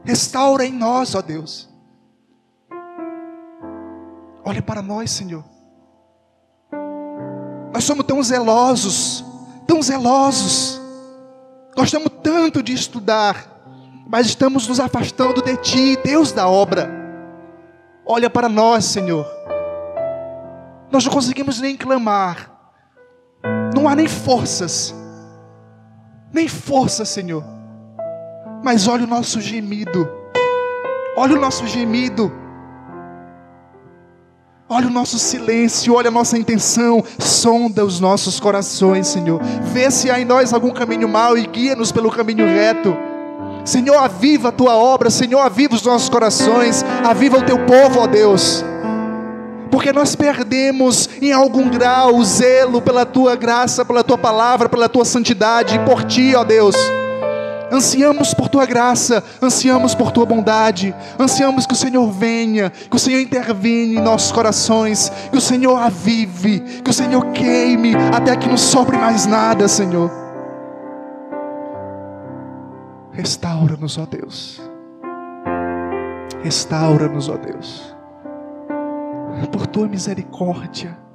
Restaura 0.04 0.64
em 0.64 0.72
nós, 0.72 1.14
ó 1.14 1.22
Deus. 1.22 1.68
Olha 4.44 4.62
para 4.62 4.80
nós, 4.80 5.10
Senhor. 5.10 5.55
Nós 7.76 7.84
somos 7.84 8.06
tão 8.06 8.22
zelosos, 8.22 9.24
tão 9.66 9.82
zelosos. 9.82 10.80
Gostamos 11.76 12.10
tanto 12.22 12.62
de 12.62 12.72
estudar, 12.72 13.46
mas 14.08 14.26
estamos 14.26 14.66
nos 14.66 14.80
afastando 14.80 15.42
de 15.42 15.56
Ti, 15.58 15.98
Deus 16.02 16.32
da 16.32 16.48
obra. 16.48 16.90
Olha 18.04 18.30
para 18.30 18.48
nós, 18.48 18.84
Senhor. 18.86 19.26
Nós 20.90 21.04
não 21.04 21.12
conseguimos 21.12 21.60
nem 21.60 21.76
clamar, 21.76 22.50
não 23.74 23.88
há 23.88 23.94
nem 23.94 24.08
forças, 24.08 24.94
nem 26.32 26.48
força, 26.48 27.04
Senhor 27.04 27.44
mas 28.66 28.88
olha 28.88 29.04
o 29.04 29.06
nosso 29.06 29.40
gemido. 29.40 30.08
Olha 31.16 31.36
o 31.36 31.40
nosso 31.40 31.68
gemido. 31.68 32.32
Olha 34.68 34.88
o 34.88 34.90
nosso 34.90 35.16
silêncio, 35.16 35.94
olha 35.94 36.08
a 36.08 36.10
nossa 36.10 36.36
intenção, 36.36 37.04
sonda 37.20 37.84
os 37.84 38.00
nossos 38.00 38.40
corações, 38.40 39.06
Senhor. 39.06 39.40
Vê 39.72 39.92
se 39.92 40.10
há 40.10 40.18
em 40.18 40.24
nós 40.24 40.52
algum 40.52 40.70
caminho 40.70 41.08
mau 41.08 41.38
e 41.38 41.46
guia-nos 41.46 41.92
pelo 41.92 42.10
caminho 42.10 42.44
reto. 42.44 42.96
Senhor, 43.64 43.96
aviva 43.96 44.48
a 44.48 44.52
tua 44.52 44.74
obra, 44.74 45.08
Senhor, 45.08 45.38
aviva 45.38 45.76
os 45.76 45.82
nossos 45.82 46.08
corações, 46.08 46.84
aviva 47.08 47.38
o 47.38 47.42
teu 47.42 47.60
povo, 47.60 48.00
ó 48.00 48.08
Deus. 48.08 48.64
Porque 49.70 49.92
nós 49.92 50.16
perdemos 50.16 51.08
em 51.22 51.30
algum 51.30 51.68
grau 51.68 52.16
o 52.16 52.24
zelo 52.24 52.82
pela 52.82 53.06
tua 53.06 53.36
graça, 53.36 53.84
pela 53.84 54.02
tua 54.02 54.18
palavra, 54.18 54.68
pela 54.68 54.88
tua 54.88 55.04
santidade, 55.04 55.78
por 55.86 56.02
ti, 56.02 56.34
ó 56.34 56.42
Deus. 56.42 56.74
Ansiamos 57.70 58.32
por 58.32 58.48
tua 58.48 58.64
graça, 58.64 59.22
ansiamos 59.42 59.94
por 59.94 60.12
tua 60.12 60.24
bondade, 60.24 60.94
ansiamos 61.18 61.66
que 61.66 61.72
o 61.72 61.76
Senhor 61.76 62.08
venha, 62.12 62.70
que 62.70 62.94
o 62.94 62.98
Senhor 62.98 63.20
intervenha 63.20 63.98
em 63.98 64.02
nossos 64.02 64.30
corações, 64.30 65.10
que 65.30 65.36
o 65.36 65.40
Senhor 65.40 65.76
avive, 65.76 66.60
que 66.82 66.90
o 66.90 66.94
Senhor 66.94 67.24
queime 67.32 67.94
até 68.14 68.36
que 68.36 68.48
não 68.48 68.56
sobre 68.56 68.96
mais 68.96 69.26
nada, 69.26 69.66
Senhor. 69.66 70.10
Restaura-nos, 73.10 73.98
ó 73.98 74.06
Deus. 74.06 74.60
Restaura-nos, 76.44 77.28
ó 77.28 77.36
Deus. 77.36 77.96
Por 79.50 79.66
tua 79.66 79.88
misericórdia 79.88 81.05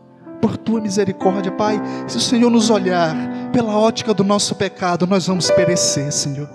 por 0.42 0.58
tua 0.58 0.82
misericórdia, 0.82 1.52
Pai. 1.52 1.80
Se 2.08 2.18
o 2.18 2.22
Senhor 2.22 2.50
nos 2.50 2.70
olhar 2.70 3.16
pela 3.54 3.78
ótica 3.78 4.14
do 4.14 4.24
nosso 4.24 4.56
pecado, 4.56 5.06
nós 5.06 5.28
vamos 5.28 5.52
perecer, 5.52 6.12
Senhor. 6.12 6.50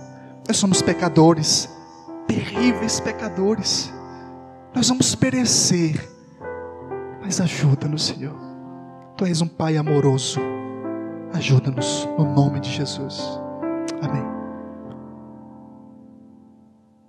Nós 0.46 0.56
somos 0.56 0.82
pecadores, 0.82 1.68
terríveis 2.26 3.00
pecadores. 3.00 3.92
Nós 4.74 4.88
vamos 4.88 5.14
perecer. 5.14 6.08
Mas 7.22 7.40
ajuda-nos, 7.40 8.06
Senhor. 8.06 8.36
Tu 9.16 9.24
és 9.24 9.40
um 9.40 9.48
Pai 9.48 9.76
amoroso. 9.76 10.38
Ajuda-nos 11.32 12.08
no 12.18 12.34
nome 12.34 12.60
de 12.60 12.70
Jesus. 12.70 13.40